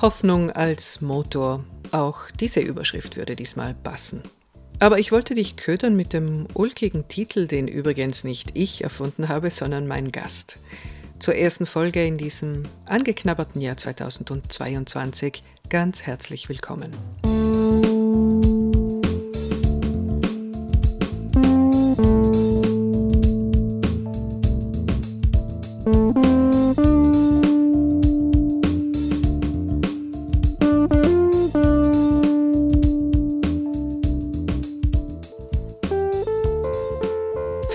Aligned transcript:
Hoffnung 0.00 0.52
als 0.52 1.00
Motor. 1.00 1.64
Auch 1.90 2.30
diese 2.38 2.60
Überschrift 2.60 3.16
würde 3.16 3.34
diesmal 3.34 3.74
passen. 3.74 4.22
Aber 4.78 5.00
ich 5.00 5.10
wollte 5.10 5.34
dich 5.34 5.56
ködern 5.56 5.96
mit 5.96 6.12
dem 6.12 6.46
ulkigen 6.54 7.08
Titel, 7.08 7.48
den 7.48 7.66
übrigens 7.66 8.22
nicht 8.22 8.52
ich 8.54 8.84
erfunden 8.84 9.28
habe, 9.28 9.50
sondern 9.50 9.88
mein 9.88 10.12
Gast. 10.12 10.58
Zur 11.18 11.34
ersten 11.34 11.66
Folge 11.66 12.04
in 12.06 12.16
diesem 12.16 12.62
angeknabberten 12.84 13.60
Jahr 13.60 13.76
2022 13.76 15.42
ganz 15.68 16.02
herzlich 16.02 16.48
willkommen. 16.48 16.92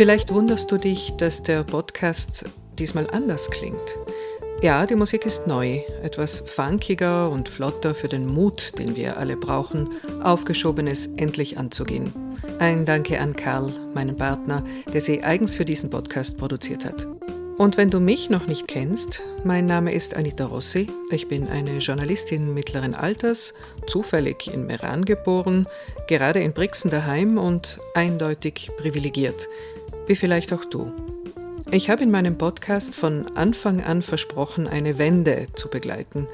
Vielleicht 0.03 0.33
wunderst 0.33 0.69
du 0.69 0.75
dich, 0.75 1.13
dass 1.15 1.43
der 1.43 1.63
Podcast 1.63 2.43
diesmal 2.77 3.09
anders 3.11 3.49
klingt. 3.49 3.79
Ja, 4.61 4.85
die 4.85 4.95
Musik 4.97 5.25
ist 5.25 5.47
neu, 5.47 5.79
etwas 6.03 6.41
funkiger 6.41 7.29
und 7.29 7.47
flotter 7.47 7.95
für 7.95 8.09
den 8.09 8.27
Mut, 8.27 8.77
den 8.77 8.97
wir 8.97 9.15
alle 9.15 9.37
brauchen, 9.37 9.91
Aufgeschobenes 10.21 11.07
endlich 11.15 11.57
anzugehen. 11.57 12.11
Ein 12.59 12.85
Danke 12.85 13.17
an 13.17 13.33
Karl, 13.33 13.71
meinen 13.93 14.17
Partner, 14.17 14.61
der 14.93 14.99
sie 14.99 15.23
eigens 15.23 15.53
für 15.53 15.63
diesen 15.63 15.89
Podcast 15.89 16.37
produziert 16.37 16.83
hat. 16.83 17.07
Und 17.57 17.77
wenn 17.77 17.89
du 17.89 18.01
mich 18.01 18.29
noch 18.29 18.45
nicht 18.45 18.67
kennst, 18.67 19.21
mein 19.45 19.67
Name 19.67 19.93
ist 19.93 20.17
Anita 20.17 20.47
Rossi. 20.47 20.87
Ich 21.11 21.29
bin 21.29 21.47
eine 21.47 21.77
Journalistin 21.77 22.53
mittleren 22.53 22.93
Alters, 22.93 23.53
zufällig 23.87 24.53
in 24.53 24.65
Meran 24.65 25.05
geboren, 25.05 25.65
gerade 26.09 26.41
in 26.41 26.51
Brixen 26.51 26.91
daheim 26.91 27.37
und 27.37 27.79
eindeutig 27.93 28.69
privilegiert 28.77 29.47
wie 30.07 30.15
vielleicht 30.15 30.53
auch 30.53 30.65
du. 30.65 30.91
Ich 31.71 31.89
habe 31.89 32.03
in 32.03 32.11
meinem 32.11 32.37
Podcast 32.37 32.93
von 32.93 33.35
Anfang 33.35 33.81
an 33.81 34.01
versprochen, 34.01 34.67
eine 34.67 34.97
Wende 34.97 35.47
zu 35.55 35.69
begleiten, 35.69 36.27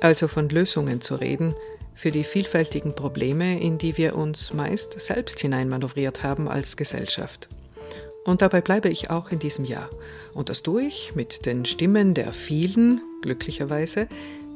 also 0.00 0.28
von 0.28 0.48
Lösungen 0.48 1.00
zu 1.00 1.16
reden 1.16 1.54
für 1.96 2.10
die 2.10 2.24
vielfältigen 2.24 2.94
Probleme, 2.94 3.58
in 3.60 3.78
die 3.78 3.96
wir 3.96 4.16
uns 4.16 4.52
meist 4.52 5.00
selbst 5.00 5.40
hineinmanövriert 5.40 6.22
haben 6.22 6.46
als 6.46 6.76
Gesellschaft. 6.76 7.48
Und 8.24 8.42
dabei 8.42 8.60
bleibe 8.60 8.88
ich 8.88 9.10
auch 9.10 9.30
in 9.30 9.38
diesem 9.38 9.64
Jahr. 9.64 9.88
Und 10.34 10.50
das 10.50 10.62
tue 10.62 10.82
ich 10.82 11.14
mit 11.14 11.46
den 11.46 11.64
Stimmen 11.64 12.12
der 12.12 12.32
vielen, 12.32 13.00
glücklicherweise, 13.22 14.08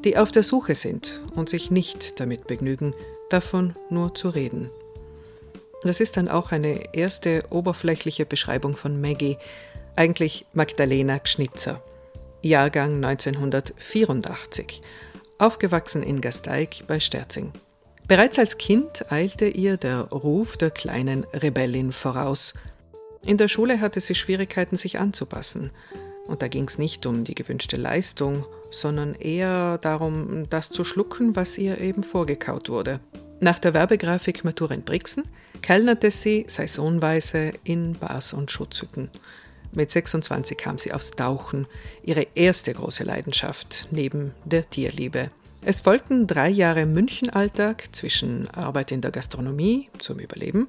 die 0.04 0.16
auf 0.18 0.32
der 0.32 0.42
Suche 0.42 0.74
sind 0.74 1.20
und 1.34 1.48
sich 1.48 1.70
nicht 1.70 2.20
damit 2.20 2.46
begnügen, 2.46 2.94
davon 3.30 3.74
nur 3.88 4.14
zu 4.14 4.28
reden. 4.28 4.70
Das 5.82 6.00
ist 6.00 6.16
dann 6.16 6.28
auch 6.28 6.52
eine 6.52 6.94
erste 6.94 7.44
oberflächliche 7.50 8.26
Beschreibung 8.26 8.76
von 8.76 9.00
Maggie, 9.00 9.38
eigentlich 9.96 10.44
Magdalena 10.52 11.18
Gschnitzer, 11.18 11.82
Jahrgang 12.42 13.02
1984, 13.02 14.82
aufgewachsen 15.38 16.02
in 16.02 16.20
Gasteig 16.20 16.84
bei 16.86 17.00
Sterzing. 17.00 17.52
Bereits 18.06 18.38
als 18.38 18.58
Kind 18.58 19.10
eilte 19.10 19.46
ihr 19.46 19.76
der 19.76 20.00
Ruf 20.00 20.56
der 20.56 20.70
kleinen 20.70 21.24
Rebellin 21.32 21.92
voraus. 21.92 22.54
In 23.24 23.36
der 23.36 23.48
Schule 23.48 23.80
hatte 23.80 24.00
sie 24.00 24.14
Schwierigkeiten, 24.14 24.76
sich 24.76 24.98
anzupassen. 24.98 25.70
Und 26.26 26.42
da 26.42 26.48
ging 26.48 26.64
es 26.64 26.76
nicht 26.76 27.06
um 27.06 27.24
die 27.24 27.34
gewünschte 27.34 27.76
Leistung, 27.76 28.44
sondern 28.70 29.14
eher 29.14 29.78
darum, 29.78 30.48
das 30.50 30.70
zu 30.70 30.84
schlucken, 30.84 31.36
was 31.36 31.56
ihr 31.56 31.80
eben 31.80 32.02
vorgekaut 32.02 32.68
wurde. 32.68 33.00
Nach 33.40 33.58
der 33.58 33.74
Werbegrafik 33.74 34.44
Matura 34.44 34.74
in 34.74 34.82
Brixen 34.82 35.24
kellnerte 35.62 36.10
sie 36.10 36.46
saisonweise 36.48 37.52
in 37.64 37.94
Bars 37.94 38.32
und 38.32 38.50
Schutzhütten. 38.50 39.10
Mit 39.72 39.90
26 39.90 40.56
kam 40.58 40.78
sie 40.78 40.92
aufs 40.92 41.12
Tauchen, 41.12 41.66
ihre 42.02 42.26
erste 42.34 42.72
große 42.72 43.04
Leidenschaft 43.04 43.86
neben 43.90 44.34
der 44.44 44.68
Tierliebe. 44.68 45.30
Es 45.62 45.82
folgten 45.82 46.26
drei 46.26 46.48
Jahre 46.48 46.86
Münchenalltag 46.86 47.94
zwischen 47.94 48.48
Arbeit 48.50 48.92
in 48.92 49.00
der 49.00 49.10
Gastronomie 49.10 49.88
zum 49.98 50.18
Überleben 50.18 50.68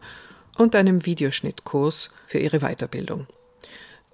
und 0.57 0.75
einem 0.75 1.06
Videoschnittkurs 1.06 2.12
für 2.28 2.40
ihre 2.40 2.59
Weiterbildung. 2.59 3.25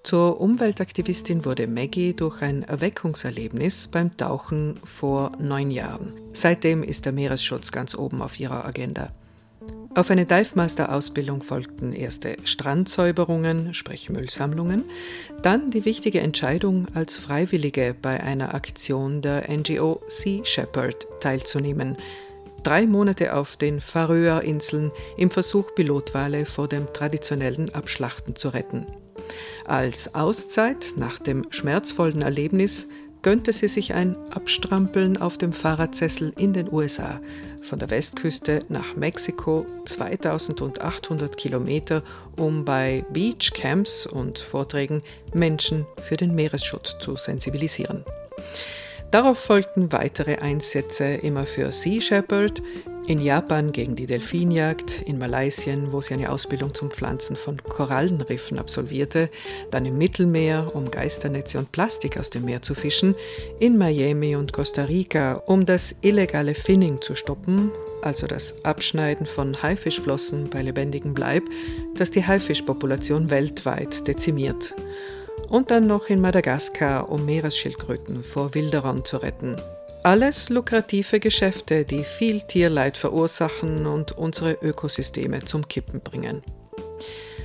Zur 0.03 0.39
Umweltaktivistin 0.39 1.43
wurde 1.43 1.67
Maggie 1.67 2.13
durch 2.13 2.41
ein 2.41 2.63
Erweckungserlebnis 2.63 3.89
beim 3.89 4.15
Tauchen 4.15 4.79
vor 4.85 5.33
neun 5.37 5.69
Jahren. 5.69 6.13
Seitdem 6.31 6.83
ist 6.83 7.05
der 7.05 7.11
Meeresschutz 7.11 7.73
ganz 7.73 7.93
oben 7.93 8.21
auf 8.21 8.39
ihrer 8.39 8.63
Agenda. 8.63 9.11
Auf 9.97 10.11
eine 10.11 10.27
Dive 10.27 10.51
Master 10.53 10.93
Ausbildung 10.93 11.41
folgten 11.41 11.91
erste 11.91 12.37
Strandsäuberungen, 12.43 13.73
sprich 13.73 14.11
Müllsammlungen, 14.11 14.83
dann 15.41 15.71
die 15.71 15.85
wichtige 15.85 16.19
Entscheidung, 16.19 16.85
als 16.93 17.17
Freiwillige 17.17 17.95
bei 17.99 18.21
einer 18.21 18.53
Aktion 18.53 19.23
der 19.23 19.49
NGO 19.49 19.99
Sea 20.07 20.45
Shepherd 20.45 21.07
teilzunehmen. 21.19 21.97
Drei 22.61 22.85
Monate 22.85 23.35
auf 23.35 23.57
den 23.57 23.81
Färöerinseln 23.81 24.91
im 25.17 25.31
Versuch, 25.31 25.73
Pilotwale 25.73 26.45
vor 26.45 26.67
dem 26.67 26.93
traditionellen 26.93 27.73
Abschlachten 27.73 28.35
zu 28.35 28.49
retten. 28.49 28.85
Als 29.65 30.13
Auszeit 30.13 30.93
nach 30.97 31.17
dem 31.17 31.47
schmerzvollen 31.49 32.21
Erlebnis 32.21 32.87
gönnte 33.27 33.51
sie 33.51 33.67
sich 33.67 33.93
ein 33.93 34.15
Abstrampeln 34.31 35.17
auf 35.17 35.37
dem 35.37 35.51
Fahrradsessel 35.51 36.31
in 36.37 36.53
den 36.53 36.71
USA, 36.71 37.19
von 37.61 37.77
der 37.77 37.89
Westküste 37.89 38.61
nach 38.69 38.95
Mexiko 38.95 39.65
2800 39.83 41.35
Kilometer, 41.35 42.03
um 42.37 42.63
bei 42.63 43.03
Beachcamps 43.11 44.05
und 44.05 44.39
Vorträgen 44.39 45.03
Menschen 45.33 45.85
für 46.07 46.15
den 46.15 46.35
Meeresschutz 46.35 46.99
zu 47.01 47.17
sensibilisieren. 47.17 48.05
Darauf 49.11 49.39
folgten 49.39 49.91
weitere 49.91 50.35
Einsätze 50.35 51.15
immer 51.15 51.45
für 51.45 51.73
Sea 51.73 51.99
Shepherd, 51.99 52.61
in 53.07 53.19
Japan 53.19 53.71
gegen 53.71 53.95
die 53.95 54.05
Delfinjagd, 54.05 55.01
in 55.05 55.17
Malaysia, 55.17 55.73
wo 55.91 56.01
sie 56.01 56.13
eine 56.13 56.29
Ausbildung 56.29 56.73
zum 56.73 56.91
Pflanzen 56.91 57.37
von 57.37 57.57
Korallenriffen 57.63 58.59
absolvierte, 58.59 59.29
dann 59.71 59.85
im 59.85 59.97
Mittelmeer, 59.97 60.71
um 60.73 60.91
Geisternetze 60.91 61.57
und 61.57 61.71
Plastik 61.71 62.19
aus 62.19 62.29
dem 62.29 62.43
Meer 62.43 62.61
zu 62.61 62.75
fischen, 62.75 63.15
in 63.59 63.77
Miami 63.77 64.35
und 64.35 64.51
Costa 64.51 64.83
Rica, 64.83 65.35
um 65.45 65.65
das 65.65 65.95
illegale 66.01 66.53
Finning 66.53 67.01
zu 67.01 67.15
stoppen, 67.15 67.71
also 68.01 68.27
das 68.27 68.65
Abschneiden 68.65 69.25
von 69.25 69.61
Haifischflossen 69.61 70.49
bei 70.49 70.61
lebendigem 70.61 71.13
Bleib, 71.13 71.43
das 71.95 72.11
die 72.11 72.25
Haifischpopulation 72.25 73.29
weltweit 73.29 74.05
dezimiert. 74.05 74.75
Und 75.47 75.71
dann 75.71 75.87
noch 75.87 76.09
in 76.09 76.19
Madagaskar, 76.19 77.09
um 77.09 77.25
Meeresschildkröten 77.25 78.21
vor 78.21 78.53
Wilderern 78.53 79.05
zu 79.05 79.17
retten. 79.17 79.55
Alles 80.07 80.47
lukrative 80.47 81.19
Geschäfte, 81.19 81.83
die 81.83 82.05
viel 82.05 82.39
Tierleid 82.39 82.95
verursachen 82.95 83.85
und 83.85 84.13
unsere 84.13 84.53
Ökosysteme 84.53 85.39
zum 85.39 85.67
Kippen 85.67 85.99
bringen. 85.99 86.43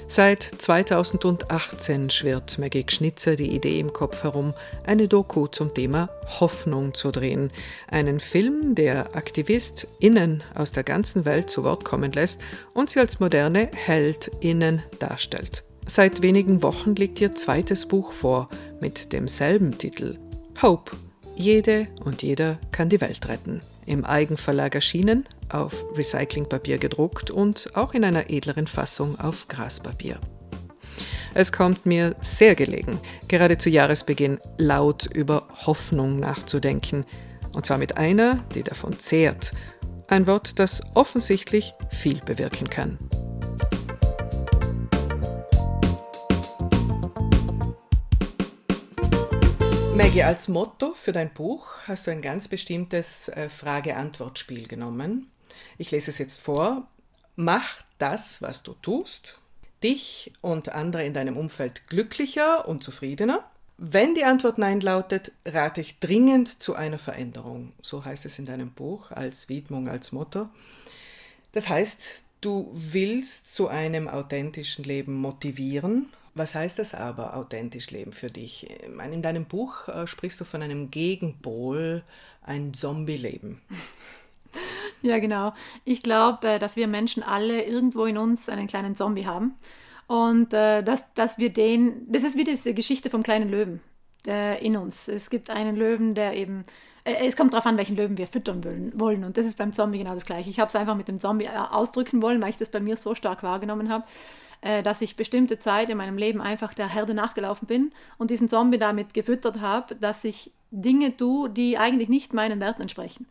Seit 0.06 0.44
2018 0.44 2.08
schwirrt 2.10 2.60
Maggie 2.60 2.84
Schnitzer 2.88 3.34
die 3.34 3.50
Idee 3.50 3.80
im 3.80 3.92
Kopf 3.92 4.22
herum, 4.22 4.54
eine 4.86 5.08
Doku 5.08 5.48
zum 5.48 5.74
Thema 5.74 6.08
Hoffnung 6.38 6.94
zu 6.94 7.10
drehen. 7.10 7.50
Einen 7.88 8.20
Film, 8.20 8.76
der 8.76 9.16
AktivistInnen 9.16 10.44
aus 10.54 10.70
der 10.70 10.84
ganzen 10.84 11.24
Welt 11.24 11.50
zu 11.50 11.64
Wort 11.64 11.84
kommen 11.84 12.12
lässt 12.12 12.40
und 12.74 12.90
sie 12.90 13.00
als 13.00 13.18
moderne 13.18 13.70
HeldInnen 13.74 14.84
darstellt. 15.00 15.64
Seit 15.86 16.22
wenigen 16.22 16.62
Wochen 16.62 16.94
liegt 16.94 17.20
ihr 17.20 17.32
zweites 17.32 17.86
Buch 17.86 18.12
vor 18.12 18.48
mit 18.80 19.12
demselben 19.12 19.76
Titel 19.76 20.16
Hope 20.62 20.92
jede 21.36 21.88
und 22.04 22.22
jeder 22.22 22.58
kann 22.70 22.88
die 22.88 23.00
Welt 23.00 23.28
retten. 23.28 23.60
Im 23.86 24.04
Eigenverlag 24.04 24.74
erschienen, 24.74 25.24
auf 25.48 25.84
Recyclingpapier 25.96 26.78
gedruckt 26.78 27.30
und 27.30 27.70
auch 27.74 27.94
in 27.94 28.04
einer 28.04 28.30
edleren 28.30 28.66
Fassung 28.66 29.18
auf 29.18 29.48
Graspapier. 29.48 30.18
Es 31.34 31.50
kommt 31.50 31.86
mir 31.86 32.14
sehr 32.20 32.54
gelegen, 32.54 33.00
gerade 33.28 33.56
zu 33.56 33.70
Jahresbeginn 33.70 34.38
laut 34.58 35.06
über 35.06 35.48
Hoffnung 35.66 36.16
nachzudenken, 36.16 37.04
und 37.52 37.66
zwar 37.66 37.78
mit 37.78 37.96
einer, 37.96 38.44
die 38.54 38.62
davon 38.62 38.98
zehrt, 38.98 39.52
ein 40.08 40.26
Wort, 40.26 40.58
das 40.58 40.82
offensichtlich 40.94 41.74
viel 41.90 42.20
bewirken 42.20 42.68
kann. 42.68 42.98
Maggie, 49.94 50.22
als 50.22 50.48
Motto 50.48 50.94
für 50.94 51.12
dein 51.12 51.34
Buch 51.34 51.66
hast 51.86 52.06
du 52.06 52.10
ein 52.10 52.22
ganz 52.22 52.48
bestimmtes 52.48 53.28
äh, 53.28 53.50
Frage-Antwort-Spiel 53.50 54.66
genommen. 54.66 55.30
Ich 55.76 55.90
lese 55.90 56.10
es 56.10 56.18
jetzt 56.18 56.40
vor. 56.40 56.88
Mach 57.36 57.82
das, 57.98 58.40
was 58.40 58.62
du 58.62 58.72
tust, 58.80 59.38
dich 59.82 60.32
und 60.40 60.70
andere 60.70 61.04
in 61.04 61.12
deinem 61.12 61.36
Umfeld 61.36 61.88
glücklicher 61.88 62.66
und 62.66 62.82
zufriedener. 62.82 63.44
Wenn 63.76 64.14
die 64.14 64.24
Antwort 64.24 64.56
Nein 64.56 64.80
lautet, 64.80 65.32
rate 65.44 65.82
ich 65.82 65.98
dringend 65.98 66.62
zu 66.62 66.74
einer 66.74 66.98
Veränderung. 66.98 67.74
So 67.82 68.04
heißt 68.04 68.24
es 68.24 68.38
in 68.38 68.46
deinem 68.46 68.72
Buch 68.72 69.10
als 69.10 69.50
Widmung, 69.50 69.88
als 69.88 70.12
Motto. 70.12 70.48
Das 71.52 71.68
heißt, 71.68 72.24
du 72.40 72.70
willst 72.72 73.54
zu 73.54 73.68
einem 73.68 74.08
authentischen 74.08 74.84
Leben 74.84 75.14
motivieren. 75.14 76.08
Was 76.34 76.54
heißt 76.54 76.78
das 76.78 76.94
aber, 76.94 77.36
authentisch 77.36 77.90
leben 77.90 78.12
für 78.12 78.28
dich? 78.28 78.68
In 79.10 79.22
deinem 79.22 79.44
Buch 79.44 79.88
äh, 79.88 80.06
sprichst 80.06 80.40
du 80.40 80.44
von 80.44 80.62
einem 80.62 80.90
Gegenpol, 80.90 82.02
ein 82.42 82.74
Zombie-Leben. 82.74 83.60
Ja, 85.04 85.18
genau. 85.18 85.52
Ich 85.84 86.02
glaube, 86.02 86.46
äh, 86.46 86.58
dass 86.60 86.76
wir 86.76 86.86
Menschen 86.86 87.24
alle 87.24 87.64
irgendwo 87.64 88.04
in 88.04 88.16
uns 88.16 88.48
einen 88.48 88.68
kleinen 88.68 88.94
Zombie 88.94 89.26
haben. 89.26 89.56
Und 90.06 90.52
äh, 90.52 90.82
dass, 90.82 91.02
dass 91.14 91.38
wir 91.38 91.50
den, 91.50 92.06
das 92.10 92.22
ist 92.22 92.36
wie 92.36 92.44
diese 92.44 92.74
Geschichte 92.74 93.10
vom 93.10 93.22
kleinen 93.22 93.48
Löwen 93.48 93.80
äh, 94.26 94.64
in 94.64 94.76
uns. 94.76 95.08
Es 95.08 95.30
gibt 95.30 95.50
einen 95.50 95.76
Löwen, 95.76 96.14
der 96.14 96.36
eben, 96.36 96.64
äh, 97.04 97.14
es 97.26 97.36
kommt 97.36 97.52
darauf 97.52 97.66
an, 97.66 97.76
welchen 97.76 97.96
Löwen 97.96 98.16
wir 98.16 98.26
füttern 98.26 98.92
wollen. 98.94 99.24
Und 99.24 99.36
das 99.36 99.46
ist 99.46 99.56
beim 99.56 99.72
Zombie 99.72 99.98
genau 99.98 100.14
das 100.14 100.24
Gleiche. 100.24 100.50
Ich 100.50 100.60
habe 100.60 100.68
es 100.68 100.76
einfach 100.76 100.96
mit 100.96 101.08
dem 101.08 101.18
Zombie 101.18 101.46
äh, 101.46 101.56
ausdrücken 101.56 102.22
wollen, 102.22 102.40
weil 102.40 102.50
ich 102.50 102.58
das 102.58 102.68
bei 102.68 102.80
mir 102.80 102.96
so 102.96 103.14
stark 103.14 103.42
wahrgenommen 103.42 103.88
habe, 103.88 104.04
äh, 104.62 104.82
dass 104.82 105.00
ich 105.00 105.16
bestimmte 105.16 105.58
Zeit 105.58 105.90
in 105.90 105.98
meinem 105.98 106.16
Leben 106.16 106.40
einfach 106.40 106.72
der 106.72 106.88
Herde 106.88 107.14
nachgelaufen 107.14 107.66
bin 107.66 107.92
und 108.16 108.30
diesen 108.30 108.48
Zombie 108.48 108.78
damit 108.78 109.12
gefüttert 109.12 109.60
habe, 109.60 109.96
dass 109.96 110.24
ich 110.24 110.52
Dinge 110.70 111.16
tue, 111.16 111.50
die 111.50 111.76
eigentlich 111.78 112.08
nicht 112.08 112.32
meinen 112.32 112.60
Werten 112.60 112.82
entsprechen. 112.82 113.26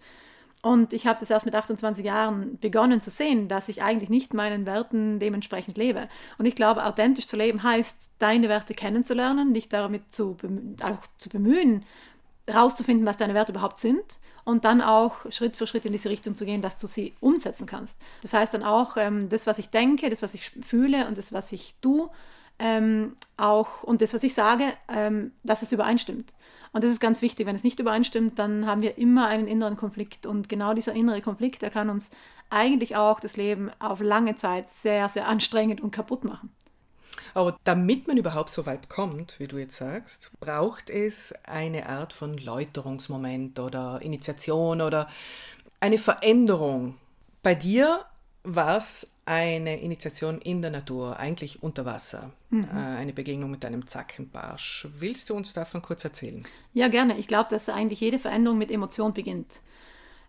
Und 0.61 0.93
ich 0.93 1.07
habe 1.07 1.19
das 1.19 1.31
erst 1.31 1.45
mit 1.45 1.55
28 1.55 2.05
Jahren 2.05 2.59
begonnen 2.59 3.01
zu 3.01 3.09
sehen, 3.09 3.47
dass 3.47 3.67
ich 3.67 3.81
eigentlich 3.81 4.09
nicht 4.09 4.33
meinen 4.35 4.67
Werten 4.67 5.17
dementsprechend 5.17 5.77
lebe. 5.77 6.07
Und 6.37 6.45
ich 6.45 6.55
glaube, 6.55 6.85
authentisch 6.85 7.25
zu 7.25 7.35
leben 7.35 7.63
heißt, 7.63 8.11
deine 8.19 8.47
Werte 8.47 8.75
kennenzulernen, 8.75 9.55
dich 9.55 9.69
damit 9.69 10.11
zu, 10.13 10.37
auch 10.83 10.99
zu 11.17 11.29
bemühen, 11.29 11.83
herauszufinden, 12.45 13.07
was 13.07 13.17
deine 13.17 13.33
Werte 13.33 13.53
überhaupt 13.53 13.79
sind 13.79 14.03
und 14.43 14.65
dann 14.65 14.81
auch 14.81 15.31
Schritt 15.31 15.55
für 15.55 15.67
Schritt 15.67 15.85
in 15.85 15.91
diese 15.91 16.09
Richtung 16.09 16.35
zu 16.35 16.45
gehen, 16.45 16.61
dass 16.61 16.77
du 16.77 16.87
sie 16.87 17.13
umsetzen 17.19 17.65
kannst. 17.65 17.97
Das 18.21 18.33
heißt 18.33 18.53
dann 18.53 18.63
auch, 18.63 18.97
ähm, 18.97 19.29
das, 19.29 19.47
was 19.47 19.59
ich 19.59 19.69
denke, 19.69 20.09
das, 20.09 20.21
was 20.21 20.33
ich 20.33 20.51
fühle 20.65 21.07
und 21.07 21.17
das, 21.17 21.33
was 21.33 21.51
ich 21.51 21.75
tue, 21.81 22.09
ähm, 22.59 23.15
auch 23.37 23.83
und 23.83 24.01
das, 24.01 24.13
was 24.13 24.23
ich 24.23 24.33
sage, 24.33 24.73
ähm, 24.87 25.31
dass 25.43 25.61
es 25.61 25.71
übereinstimmt. 25.71 26.31
Und 26.73 26.83
das 26.83 26.91
ist 26.91 26.99
ganz 27.01 27.21
wichtig. 27.21 27.47
Wenn 27.47 27.55
es 27.55 27.63
nicht 27.63 27.79
übereinstimmt, 27.79 28.39
dann 28.39 28.65
haben 28.65 28.81
wir 28.81 28.97
immer 28.97 29.27
einen 29.27 29.47
inneren 29.47 29.75
Konflikt. 29.75 30.25
Und 30.25 30.47
genau 30.47 30.73
dieser 30.73 30.93
innere 30.93 31.21
Konflikt, 31.21 31.61
der 31.61 31.69
kann 31.69 31.89
uns 31.89 32.11
eigentlich 32.49 32.95
auch 32.95 33.19
das 33.19 33.35
Leben 33.35 33.71
auf 33.79 33.99
lange 33.99 34.35
Zeit 34.37 34.69
sehr, 34.69 35.09
sehr 35.09 35.27
anstrengend 35.27 35.81
und 35.81 35.91
kaputt 35.91 36.23
machen. 36.23 36.49
Aber 37.33 37.57
damit 37.63 38.07
man 38.07 38.17
überhaupt 38.17 38.49
so 38.49 38.65
weit 38.65 38.89
kommt, 38.89 39.39
wie 39.39 39.47
du 39.47 39.57
jetzt 39.57 39.77
sagst, 39.77 40.31
braucht 40.39 40.89
es 40.89 41.33
eine 41.43 41.87
Art 41.87 42.13
von 42.13 42.37
Läuterungsmoment 42.37 43.59
oder 43.59 44.01
Initiation 44.01 44.81
oder 44.81 45.07
eine 45.79 45.97
Veränderung. 45.97 46.95
Bei 47.43 47.55
dir 47.55 48.05
war 48.43 48.77
es 48.77 49.07
eine 49.25 49.79
Initiation 49.79 50.39
in 50.39 50.61
der 50.61 50.71
Natur, 50.71 51.17
eigentlich 51.19 51.61
unter 51.61 51.85
Wasser. 51.85 52.31
Mhm. 52.49 52.65
Äh, 52.65 52.97
eine 52.97 53.13
Begegnung 53.13 53.51
mit 53.51 53.63
einem 53.63 53.87
Zackenbarsch. 53.87 54.87
Willst 54.99 55.29
du 55.29 55.35
uns 55.35 55.53
davon 55.53 55.81
kurz 55.81 56.03
erzählen? 56.03 56.45
Ja, 56.73 56.87
gerne. 56.87 57.17
Ich 57.17 57.27
glaube, 57.27 57.49
dass 57.49 57.69
eigentlich 57.69 58.01
jede 58.01 58.19
Veränderung 58.19 58.57
mit 58.57 58.71
Emotion 58.71 59.13
beginnt. 59.13 59.61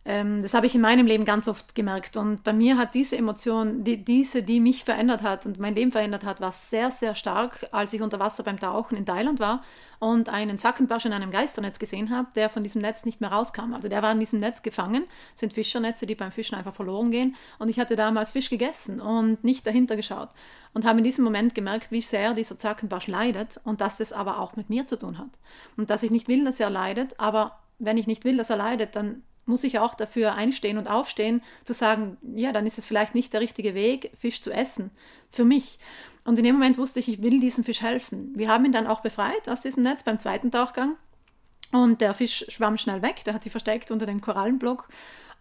Ähm, 0.04 0.43
das 0.43 0.54
habe 0.54 0.66
ich 0.66 0.75
in 0.75 0.81
meinem 0.81 1.06
Leben 1.06 1.25
ganz 1.25 1.46
oft 1.46 1.75
gemerkt. 1.75 2.16
Und 2.16 2.43
bei 2.43 2.52
mir 2.52 2.76
hat 2.76 2.94
diese 2.94 3.16
Emotion, 3.16 3.84
die, 3.84 4.04
diese, 4.04 4.43
die 4.43 4.58
mich 4.58 4.84
verändert 4.84 5.22
hat 5.22 5.46
und 5.46 5.60
mein 5.60 5.75
Leben 5.75 5.93
verändert 5.93 6.25
hat, 6.25 6.40
war 6.40 6.52
sehr, 6.52 6.90
sehr 6.90 7.14
stark, 7.14 7.66
als 7.70 7.93
ich 7.93 8.02
unter 8.02 8.19
Wasser 8.19 8.43
beim 8.43 8.58
Tauchen 8.58 8.99
in 8.99 9.06
Thailand 9.06 9.38
war 9.38 9.62
und 10.00 10.28
einen 10.28 10.58
Zackenbarsch 10.58 11.04
in 11.04 11.12
einem 11.12 11.31
Geisternetz 11.31 11.78
gesehen 11.78 12.10
habe, 12.10 12.26
der 12.34 12.50
von 12.50 12.64
diesem 12.64 12.82
Netz 12.82 13.04
nicht 13.04 13.20
mehr 13.20 13.31
rauskam. 13.31 13.72
Also 13.72 13.88
der 13.88 14.02
war 14.02 14.10
in 14.10 14.19
diesem 14.19 14.40
Netz 14.40 14.62
gefangen, 14.62 15.04
das 15.32 15.40
sind 15.40 15.52
Fischernetze, 15.52 16.06
die 16.06 16.16
beim 16.16 16.32
Fischen 16.32 16.56
einfach 16.56 16.75
verloren 16.75 17.12
gehen. 17.12 17.37
Und 17.60 17.69
ich 17.69 17.78
hatte 17.78 17.94
damals 17.94 18.32
Fisch 18.32 18.50
gegessen 18.50 19.00
und 19.00 19.44
nicht 19.44 19.64
dahinter 19.64 19.94
geschaut. 19.94 20.31
Und 20.75 20.84
habe 20.84 20.99
in 20.99 21.04
diesem 21.04 21.22
Moment 21.22 21.54
gemerkt, 21.54 21.93
wie 21.93 22.00
sehr 22.00 22.34
dieser 22.34 22.58
Zackenbarsch 22.58 23.06
leidet 23.06 23.60
und 23.62 23.81
dass 23.81 24.00
es 24.00 24.12
aber 24.12 24.40
auch 24.40 24.56
mit 24.56 24.69
mir 24.69 24.88
zu 24.88 24.99
tun 24.99 25.19
hat. 25.19 25.31
Und 25.76 25.90
dass 25.90 26.02
ich 26.02 26.10
nicht 26.10 26.26
will, 26.26 26.44
dass 26.44 26.58
er 26.58 26.70
leidet, 26.70 27.20
aber 27.20 27.60
wenn 27.78 27.96
ich 27.96 28.08
nicht 28.08 28.25
will, 28.25 28.37
dass 28.37 28.50
er 28.50 28.56
leidet, 28.56 28.96
dann 28.96 29.22
muss 29.47 29.65
ich 29.65 29.79
auch 29.79 29.94
dafür 29.94 30.35
einstehen 30.35 30.79
und 30.79 30.89
aufstehen, 30.89 31.43
zu 31.65 31.73
sagen, 31.73 32.17
ja, 32.35 32.53
dann 32.53 32.67
ist 32.67 32.79
es 32.79 32.87
vielleicht 32.87 33.15
nicht 33.15 33.33
der 33.33 33.41
richtige 33.41 33.75
Weg, 33.75 34.12
Fisch 34.19 34.41
zu 34.41 34.50
essen, 34.53 34.91
für 35.31 35.44
mich. 35.44 35.79
Und 36.25 36.39
in 36.39 36.44
dem 36.44 36.55
Moment 36.55 36.79
wusste 36.79 37.00
ich, 37.00 37.09
ich 37.09 37.23
will 37.23 37.41
diesem 37.41 37.65
Fisch 37.65 37.83
helfen. 37.83 38.33
Wir 38.37 38.49
haben 38.49 38.65
ihn 38.65 38.73
dann 38.73 38.87
auch 38.87 39.00
befreit 39.00 39.49
aus 39.49 39.61
diesem 39.61 39.83
Netz 39.83 40.05
beim 40.05 40.19
zweiten 40.19 40.50
Tauchgang. 40.50 40.97
Und 41.73 42.00
der 42.00 42.15
Fisch 42.15 42.44
schwamm 42.49 42.79
schnell 42.79 43.03
weg, 43.03 43.25
der 43.25 43.35
hat 43.35 43.43
sich 43.43 43.50
versteckt 43.50 43.91
unter 43.91 44.06
dem 44.06 44.21
Korallenblock. 44.21 44.89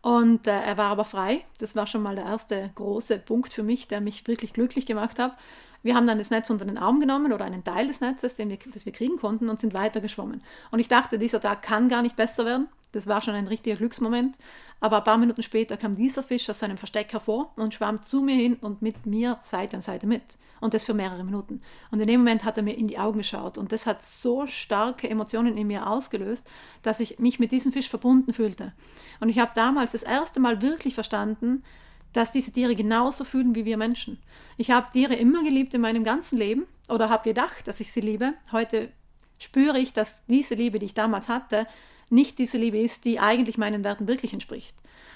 Und 0.01 0.47
äh, 0.47 0.59
er 0.59 0.77
war 0.77 0.89
aber 0.89 1.06
frei. 1.06 1.45
Das 1.59 1.75
war 1.75 1.86
schon 1.86 2.01
mal 2.01 2.15
der 2.15 2.25
erste 2.25 2.71
große 2.74 3.19
Punkt 3.19 3.54
für 3.54 3.63
mich, 3.63 3.88
der 3.88 4.01
mich 4.01 4.27
wirklich 4.27 4.54
glücklich 4.54 4.86
gemacht 4.86 5.19
hat. 5.19 5.38
Wir 5.83 5.95
haben 5.95 6.07
dann 6.07 6.18
das 6.18 6.30
Netz 6.30 6.50
unter 6.50 6.66
den 6.66 6.78
Arm 6.78 7.00
genommen 7.00 7.33
oder 7.33 7.45
einen 7.45 7.63
Teil 7.63 7.88
des 7.88 8.01
Netzes, 8.01 8.36
den 8.36 8.50
wir, 8.50 8.57
das 8.74 8.86
wir 8.86 8.94
kriegen 8.94 9.18
konnten, 9.18 9.50
und 9.50 9.60
sind 9.60 9.74
weiter 9.74 10.01
geschwommen. 10.01 10.44
Und 10.69 10.80
ich 10.80 10.88
dachte, 10.88 11.18
dieser 11.18 11.42
Tag 11.42 11.63
kann 11.63 11.89
gar 11.89 12.01
nicht 12.01 12.16
besser 12.16 12.45
werden. 12.45 12.68
Das 12.92 13.07
war 13.07 13.22
schon 13.22 13.33
ein 13.33 13.48
richtiger 13.48 13.78
Glücksmoment. 13.78 14.36
Aber 14.80 14.98
ein 14.98 15.04
paar 15.04 15.18
Minuten 15.18 15.44
später 15.44 15.78
kam 15.78 15.95
dieser 15.95 16.24
Fisch 16.24 16.50
aus 16.50 16.60
seinem 16.60 16.78
Versteck 16.78 17.13
hervor 17.13 17.51
und 17.56 17.74
schwamm 17.74 18.01
zu 18.01 18.22
mir 18.22 18.36
hin 18.36 18.57
und 18.62 18.81
mit 18.81 19.06
mir 19.06 19.39
Seite 19.42 19.78
an 19.78 19.81
Seite 19.81 20.07
mit. 20.07 20.24
Und 20.60 20.75
das 20.75 20.83
für 20.83 20.94
mehrere 20.94 21.24
Minuten. 21.24 21.62
Und 21.89 22.00
in 22.01 22.07
dem 22.07 22.19
Moment 22.19 22.44
hat 22.44 22.57
er 22.57 22.63
mir 22.63 22.78
in 22.78 22.88
die 22.88 23.00
Augen 23.00 23.18
geschaut. 23.18 23.57
Und 23.57 23.72
das 23.72 23.88
hat 23.88 24.04
so 24.04 24.45
starke 24.45 25.10
Emotionen 25.10 25.57
in 25.57 25.68
mir 25.68 25.88
ausgelöst, 25.88 26.48
dass 26.83 27.00
ich 27.00 27.18
mich 27.18 27.39
mit 27.39 27.51
diesem 27.51 27.72
Fisch 27.72 27.89
verbunden 27.89 28.33
fühlte. 28.33 28.74
Und 29.19 29.30
ich 29.30 29.39
habe 29.39 29.51
damals 29.56 29.94
das 29.94 30.04
erste 30.04 30.39
Mal 30.39 30.62
wirklich 30.62 30.94
verstanden, 30.94 31.63
dass 32.13 32.31
diese 32.31 32.51
Tiere 32.51 32.75
genauso 32.75 33.23
fühlen 33.23 33.55
wie 33.55 33.65
wir 33.65 33.77
Menschen. 33.77 34.19
Ich 34.57 34.71
habe 34.71 34.91
Tiere 34.91 35.15
immer 35.15 35.43
geliebt 35.43 35.73
in 35.73 35.81
meinem 35.81 36.03
ganzen 36.03 36.37
Leben 36.37 36.65
oder 36.89 37.09
habe 37.09 37.23
gedacht, 37.23 37.67
dass 37.67 37.79
ich 37.79 37.91
sie 37.91 38.01
liebe. 38.01 38.33
Heute 38.51 38.91
spüre 39.39 39.79
ich, 39.79 39.93
dass 39.93 40.25
diese 40.27 40.55
Liebe, 40.55 40.79
die 40.79 40.85
ich 40.87 40.93
damals 40.93 41.29
hatte, 41.29 41.67
nicht 42.09 42.39
diese 42.39 42.57
Liebe 42.57 42.77
ist, 42.77 43.05
die 43.05 43.19
eigentlich 43.19 43.57
meinen 43.57 43.83
Werten 43.83 44.07
wirklich 44.07 44.33
entspricht. 44.33 44.75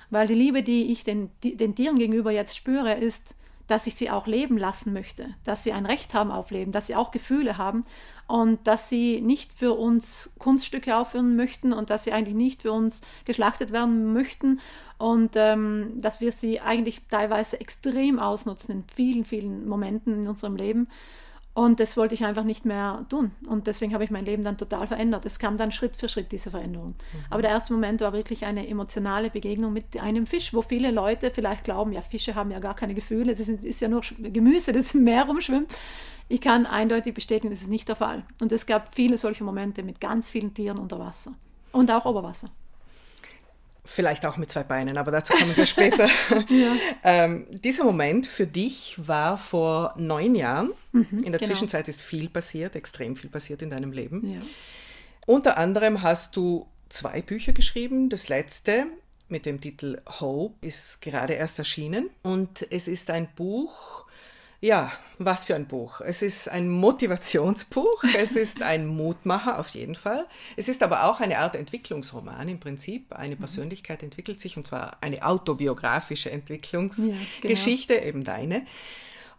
Weil 0.10 0.28
die 0.28 0.34
Liebe, 0.34 0.64
die 0.64 0.92
ich 0.92 1.04
den, 1.04 1.30
den 1.44 1.76
Tieren 1.76 2.00
gegenüber 2.00 2.32
jetzt 2.32 2.56
spüre, 2.56 2.94
ist, 2.94 3.36
dass 3.68 3.88
ich 3.88 3.96
sie 3.96 4.10
auch 4.10 4.28
leben 4.28 4.58
lassen 4.58 4.94
möchte, 4.94 5.34
dass 5.44 5.64
sie 5.64 5.74
ein 5.74 5.86
Recht 5.86 6.14
haben 6.14 6.32
auf 6.32 6.52
Leben, 6.52 6.72
dass 6.72 6.88
sie 6.88 6.96
auch 6.96 7.12
Gefühle 7.12 7.58
haben 7.58 7.84
und 8.28 8.66
dass 8.66 8.90
sie 8.90 9.22
nicht 9.22 9.54
für 9.54 9.74
uns 9.74 10.32
Kunststücke 10.40 10.96
aufführen 10.96 11.36
möchten 11.36 11.74
und 11.74 11.90
dass 11.90 12.04
sie 12.04 12.12
eigentlich 12.12 12.36
nicht 12.36 12.64
für 12.64 12.72
uns 12.72 13.02
geschlachtet 13.26 13.72
werden 13.72 14.14
möchten 14.14 14.60
und 14.98 15.32
ähm, 15.36 16.02
dass 16.02 16.22
wir 16.22 16.32
sie 16.32 16.62
eigentlich 16.62 17.02
teilweise 17.10 17.60
extrem 17.60 18.18
ausnutzen 18.20 18.72
in 18.72 18.84
vielen, 18.94 19.26
vielen 19.26 19.68
Momenten 19.68 20.14
in 20.14 20.28
unserem 20.28 20.56
Leben 20.56 20.88
und 21.56 21.80
das 21.80 21.96
wollte 21.96 22.14
ich 22.14 22.26
einfach 22.26 22.44
nicht 22.44 22.66
mehr 22.66 23.06
tun. 23.08 23.32
Und 23.48 23.66
deswegen 23.68 23.94
habe 23.94 24.04
ich 24.04 24.12
mein 24.12 24.26
Leben 24.26 24.44
dann 24.44 24.58
total 24.58 24.88
verändert. 24.88 25.26
Es 25.26 25.40
kam 25.40 25.56
dann 25.56 25.72
Schritt 25.72 25.96
für 25.96 26.10
Schritt, 26.10 26.34
diese 26.34 26.52
Veränderung. 26.52 26.90
Mhm. 26.90 27.20
Aber 27.30 27.42
der 27.42 27.52
erste 27.52 27.72
Moment 27.72 28.02
war 28.02 28.12
wirklich 28.12 28.46
eine 28.46 28.68
emotionale 28.68 29.30
Begegnung 29.30 29.72
mit 29.72 29.98
einem 29.98 30.28
Fisch, 30.28 30.54
wo 30.54 30.62
viele 30.62 30.92
Leute 30.92 31.32
vielleicht 31.32 31.64
glauben, 31.64 31.94
ja, 31.94 32.02
Fische 32.02 32.36
haben 32.36 32.52
ja 32.52 32.60
gar 32.60 32.76
keine 32.76 32.94
Gefühle, 32.94 33.34
das 33.34 33.48
ist 33.48 33.80
ja 33.80 33.88
nur 33.88 34.02
Gemüse, 34.20 34.74
das 34.74 34.94
im 34.94 35.06
Meer 35.06 35.28
rumschwimmt. 35.28 35.74
Ich 36.28 36.42
kann 36.42 36.66
eindeutig 36.66 37.14
bestätigen, 37.14 37.54
das 37.54 37.62
ist 37.62 37.70
nicht 37.70 37.88
der 37.88 37.96
Fall. 37.96 38.24
Und 38.42 38.52
es 38.52 38.66
gab 38.66 38.94
viele 38.94 39.18
solche 39.18 39.46
Momente 39.46 39.82
mit 39.82 40.02
ganz 40.02 40.30
vielen 40.30 40.54
Tieren 40.54 40.78
unter 40.78 41.00
Wasser 41.00 41.32
und 41.72 41.90
auch 41.90 42.04
Oberwasser. 42.04 42.50
Vielleicht 43.86 44.26
auch 44.26 44.38
mit 44.38 44.50
zwei 44.50 44.64
Beinen, 44.64 44.98
aber 44.98 45.12
dazu 45.12 45.34
kommen 45.34 45.56
wir 45.56 45.66
später. 45.66 46.08
ja. 46.50 46.76
ähm, 47.04 47.46
dieser 47.52 47.84
Moment 47.84 48.26
für 48.26 48.48
dich 48.48 48.96
war 48.98 49.38
vor 49.38 49.94
neun 49.98 50.34
Jahren. 50.36 50.72
Mhm, 50.92 51.24
in 51.24 51.32
der 51.32 51.40
genau. 51.40 51.52
Zwischenzeit 51.52 51.88
ist 51.88 52.02
viel 52.02 52.30
passiert, 52.30 52.76
extrem 52.76 53.16
viel 53.16 53.30
passiert 53.30 53.62
in 53.62 53.70
deinem 53.70 53.92
Leben. 53.92 54.34
Ja. 54.34 54.42
Unter 55.28 55.58
anderem 55.58 56.02
hast 56.02 56.36
du 56.36 56.68
zwei 56.90 57.22
Bücher 57.22 57.54
geschrieben. 57.54 58.10
Das 58.10 58.28
letzte 58.30 58.88
mit 59.28 59.46
dem 59.46 59.60
Titel 59.60 60.02
Hope 60.20 60.66
ist 60.66 61.02
gerade 61.02 61.34
erst 61.34 61.60
erschienen 61.60 62.10
und 62.22 62.68
es 62.70 62.88
ist 62.88 63.10
ein 63.10 63.28
Buch, 63.36 64.05
ja, 64.66 64.92
was 65.20 65.46
für 65.46 65.54
ein 65.54 65.68
Buch. 65.68 66.02
Es 66.02 66.24
ist 66.24 66.50
ein 66.50 66.70
Motivationsbuch, 66.70 68.04
es 68.18 68.36
ist 68.36 68.64
ein 68.64 68.88
Mutmacher 68.88 69.60
auf 69.60 69.70
jeden 69.70 69.94
Fall. 69.94 70.26
Es 70.58 70.68
ist 70.68 70.82
aber 70.82 71.04
auch 71.04 71.20
eine 71.20 71.38
Art 71.38 71.56
Entwicklungsroman 71.56 72.48
im 72.50 72.60
Prinzip. 72.60 73.14
Eine 73.14 73.36
mhm. 73.36 73.40
Persönlichkeit 73.40 74.02
entwickelt 74.02 74.42
sich 74.42 74.58
und 74.58 74.66
zwar 74.66 74.98
eine 75.02 75.24
autobiografische 75.24 76.32
Entwicklungsgeschichte, 76.32 77.94
ja, 77.94 78.00
genau. 78.00 78.10
eben 78.10 78.24
deine. 78.24 78.66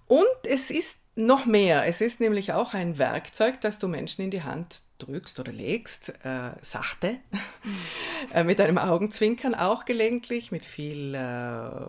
Und 0.07 0.47
es 0.49 0.71
ist 0.71 1.01
noch 1.17 1.45
mehr. 1.45 1.87
Es 1.87 2.01
ist 2.01 2.21
nämlich 2.21 2.53
auch 2.53 2.73
ein 2.75 2.99
Werkzeug, 2.99 3.61
das 3.61 3.81
du 3.81 3.89
Menschen 3.89 4.23
in 4.23 4.31
die 4.31 4.45
Hand 4.45 4.83
drückst 4.99 5.41
oder 5.41 5.51
legst, 5.51 6.11
äh, 6.23 6.51
sachte, 6.63 7.19
mhm. 7.33 7.77
äh, 8.33 8.45
mit 8.45 8.61
einem 8.61 8.79
Augenzwinkern 8.79 9.57
auch 9.57 9.87
gelegentlich, 9.87 10.53
mit 10.53 10.65
viel 10.65 11.15
äh, 11.17 11.87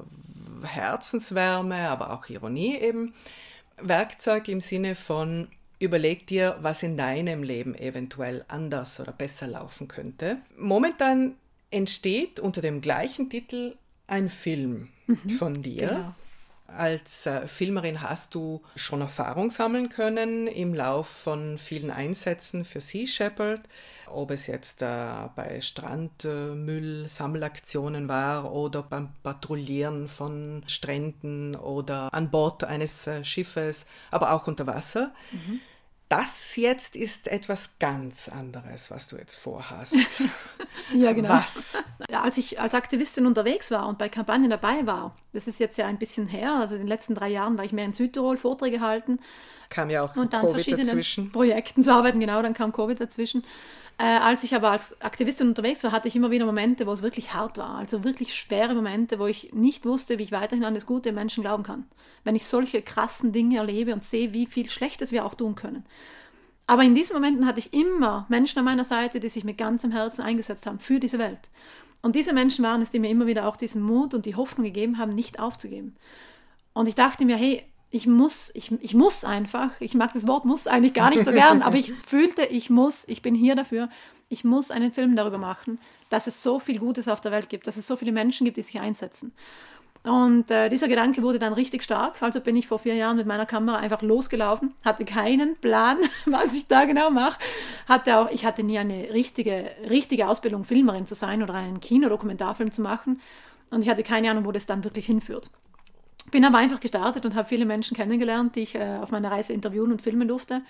Herzenswärme, 0.64 1.90
aber 1.90 2.12
auch 2.12 2.28
Ironie 2.30 2.78
eben. 2.78 3.14
Werkzeug 3.80 4.48
im 4.48 4.62
Sinne 4.62 4.96
von, 4.96 5.48
überleg 5.80 6.28
dir, 6.28 6.58
was 6.62 6.84
in 6.84 6.98
deinem 6.98 7.44
Leben 7.44 7.76
eventuell 7.76 8.44
anders 8.48 9.00
oder 9.00 9.12
besser 9.12 9.48
laufen 9.48 9.88
könnte. 9.88 10.38
Momentan 10.58 11.36
entsteht 11.70 12.40
unter 12.40 12.62
dem 12.62 12.82
gleichen 12.82 13.30
Titel 13.30 13.76
ein 14.08 14.30
Film 14.30 14.90
mhm, 15.06 15.30
von 15.30 15.62
dir. 15.62 15.88
Genau. 15.88 16.16
Als 16.68 17.26
äh, 17.26 17.48
Filmerin 17.48 18.02
hast 18.02 18.36
du 18.36 18.62
schon 18.76 19.02
Erfahrung 19.02 19.50
sammeln 19.50 19.90
können 19.90 20.48
im 20.48 20.74
Lauf 20.74 21.08
von 21.08 21.58
vielen 21.58 21.92
Einsätzen 21.92 22.66
für 22.66 22.82
Sea 22.82 23.08
Shepherd, 23.08 23.62
ob 24.12 24.32
es 24.32 24.48
jetzt 24.48 24.82
äh, 24.82 25.30
bei 25.36 25.62
Strandmüll-Sammelaktionen 25.62 28.10
war 28.10 28.52
oder 28.52 28.84
beim 28.84 29.10
Patrouillieren 29.24 30.08
von 30.08 30.64
Stränden 30.68 31.56
oder 31.56 32.14
an 32.14 32.30
Bord 32.30 32.64
eines 32.64 33.08
äh, 33.08 33.24
Schiffes, 33.24 33.88
aber 34.12 34.34
auch 34.34 34.46
unter 34.48 34.68
Wasser. 34.68 35.14
Mhm. 35.32 35.62
Das 36.10 36.56
jetzt 36.56 36.96
ist 36.96 37.28
etwas 37.28 37.80
ganz 37.80 38.30
anderes, 38.30 38.90
was 38.92 39.08
du 39.08 39.18
jetzt 39.18 39.36
vorhast. 39.36 40.22
ja, 40.96 41.12
genau. 41.12 41.30
Was? 41.30 41.84
Als 42.14 42.38
ich 42.38 42.62
als 42.62 42.74
Aktivistin 42.74 43.26
unterwegs 43.26 43.72
war 43.72 43.90
und 43.90 43.98
bei 43.98 44.08
Kampagnen 44.08 44.50
dabei 44.50 44.86
war, 44.86 45.18
das 45.34 45.48
ist 45.48 45.60
jetzt 45.60 45.78
ja 45.78 45.86
ein 45.86 46.00
bisschen 46.00 46.28
her, 46.28 46.54
also 46.54 46.76
in 46.76 46.82
den 46.82 46.88
letzten 46.88 47.14
drei 47.14 47.28
Jahren 47.28 47.58
war 47.58 47.66
ich 47.66 47.74
mehr 47.74 47.84
in 47.84 47.92
Südtirol 47.92 48.38
Vorträge 48.38 48.80
halten. 48.80 49.20
Kam 49.70 49.90
ja 49.90 50.04
auch 50.04 50.16
und 50.16 50.32
dann 50.32 50.42
Covid 50.42 50.56
verschiedenen 50.56 50.86
dazwischen. 50.86 51.32
Projekten 51.34 51.84
zu 51.84 51.92
arbeiten, 51.92 52.22
genau, 52.22 52.42
dann 52.42 52.54
kam 52.54 52.72
Covid 52.72 53.02
dazwischen. 53.02 53.44
Äh, 54.00 54.04
als 54.04 54.44
ich 54.44 54.54
aber 54.54 54.72
als 54.72 55.02
Aktivistin 55.02 55.48
unterwegs 55.48 55.84
war, 55.84 55.92
hatte 55.92 56.08
ich 56.08 56.16
immer 56.16 56.30
wieder 56.30 56.46
Momente, 56.46 56.86
wo 56.86 56.92
es 56.92 57.02
wirklich 57.02 57.34
hart 57.34 57.58
war. 57.58 57.76
Also 57.76 58.04
wirklich 58.04 58.36
schwere 58.36 58.76
Momente, 58.76 59.18
wo 59.18 59.26
ich 59.26 59.54
nicht 59.54 59.86
wusste, 59.86 60.20
wie 60.20 60.24
ich 60.24 60.32
weiterhin 60.32 60.66
an 60.66 60.76
das 60.76 60.86
Gute 60.86 61.10
im 61.10 61.16
Menschen 61.16 61.42
glauben 61.42 61.64
kann. 61.64 61.86
Wenn 62.24 62.36
ich 62.36 62.46
solche 62.46 62.84
krassen 62.84 63.32
Dinge 63.32 63.58
erlebe 63.58 63.94
und 63.94 64.04
sehe, 64.04 64.34
wie 64.34 64.46
viel 64.46 64.70
Schlechtes 64.70 65.12
wir 65.12 65.26
auch 65.26 65.34
tun 65.34 65.56
können. 65.56 65.84
Aber 66.68 66.84
in 66.84 66.94
diesen 66.94 67.16
Momenten 67.16 67.48
hatte 67.48 67.60
ich 67.60 67.74
immer 67.74 68.28
Menschen 68.30 68.60
an 68.60 68.66
meiner 68.66 68.84
Seite, 68.84 69.20
die 69.20 69.30
sich 69.30 69.44
mit 69.44 69.58
ganzem 69.58 69.92
Herzen 69.92 70.22
eingesetzt 70.22 70.68
haben 70.68 70.80
für 70.80 71.00
diese 71.00 71.18
Welt. 71.18 71.50
Und 72.02 72.16
diese 72.16 72.34
Menschen 72.34 72.64
waren 72.64 72.82
es, 72.82 72.92
die 72.92 73.00
mir 73.00 73.10
immer 73.10 73.26
wieder 73.26 73.48
auch 73.48 73.58
diesen 73.58 73.82
Mut 73.82 74.14
und 74.14 74.26
die 74.26 74.36
Hoffnung 74.36 74.66
gegeben 74.66 75.00
haben, 75.00 75.16
nicht 75.16 75.40
aufzugeben. 75.40 75.96
Und 76.74 76.88
ich 76.88 76.96
dachte 76.96 77.26
mir, 77.26 77.38
hey, 77.38 77.64
ich 77.90 78.08
muss, 78.08 78.52
ich, 78.54 78.72
ich 78.82 78.94
muss 78.94 79.24
einfach, 79.24 79.72
ich 79.80 79.94
mag 79.94 80.14
das 80.14 80.28
Wort 80.28 80.46
muss 80.46 80.68
eigentlich 80.68 80.94
gar 80.94 81.10
nicht 81.10 81.24
so 81.24 81.32
gern, 81.32 81.62
aber 81.62 81.78
ich 81.78 81.94
fühlte, 82.08 82.44
ich 82.44 82.70
muss, 82.70 83.04
ich 83.08 83.22
bin 83.22 83.34
hier 83.34 83.56
dafür, 83.56 83.90
ich 84.30 84.44
muss 84.44 84.72
einen 84.72 84.92
Film 84.92 85.16
darüber 85.16 85.38
machen, 85.38 85.80
dass 86.10 86.28
es 86.28 86.44
so 86.44 86.60
viel 86.60 86.80
Gutes 86.80 87.08
auf 87.08 87.22
der 87.22 87.32
Welt 87.32 87.50
gibt, 87.50 87.66
dass 87.66 87.78
es 87.78 87.88
so 87.88 87.96
viele 87.96 88.12
Menschen 88.12 88.46
gibt, 88.46 88.58
die 88.58 88.62
sich 88.62 88.80
einsetzen. 88.80 89.32
Und 90.04 90.52
äh, 90.52 90.70
dieser 90.70 90.88
Gedanke 90.88 91.22
wurde 91.22 91.40
dann 91.40 91.54
richtig 91.54 91.84
stark. 91.84 92.22
Also 92.22 92.40
bin 92.40 92.56
ich 92.56 92.68
vor 92.68 92.80
vier 92.80 92.96
Jahren 92.96 93.18
mit 93.18 93.26
meiner 93.26 93.46
Kamera 93.46 93.78
einfach 93.78 94.02
losgelaufen, 94.02 94.74
hatte 94.86 95.04
keinen 95.06 95.58
Plan, 95.58 95.98
was 96.26 96.54
ich 96.54 96.68
da 96.68 96.86
genau 96.86 97.10
mache. 97.10 97.40
Hatte 97.88 98.18
auch, 98.18 98.32
ich 98.32 98.46
hatte 98.46 98.64
nie 98.64 98.78
eine 98.78 99.14
richtige, 99.14 99.70
richtige 99.90 100.28
Ausbildung, 100.28 100.64
Filmerin 100.64 101.06
zu 101.06 101.16
sein 101.16 101.44
oder 101.44 101.56
einen 101.56 101.82
Kinodokumentarfilm 101.82 102.72
zu 102.72 102.82
machen. 102.82 103.22
Und 103.70 103.82
ich 103.84 103.90
hatte 103.90 104.04
keine 104.04 104.32
Ahnung, 104.32 104.46
wo 104.46 104.52
das 104.52 104.66
dann 104.66 104.84
wirklich 104.84 105.06
hinführt. 105.06 105.50
Bin 106.32 106.44
aber 106.44 106.58
einfach 106.58 106.80
gestartet 106.80 107.26
und 107.26 107.36
habe 107.36 107.48
viele 107.48 107.66
Menschen 107.66 107.96
kennengelernt, 107.96 108.56
die 108.56 108.62
ich 108.62 108.76
äh, 108.76 108.98
auf 109.02 109.12
meiner 109.12 109.32
Reise 109.32 109.54
interviewen 109.54 109.92
und 109.92 110.02
filmen 110.02 110.28
durfte. 110.28 110.62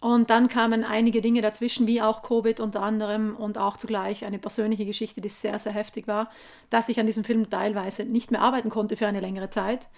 Und 0.00 0.30
dann 0.30 0.48
kamen 0.48 0.84
einige 0.84 1.20
Dinge 1.20 1.40
dazwischen, 1.40 1.86
wie 1.86 2.02
auch 2.02 2.22
Covid 2.22 2.60
unter 2.60 2.82
anderem 2.82 3.34
und 3.34 3.58
auch 3.58 3.76
zugleich 3.76 4.24
eine 4.24 4.38
persönliche 4.38 4.84
Geschichte, 4.84 5.20
die 5.20 5.28
sehr, 5.28 5.58
sehr 5.58 5.72
heftig 5.72 6.06
war, 6.06 6.30
dass 6.70 6.88
ich 6.88 7.00
an 7.00 7.06
diesem 7.06 7.24
Film 7.24 7.48
teilweise 7.48 8.04
nicht 8.04 8.30
mehr 8.30 8.42
arbeiten 8.42 8.68
konnte 8.68 8.96
für 8.96 9.06
eine 9.06 9.20
längere 9.20 9.50
Zeit. 9.50 9.88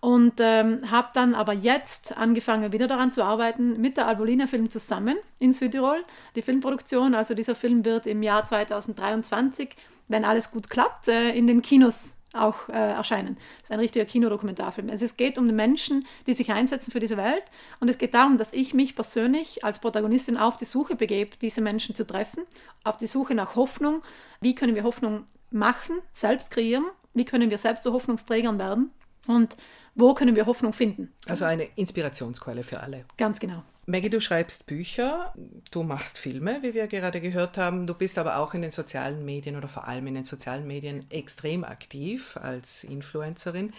Und 0.00 0.34
ähm, 0.40 0.90
habe 0.90 1.08
dann 1.14 1.34
aber 1.34 1.54
jetzt 1.54 2.16
angefangen, 2.16 2.72
wieder 2.72 2.86
daran 2.86 3.12
zu 3.12 3.22
arbeiten, 3.22 3.80
mit 3.80 3.96
der 3.96 4.06
Albolina 4.06 4.46
Film 4.46 4.68
zusammen 4.68 5.16
in 5.38 5.54
Südtirol, 5.54 6.04
die 6.36 6.42
Filmproduktion. 6.42 7.14
Also 7.14 7.34
dieser 7.34 7.54
Film 7.54 7.84
wird 7.86 8.06
im 8.06 8.22
Jahr 8.22 8.44
2023, 8.44 9.76
wenn 10.08 10.26
alles 10.26 10.50
gut 10.50 10.68
klappt, 10.68 11.08
äh, 11.08 11.30
in 11.30 11.46
den 11.46 11.62
Kinos 11.62 12.16
auch 12.34 12.68
äh, 12.68 12.72
erscheinen. 12.72 13.36
Das 13.60 13.64
ist 13.64 13.72
ein 13.72 13.78
richtiger 13.78 14.04
Kinodokumentarfilm. 14.04 14.90
Also 14.90 15.04
es 15.04 15.16
geht 15.16 15.38
um 15.38 15.46
die 15.46 15.54
Menschen, 15.54 16.06
die 16.26 16.32
sich 16.32 16.50
einsetzen 16.52 16.90
für 16.90 17.00
diese 17.00 17.16
Welt 17.16 17.44
und 17.80 17.88
es 17.88 17.98
geht 17.98 18.14
darum, 18.14 18.38
dass 18.38 18.52
ich 18.52 18.74
mich 18.74 18.94
persönlich 18.94 19.64
als 19.64 19.78
Protagonistin 19.78 20.36
auf 20.36 20.56
die 20.56 20.64
Suche 20.64 20.96
begebe, 20.96 21.36
diese 21.40 21.60
Menschen 21.60 21.94
zu 21.94 22.06
treffen, 22.06 22.44
auf 22.82 22.96
die 22.96 23.06
Suche 23.06 23.34
nach 23.34 23.56
Hoffnung. 23.56 24.02
Wie 24.40 24.54
können 24.54 24.74
wir 24.74 24.84
Hoffnung 24.84 25.24
machen, 25.50 25.96
selbst 26.12 26.50
kreieren? 26.50 26.84
Wie 27.14 27.24
können 27.24 27.50
wir 27.50 27.58
selbst 27.58 27.84
zu 27.84 27.92
Hoffnungsträgern 27.92 28.58
werden? 28.58 28.90
Und 29.26 29.56
wo 29.94 30.14
können 30.14 30.34
wir 30.34 30.46
Hoffnung 30.46 30.72
finden? 30.72 31.12
Also 31.28 31.44
eine 31.44 31.64
Inspirationsquelle 31.76 32.62
für 32.62 32.80
alle. 32.80 33.04
Ganz 33.16 33.38
genau. 33.38 33.62
Maggie, 33.86 34.08
du 34.08 34.20
schreibst 34.20 34.66
Bücher, 34.66 35.34
du 35.70 35.82
machst 35.82 36.16
Filme, 36.16 36.62
wie 36.62 36.72
wir 36.72 36.86
gerade 36.86 37.20
gehört 37.20 37.58
haben. 37.58 37.86
Du 37.86 37.92
bist 37.92 38.16
aber 38.16 38.38
auch 38.38 38.54
in 38.54 38.62
den 38.62 38.70
sozialen 38.70 39.24
Medien 39.26 39.56
oder 39.56 39.68
vor 39.68 39.86
allem 39.86 40.06
in 40.06 40.14
den 40.14 40.24
sozialen 40.24 40.66
Medien 40.66 41.10
extrem 41.10 41.64
aktiv 41.64 42.38
als 42.40 42.84
Influencerin. 42.84 43.74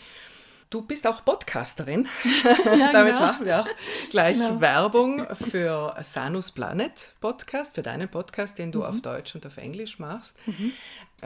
Du 0.70 0.84
bist 0.84 1.08
auch 1.08 1.26
Podcasterin. 1.26 2.08
Ja, 2.66 2.92
Damit 2.92 3.14
genau. 3.14 3.26
machen 3.26 3.46
wir 3.46 3.62
auch 3.62 3.68
gleich 4.12 4.38
genau. 4.38 4.62
Werbung 4.62 5.26
für 5.36 5.96
Sanus 6.04 6.52
Planet 6.52 7.14
Podcast, 7.20 7.74
für 7.74 7.82
deinen 7.82 8.10
Podcast, 8.10 8.60
den 8.60 8.72
du 8.72 8.80
mhm. 8.80 8.86
auf 8.86 9.02
Deutsch 9.02 9.34
und 9.34 9.46
auf 9.48 9.58
Englisch 9.58 9.98
machst. 9.98 10.38
Mhm. 10.46 10.74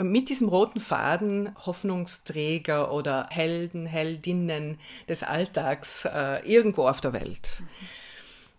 Mit 0.10 0.30
diesem 0.30 0.48
roten 0.48 0.80
Faden 0.80 1.54
Hoffnungsträger 1.66 2.94
oder 2.94 3.28
Helden, 3.30 3.86
Heldinnen 3.88 4.80
des 5.10 5.24
Alltags 5.24 6.06
äh, 6.06 6.40
irgendwo 6.50 6.88
auf 6.88 7.02
der 7.02 7.12
Welt. 7.12 7.60
Mhm. 7.60 7.99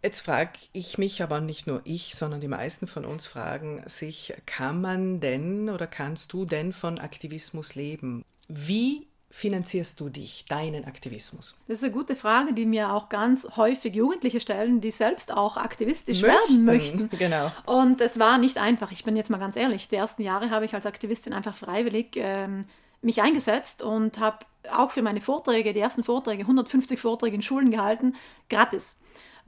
Jetzt 0.02 0.21
frage 0.23 0.52
ich 0.73 0.97
mich, 0.97 1.23
aber 1.23 1.40
nicht 1.40 1.66
nur 1.66 1.83
ich, 1.85 2.14
sondern 2.14 2.40
die 2.40 2.49
meisten 2.49 2.87
von 2.87 3.04
uns 3.04 3.26
fragen 3.26 3.83
sich, 3.87 4.33
kann 4.47 4.80
man 4.80 5.21
denn 5.21 5.69
oder 5.69 5.87
kannst 5.87 6.33
du 6.33 6.47
denn 6.47 6.73
von 6.73 6.99
Aktivismus 6.99 7.75
leben? 7.75 8.25
Wie 8.49 9.07
finanzierst 9.30 10.00
du 10.00 10.09
dich, 10.09 10.47
deinen 10.47 10.87
Aktivismus? 10.87 11.61
Das 11.69 11.78
ist 11.78 11.85
eine 11.85 11.92
gute 11.92 12.16
Frage, 12.16 12.54
die 12.54 12.64
mir 12.64 12.92
auch 12.92 13.11
ganz 13.11 13.47
häufig 13.57 13.95
Jugendliche 13.95 14.40
stellen, 14.40 14.80
die 14.80 14.90
selbst 14.90 15.33
auch 15.33 15.59
aktivistisch 15.59 16.23
möchten, 16.23 16.38
werden 16.49 16.64
möchten. 16.64 17.11
Genau. 17.19 17.52
Und 17.66 18.00
es 18.00 18.19
war 18.19 18.38
nicht 18.38 18.57
einfach. 18.57 18.92
Ich 18.92 19.04
bin 19.04 19.16
jetzt 19.16 19.30
mal 19.30 19.38
ganz 19.38 19.54
ehrlich. 19.54 19.88
Die 19.88 19.97
ersten 19.97 20.23
Jahre 20.23 20.50
habe 20.50 20.64
ich 20.64 20.75
als 20.75 20.87
Aktivistin 20.87 21.35
einfach 21.35 21.54
freiwillig 21.54 22.16
ähm, 22.16 22.64
mich 23.02 23.21
eingesetzt 23.21 23.83
und 23.83 24.19
habe 24.19 24.47
auch 24.73 24.90
für 24.90 25.02
meine 25.02 25.21
Vorträge, 25.21 25.75
die 25.75 25.80
ersten 25.80 26.04
Vorträge, 26.04 26.42
150 26.42 26.99
Vorträge 26.99 27.37
in 27.37 27.42
Schulen 27.42 27.71
gehalten, 27.71 28.16
gratis 28.49 28.97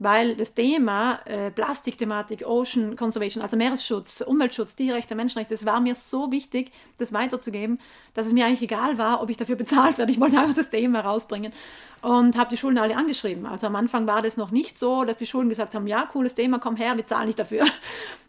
weil 0.03 0.35
das 0.35 0.53
Thema 0.53 1.19
äh, 1.25 1.49
Plastikthematik, 1.49 2.45
Ocean 2.45 2.95
Conservation, 2.95 3.41
also 3.41 3.55
Meeresschutz, 3.55 4.21
Umweltschutz, 4.21 4.75
Tierrechte, 4.75 5.15
Menschenrechte, 5.15 5.53
das 5.53 5.65
war 5.65 5.79
mir 5.79 5.95
so 5.95 6.31
wichtig, 6.31 6.71
das 6.97 7.13
weiterzugeben, 7.13 7.79
dass 8.13 8.25
es 8.25 8.33
mir 8.33 8.45
eigentlich 8.45 8.61
egal 8.61 8.97
war, 8.97 9.21
ob 9.21 9.29
ich 9.29 9.37
dafür 9.37 9.55
bezahlt 9.55 9.97
werde. 9.97 10.11
Ich 10.11 10.19
wollte 10.19 10.37
einfach 10.39 10.55
das 10.55 10.69
Thema 10.69 10.99
rausbringen 10.99 11.53
und 12.01 12.37
habe 12.37 12.49
die 12.49 12.57
Schulen 12.57 12.77
alle 12.77 12.97
angeschrieben. 12.97 13.45
Also 13.45 13.67
am 13.67 13.75
Anfang 13.75 14.05
war 14.05 14.21
das 14.21 14.35
noch 14.35 14.51
nicht 14.51 14.77
so, 14.77 15.05
dass 15.05 15.17
die 15.17 15.25
Schulen 15.25 15.49
gesagt 15.49 15.73
haben, 15.73 15.87
ja, 15.87 16.05
cooles 16.05 16.35
Thema, 16.35 16.59
komm 16.59 16.75
her, 16.75 16.97
wir 16.97 17.07
zahlen 17.07 17.27
nicht 17.27 17.39
dafür. 17.39 17.65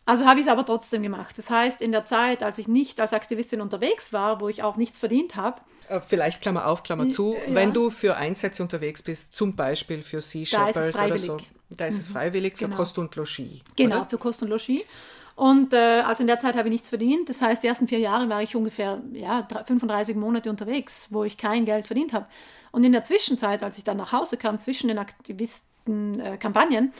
Also 0.06 0.26
habe 0.26 0.40
ich 0.40 0.46
es 0.46 0.52
aber 0.52 0.66
trotzdem 0.66 1.02
gemacht. 1.02 1.38
Das 1.38 1.48
heißt, 1.48 1.80
in 1.80 1.92
der 1.92 2.04
Zeit, 2.04 2.42
als 2.42 2.58
ich 2.58 2.68
nicht 2.68 3.00
als 3.00 3.12
Aktivistin 3.12 3.60
unterwegs 3.60 4.12
war, 4.12 4.40
wo 4.40 4.48
ich 4.48 4.62
auch 4.62 4.76
nichts 4.76 4.98
verdient 4.98 5.36
habe, 5.36 5.60
äh, 5.88 6.00
Vielleicht 6.00 6.40
Klammer 6.40 6.66
auf, 6.66 6.82
Klammer 6.82 7.10
zu, 7.10 7.34
ja. 7.34 7.54
wenn 7.54 7.72
du 7.72 7.90
für 7.90 8.16
Einsätze 8.16 8.62
unterwegs 8.62 9.02
bist, 9.02 9.36
zum 9.36 9.54
Beispiel 9.54 10.02
für 10.02 10.20
Sea 10.20 10.46
Shepherd 10.46 10.94
oder 10.94 11.18
so, 11.18 11.36
da 11.70 11.86
ist 11.86 11.94
mhm. 11.94 12.00
es 12.00 12.08
freiwillig 12.08 12.56
für 12.56 12.64
genau. 12.66 12.76
Kost 12.76 12.98
und 12.98 13.14
Logis. 13.16 13.60
Genau, 13.76 13.98
oder? 13.98 14.06
für 14.06 14.18
Kost 14.18 14.42
und 14.42 14.48
Logis. 14.48 14.82
Und 15.36 15.72
äh, 15.72 16.02
also 16.06 16.22
in 16.22 16.28
der 16.28 16.38
Zeit 16.38 16.54
habe 16.54 16.68
ich 16.68 16.72
nichts 16.72 16.88
verdient. 16.90 17.28
Das 17.28 17.42
heißt, 17.42 17.62
die 17.62 17.66
ersten 17.66 17.88
vier 17.88 17.98
Jahre 17.98 18.28
war 18.28 18.42
ich 18.42 18.54
ungefähr 18.54 19.02
ja, 19.12 19.46
35 19.66 20.16
Monate 20.16 20.48
unterwegs, 20.48 21.08
wo 21.10 21.24
ich 21.24 21.36
kein 21.36 21.64
Geld 21.64 21.86
verdient 21.86 22.12
habe. 22.12 22.26
Und 22.70 22.84
in 22.84 22.92
der 22.92 23.04
Zwischenzeit, 23.04 23.64
als 23.64 23.76
ich 23.78 23.84
dann 23.84 23.96
nach 23.96 24.12
Hause 24.12 24.36
kam, 24.36 24.58
zwischen 24.58 24.88
den 24.88 24.98
Aktivisten-Kampagnen, 24.98 26.88
äh, 26.88 26.90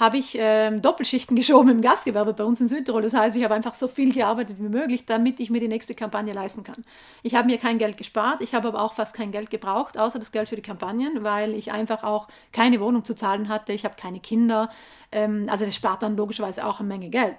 habe 0.00 0.16
ich 0.16 0.36
ähm, 0.38 0.80
Doppelschichten 0.80 1.36
geschoben 1.36 1.68
im 1.68 1.82
Gastgewerbe 1.82 2.32
bei 2.32 2.42
uns 2.42 2.60
in 2.60 2.68
Südtirol. 2.68 3.02
Das 3.02 3.12
heißt, 3.12 3.36
ich 3.36 3.44
habe 3.44 3.54
einfach 3.54 3.74
so 3.74 3.86
viel 3.86 4.12
gearbeitet 4.12 4.56
wie 4.58 4.68
möglich, 4.68 5.04
damit 5.04 5.38
ich 5.38 5.50
mir 5.50 5.60
die 5.60 5.68
nächste 5.68 5.94
Kampagne 5.94 6.32
leisten 6.32 6.64
kann. 6.64 6.82
Ich 7.22 7.34
habe 7.34 7.46
mir 7.46 7.58
kein 7.58 7.78
Geld 7.78 7.98
gespart, 7.98 8.40
ich 8.40 8.54
habe 8.54 8.68
aber 8.68 8.82
auch 8.82 8.94
fast 8.94 9.14
kein 9.14 9.30
Geld 9.30 9.50
gebraucht, 9.50 9.98
außer 9.98 10.18
das 10.18 10.32
Geld 10.32 10.48
für 10.48 10.56
die 10.56 10.62
Kampagnen, 10.62 11.22
weil 11.22 11.54
ich 11.54 11.70
einfach 11.70 12.02
auch 12.02 12.28
keine 12.52 12.80
Wohnung 12.80 13.04
zu 13.04 13.14
zahlen 13.14 13.48
hatte. 13.48 13.72
Ich 13.72 13.84
habe 13.84 13.94
keine 13.96 14.20
Kinder. 14.20 14.70
Ähm, 15.12 15.46
also 15.50 15.66
das 15.66 15.76
spart 15.76 16.02
dann 16.02 16.16
logischerweise 16.16 16.66
auch 16.66 16.80
eine 16.80 16.88
Menge 16.88 17.10
Geld. 17.10 17.36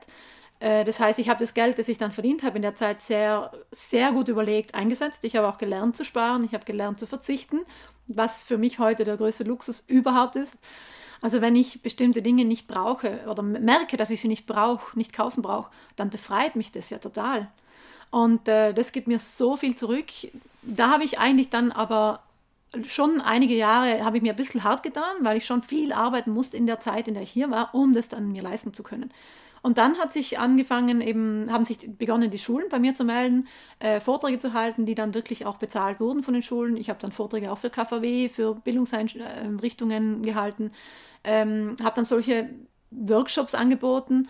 Äh, 0.60 0.84
das 0.84 1.00
heißt, 1.00 1.18
ich 1.18 1.30
habe 1.30 1.40
das 1.40 1.56
Geld, 1.56 1.80
das 1.80 1.88
ich 1.88 1.98
dann 1.98 2.12
verdient 2.12 2.44
habe, 2.44 2.58
in 2.58 2.62
der 2.62 2.76
Zeit 2.76 3.02
sehr, 3.02 3.52
sehr 3.72 4.12
gut 4.12 4.28
überlegt 4.28 4.76
eingesetzt. 4.76 5.24
Ich 5.26 5.36
habe 5.36 5.50
auch 5.50 5.58
gelernt 5.58 5.98
zu 5.98 6.06
sparen, 6.06 6.44
ich 6.46 6.54
habe 6.54 6.66
gelernt 6.66 7.00
zu 7.00 7.08
verzichten, 7.08 7.62
was 8.08 8.44
für 8.44 8.60
mich 8.60 8.78
heute 8.78 9.04
der 9.04 9.18
größte 9.18 9.44
Luxus 9.44 9.84
überhaupt 9.88 10.36
ist. 10.36 10.56
Also 11.22 11.42
wenn 11.42 11.56
ich 11.56 11.82
bestimmte 11.82 12.22
Dinge 12.22 12.46
nicht 12.46 12.68
brauche 12.68 13.20
oder 13.30 13.44
merke, 13.44 13.96
dass 13.96 14.10
ich 14.10 14.22
sie 14.22 14.28
nicht 14.28 14.48
brauche, 14.48 14.98
nicht 14.98 15.14
kaufen 15.14 15.42
brauche, 15.42 15.72
dann 15.96 16.10
befreit 16.10 16.56
mich 16.56 16.72
das 16.72 16.90
ja 16.90 16.98
total. 16.98 17.48
Und 18.10 18.48
äh, 18.48 18.74
das 18.74 18.92
gibt 18.92 19.08
mir 19.08 19.20
so 19.20 19.56
viel 19.56 19.76
zurück. 19.76 20.08
Da 20.64 20.92
habe 20.92 21.04
ich 21.04 21.20
eigentlich 21.20 21.50
dann 21.50 21.72
aber 21.72 22.24
schon 22.88 23.22
einige 23.22 23.56
Jahre 23.56 24.04
habe 24.04 24.18
ich 24.18 24.24
mir 24.24 24.34
ein 24.34 24.38
bisschen 24.38 24.64
hart 24.64 24.84
getan, 24.84 25.18
weil 25.22 25.38
ich 25.38 25.46
schon 25.46 25.62
viel 25.62 25.92
arbeiten 25.92 26.32
musste 26.32 26.58
in 26.58 26.68
der 26.68 26.80
Zeit, 26.80 27.08
in 27.08 27.14
der 27.14 27.24
ich 27.24 27.32
hier 27.32 27.52
war, 27.52 27.76
um 27.76 27.94
das 27.94 28.08
dann 28.08 28.32
mir 28.32 28.42
leisten 28.42 28.74
zu 28.74 28.84
können. 28.84 29.12
Und 29.64 29.78
dann 29.78 30.00
hat 30.00 30.12
sich 30.12 30.40
angefangen, 30.40 31.02
eben, 31.02 31.52
haben 31.52 31.66
sich 31.66 31.78
begonnen, 31.98 32.32
die 32.32 32.40
Schulen 32.40 32.68
bei 32.70 32.80
mir 32.80 32.96
zu 32.96 33.04
melden, 33.04 33.48
äh, 33.80 34.00
Vorträge 34.00 34.40
zu 34.40 34.54
halten, 34.54 34.86
die 34.86 34.96
dann 34.96 35.14
wirklich 35.14 35.46
auch 35.46 35.58
bezahlt 35.58 36.00
wurden 36.00 36.24
von 36.24 36.34
den 36.34 36.42
Schulen. 36.42 36.78
Ich 36.78 36.90
habe 36.90 37.00
dann 37.00 37.12
Vorträge 37.12 37.52
auch 37.52 37.60
für 37.60 37.70
KVW, 37.70 38.30
für 38.30 38.56
Bildungseinrichtungen 38.56 40.24
gehalten, 40.24 40.72
ähm, 41.24 41.76
habe 41.84 41.96
dann 41.96 42.06
solche 42.06 42.50
Workshops 42.92 43.56
angeboten, 43.56 44.24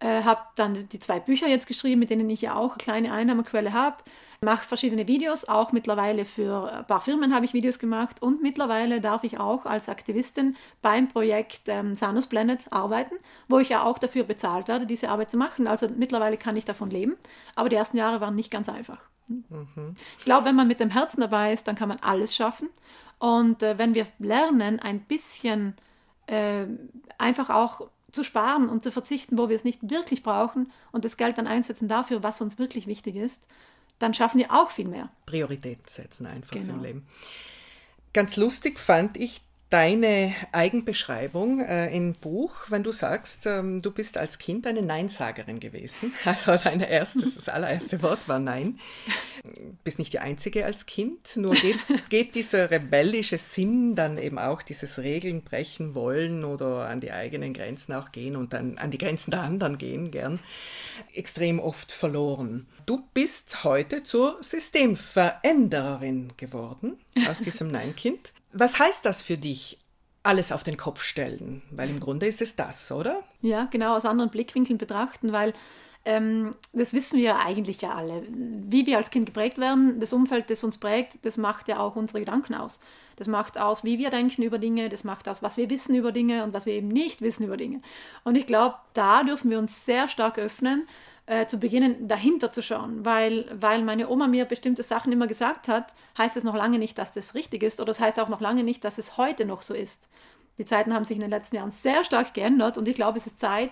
äh, 0.00 0.22
habe 0.22 0.40
dann 0.56 0.88
die 0.88 0.98
zwei 0.98 1.20
Bücher 1.20 1.48
jetzt 1.48 1.66
geschrieben, 1.66 2.00
mit 2.00 2.10
denen 2.10 2.28
ich 2.30 2.42
ja 2.42 2.54
auch 2.54 2.70
eine 2.70 2.78
kleine 2.78 3.12
Einnahmequelle 3.12 3.72
habe 3.72 3.96
mache 4.40 4.66
verschiedene 4.66 5.08
Videos, 5.08 5.46
auch 5.46 5.72
mittlerweile 5.72 6.24
für 6.24 6.72
ein 6.72 6.86
paar 6.86 7.00
Firmen 7.00 7.34
habe 7.34 7.44
ich 7.44 7.54
Videos 7.54 7.78
gemacht 7.78 8.22
und 8.22 8.40
mittlerweile 8.42 9.00
darf 9.00 9.24
ich 9.24 9.40
auch 9.40 9.66
als 9.66 9.88
Aktivistin 9.88 10.56
beim 10.80 11.08
Projekt 11.08 11.62
ähm, 11.66 11.96
Sanus 11.96 12.28
Planet 12.28 12.60
arbeiten, 12.70 13.16
wo 13.48 13.58
ich 13.58 13.70
ja 13.70 13.82
auch 13.82 13.98
dafür 13.98 14.24
bezahlt 14.24 14.68
werde, 14.68 14.86
diese 14.86 15.08
Arbeit 15.08 15.30
zu 15.30 15.36
machen. 15.36 15.66
Also 15.66 15.88
mittlerweile 15.88 16.36
kann 16.36 16.56
ich 16.56 16.64
davon 16.64 16.90
leben, 16.90 17.16
aber 17.56 17.68
die 17.68 17.76
ersten 17.76 17.96
Jahre 17.96 18.20
waren 18.20 18.36
nicht 18.36 18.50
ganz 18.50 18.68
einfach. 18.68 19.00
Mhm. 19.26 19.96
Ich 20.18 20.24
glaube, 20.24 20.46
wenn 20.46 20.56
man 20.56 20.68
mit 20.68 20.80
dem 20.80 20.90
Herzen 20.90 21.20
dabei 21.20 21.52
ist, 21.52 21.66
dann 21.66 21.74
kann 21.74 21.88
man 21.88 21.98
alles 22.00 22.34
schaffen. 22.34 22.68
Und 23.18 23.62
äh, 23.64 23.76
wenn 23.76 23.94
wir 23.94 24.06
lernen, 24.20 24.78
ein 24.78 25.00
bisschen 25.00 25.74
äh, 26.28 26.66
einfach 27.18 27.50
auch 27.50 27.88
zu 28.12 28.24
sparen 28.24 28.68
und 28.68 28.82
zu 28.82 28.90
verzichten, 28.90 29.36
wo 29.36 29.48
wir 29.48 29.56
es 29.56 29.64
nicht 29.64 29.90
wirklich 29.90 30.22
brauchen 30.22 30.72
und 30.92 31.04
das 31.04 31.16
Geld 31.16 31.36
dann 31.38 31.46
einsetzen 31.46 31.88
dafür, 31.88 32.22
was 32.22 32.40
uns 32.40 32.58
wirklich 32.58 32.86
wichtig 32.86 33.16
ist, 33.16 33.42
dann 33.98 34.14
schaffen 34.14 34.38
wir 34.38 34.52
auch 34.52 34.70
viel 34.70 34.88
mehr. 34.88 35.10
Prioritäten 35.26 35.86
setzen 35.86 36.26
einfach 36.26 36.52
genau. 36.52 36.74
im 36.74 36.82
Leben. 36.82 37.06
Ganz 38.14 38.36
lustig 38.36 38.78
fand 38.78 39.16
ich 39.16 39.42
deine 39.70 40.34
Eigenbeschreibung 40.52 41.60
äh, 41.60 41.94
im 41.94 42.14
Buch, 42.14 42.54
wenn 42.68 42.82
du 42.82 42.90
sagst, 42.90 43.46
ähm, 43.46 43.82
du 43.82 43.90
bist 43.90 44.16
als 44.16 44.38
Kind 44.38 44.66
eine 44.66 44.82
Neinsagerin 44.82 45.60
gewesen. 45.60 46.12
Also 46.24 46.56
dein 46.56 46.80
erstes, 46.80 47.36
das 47.36 47.48
allererste 47.48 48.02
Wort 48.02 48.28
war 48.28 48.38
Nein. 48.38 48.78
Bist 49.82 49.98
nicht 49.98 50.12
die 50.12 50.18
Einzige 50.18 50.64
als 50.64 50.86
Kind, 50.86 51.36
nur 51.36 51.54
geht, 51.54 51.78
geht 52.08 52.34
dieser 52.34 52.70
rebellische 52.70 53.38
Sinn 53.38 53.94
dann 53.94 54.18
eben 54.18 54.38
auch 54.38 54.62
dieses 54.62 54.98
Regeln 54.98 55.42
brechen 55.42 55.94
wollen 55.94 56.44
oder 56.44 56.88
an 56.88 57.00
die 57.00 57.12
eigenen 57.12 57.54
Grenzen 57.54 57.94
auch 57.94 58.12
gehen 58.12 58.36
und 58.36 58.52
dann 58.52 58.78
an 58.78 58.90
die 58.90 58.98
Grenzen 58.98 59.30
der 59.30 59.42
anderen 59.42 59.78
gehen 59.78 60.10
gern, 60.10 60.40
extrem 61.14 61.60
oft 61.60 61.92
verloren. 61.92 62.66
Du 62.86 63.02
bist 63.14 63.64
heute 63.64 64.02
zur 64.02 64.38
Systemverändererin 64.40 66.32
geworden 66.36 66.98
aus 67.28 67.40
diesem 67.40 67.70
Nein-Kind. 67.70 68.32
Was 68.52 68.78
heißt 68.78 69.04
das 69.04 69.22
für 69.22 69.36
dich? 69.36 69.78
Alles 70.22 70.52
auf 70.52 70.64
den 70.64 70.76
Kopf 70.76 71.02
stellen, 71.02 71.62
weil 71.70 71.88
im 71.88 72.00
Grunde 72.00 72.26
ist 72.26 72.42
es 72.42 72.56
das, 72.56 72.90
oder? 72.92 73.22
Ja, 73.40 73.66
genau, 73.70 73.96
aus 73.96 74.04
anderen 74.04 74.30
Blickwinkeln 74.30 74.76
betrachten, 74.76 75.32
weil 75.32 75.54
ähm, 76.04 76.54
das 76.72 76.92
wissen 76.92 77.18
wir 77.18 77.38
eigentlich 77.38 77.82
ja 77.82 77.94
alle. 77.94 78.24
Wie 78.30 78.86
wir 78.86 78.96
als 78.96 79.10
Kind 79.10 79.26
geprägt 79.26 79.58
werden, 79.58 80.00
das 80.00 80.12
Umfeld, 80.12 80.50
das 80.50 80.64
uns 80.64 80.78
prägt, 80.78 81.24
das 81.24 81.36
macht 81.36 81.68
ja 81.68 81.78
auch 81.78 81.96
unsere 81.96 82.20
Gedanken 82.20 82.54
aus. 82.54 82.80
Das 83.16 83.28
macht 83.28 83.58
aus, 83.58 83.84
wie 83.84 83.98
wir 83.98 84.10
denken 84.10 84.42
über 84.42 84.58
Dinge, 84.58 84.88
das 84.88 85.04
macht 85.04 85.28
aus, 85.28 85.42
was 85.42 85.56
wir 85.56 85.70
wissen 85.70 85.94
über 85.94 86.12
Dinge 86.12 86.44
und 86.44 86.52
was 86.52 86.66
wir 86.66 86.72
eben 86.74 86.88
nicht 86.88 87.20
wissen 87.20 87.44
über 87.44 87.56
Dinge. 87.56 87.82
Und 88.24 88.36
ich 88.36 88.46
glaube, 88.46 88.76
da 88.94 89.22
dürfen 89.22 89.50
wir 89.50 89.58
uns 89.58 89.84
sehr 89.84 90.08
stark 90.08 90.38
öffnen 90.38 90.86
äh, 91.28 91.46
zu 91.46 91.58
beginnen, 91.58 92.08
dahinter 92.08 92.50
zu 92.50 92.62
schauen, 92.62 93.04
weil, 93.04 93.44
weil 93.52 93.82
meine 93.82 94.08
Oma 94.08 94.26
mir 94.26 94.46
bestimmte 94.46 94.82
Sachen 94.82 95.12
immer 95.12 95.26
gesagt 95.26 95.68
hat, 95.68 95.94
heißt 96.16 96.36
es 96.36 96.44
noch 96.44 96.56
lange 96.56 96.78
nicht, 96.78 96.96
dass 96.96 97.12
das 97.12 97.34
richtig 97.34 97.62
ist 97.62 97.80
oder 97.80 97.90
es 97.90 97.98
das 97.98 98.06
heißt 98.06 98.20
auch 98.20 98.30
noch 98.30 98.40
lange 98.40 98.64
nicht, 98.64 98.82
dass 98.82 98.96
es 98.96 99.16
heute 99.18 99.44
noch 99.44 99.62
so 99.62 99.74
ist. 99.74 100.08
Die 100.56 100.64
Zeiten 100.64 100.94
haben 100.94 101.04
sich 101.04 101.16
in 101.16 101.22
den 101.22 101.30
letzten 101.30 101.56
Jahren 101.56 101.70
sehr 101.70 102.02
stark 102.04 102.32
geändert 102.32 102.78
und 102.78 102.88
ich 102.88 102.94
glaube, 102.94 103.18
es 103.18 103.26
ist 103.26 103.38
Zeit, 103.38 103.70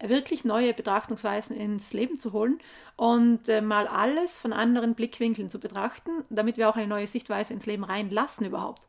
wirklich 0.00 0.44
neue 0.44 0.74
Betrachtungsweisen 0.74 1.56
ins 1.56 1.92
Leben 1.92 2.18
zu 2.18 2.32
holen 2.32 2.58
und 2.96 3.48
äh, 3.48 3.60
mal 3.60 3.86
alles 3.86 4.38
von 4.38 4.52
anderen 4.52 4.94
Blickwinkeln 4.94 5.48
zu 5.48 5.58
betrachten, 5.58 6.10
damit 6.30 6.56
wir 6.56 6.68
auch 6.68 6.76
eine 6.76 6.86
neue 6.86 7.06
Sichtweise 7.06 7.54
ins 7.54 7.66
Leben 7.66 7.84
reinlassen 7.84 8.46
überhaupt. 8.46 8.82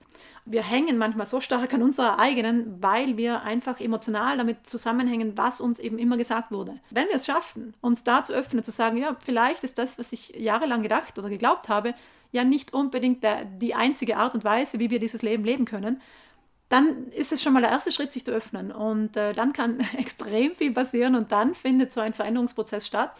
Wir 0.45 0.63
hängen 0.63 0.97
manchmal 0.97 1.25
so 1.25 1.41
stark 1.41 1.73
an 1.73 1.83
unserer 1.83 2.19
eigenen, 2.19 2.81
weil 2.81 3.17
wir 3.17 3.43
einfach 3.43 3.79
emotional 3.79 4.37
damit 4.37 4.67
zusammenhängen, 4.67 5.37
was 5.37 5.61
uns 5.61 5.79
eben 5.79 5.99
immer 5.99 6.17
gesagt 6.17 6.51
wurde. 6.51 6.79
Wenn 6.89 7.07
wir 7.07 7.15
es 7.15 7.25
schaffen, 7.25 7.73
uns 7.81 8.03
da 8.03 8.23
zu 8.23 8.33
öffnen, 8.33 8.63
zu 8.63 8.71
sagen, 8.71 8.97
ja, 8.97 9.15
vielleicht 9.23 9.63
ist 9.63 9.77
das, 9.77 9.99
was 9.99 10.11
ich 10.11 10.29
jahrelang 10.29 10.81
gedacht 10.81 11.19
oder 11.19 11.29
geglaubt 11.29 11.69
habe, 11.69 11.93
ja 12.31 12.43
nicht 12.43 12.73
unbedingt 12.73 13.23
der, 13.23 13.45
die 13.45 13.75
einzige 13.75 14.17
Art 14.17 14.33
und 14.33 14.43
Weise, 14.43 14.79
wie 14.79 14.89
wir 14.89 14.99
dieses 14.99 15.21
Leben 15.21 15.43
leben 15.43 15.65
können, 15.65 16.01
dann 16.69 17.07
ist 17.09 17.31
es 17.31 17.41
schon 17.41 17.53
mal 17.53 17.61
der 17.61 17.71
erste 17.71 17.91
Schritt, 17.91 18.11
sich 18.11 18.25
zu 18.25 18.31
öffnen. 18.31 18.71
Und 18.71 19.15
äh, 19.15 19.33
dann 19.33 19.53
kann 19.53 19.79
extrem 19.97 20.55
viel 20.55 20.73
passieren 20.73 21.15
und 21.15 21.31
dann 21.31 21.55
findet 21.55 21.93
so 21.93 22.01
ein 22.01 22.13
Veränderungsprozess 22.13 22.85
statt. 22.85 23.11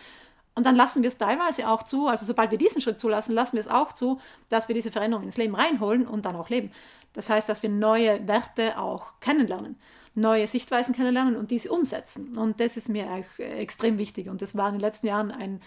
Und 0.56 0.66
dann 0.66 0.76
lassen 0.76 1.04
wir 1.04 1.10
es 1.10 1.18
teilweise 1.18 1.70
auch 1.70 1.84
zu, 1.84 2.08
also 2.08 2.26
sobald 2.26 2.50
wir 2.50 2.58
diesen 2.58 2.82
Schritt 2.82 3.00
zulassen, 3.00 3.34
lassen 3.34 3.58
wir 3.58 3.62
es 3.62 3.68
auch 3.68 3.94
zu, 3.94 4.20
dass 4.50 4.68
wir 4.68 4.74
diese 4.74 4.92
Veränderung 4.92 5.24
ins 5.24 5.38
Leben 5.38 5.56
reinholen 5.56 6.08
und 6.08 6.26
dann 6.26 6.36
auch 6.36 6.50
leben. 6.50 6.72
Das 7.14 7.30
heißt, 7.30 7.48
dass 7.48 7.62
wir 7.62 7.70
neue 7.70 8.28
Werte 8.28 8.80
auch 8.80 9.20
kennenlernen, 9.20 9.76
neue 10.16 10.48
Sichtweisen 10.48 10.96
kennenlernen 10.96 11.36
und 11.36 11.52
diese 11.52 11.72
umsetzen. 11.72 12.38
Und 12.38 12.60
das 12.60 12.76
ist 12.76 12.90
mir 12.90 13.06
auch 13.06 13.40
extrem 13.40 14.00
wichtig. 14.00 14.30
Und 14.30 14.42
das 14.42 14.58
war 14.58 14.68
in 14.70 14.76
den 14.76 14.82
letzten 14.82 15.06
Jahren 15.06 15.32
ein 15.32 15.62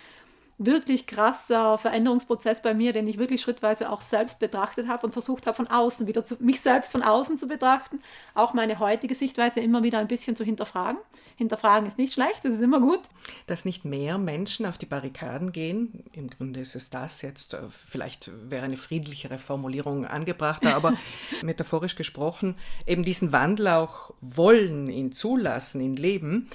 wirklich 0.63 1.07
krasser 1.07 1.79
Veränderungsprozess 1.79 2.61
bei 2.61 2.75
mir, 2.75 2.93
den 2.93 3.09
ich 3.09 3.17
wirklich 3.17 3.41
schrittweise 3.41 3.89
auch 3.89 4.03
selbst 4.03 4.39
betrachtet 4.39 4.89
habe 4.89 5.07
und 5.07 5.13
versucht 5.13 5.47
habe, 5.47 5.57
von 5.57 5.67
außen 5.67 6.07
wieder 6.07 6.27
zu, 6.27 6.37
mich 6.39 6.61
selbst 6.61 6.93
von 6.93 7.03
außen 7.03 7.39
zu 7.39 7.49
betrachten, 7.49 8.03
auch 8.35 8.53
meine 8.53 8.79
heutige 8.79 9.15
Sichtweise 9.15 9.61
immer 9.61 9.83
wieder 9.83 9.99
ein 9.99 10.07
bisschen 10.07 10.37
zu 10.37 10.45
hinterfragen. 10.45 11.01
Hinterfragen 11.37 11.87
ist 11.87 11.97
nicht 11.97 12.13
schlecht, 12.13 12.45
das 12.45 12.53
ist 12.53 12.61
immer 12.61 12.79
gut. 12.79 13.01
Dass 13.47 13.65
nicht 13.65 13.87
mehr 13.87 14.19
Menschen 14.19 14.67
auf 14.67 14.77
die 14.77 14.85
Barrikaden 14.85 15.53
gehen, 15.53 16.05
im 16.13 16.29
Grunde 16.29 16.61
ist 16.61 16.77
es 16.77 16.91
das 16.91 17.23
jetzt, 17.23 17.55
äh, 17.55 17.63
vielleicht 17.71 18.31
wäre 18.51 18.67
eine 18.67 18.77
friedlichere 18.77 19.39
Formulierung 19.39 20.05
angebrachter, 20.05 20.77
aber 20.77 20.93
metaphorisch 21.43 21.97
gesprochen, 21.97 22.55
eben 22.87 23.03
diesen 23.03 23.33
Wandel 23.33 23.69
auch 23.69 24.13
wollen, 24.21 24.91
ihn 24.91 25.13
zulassen, 25.13 25.81
ihn 25.81 25.97
leben, 25.97 26.51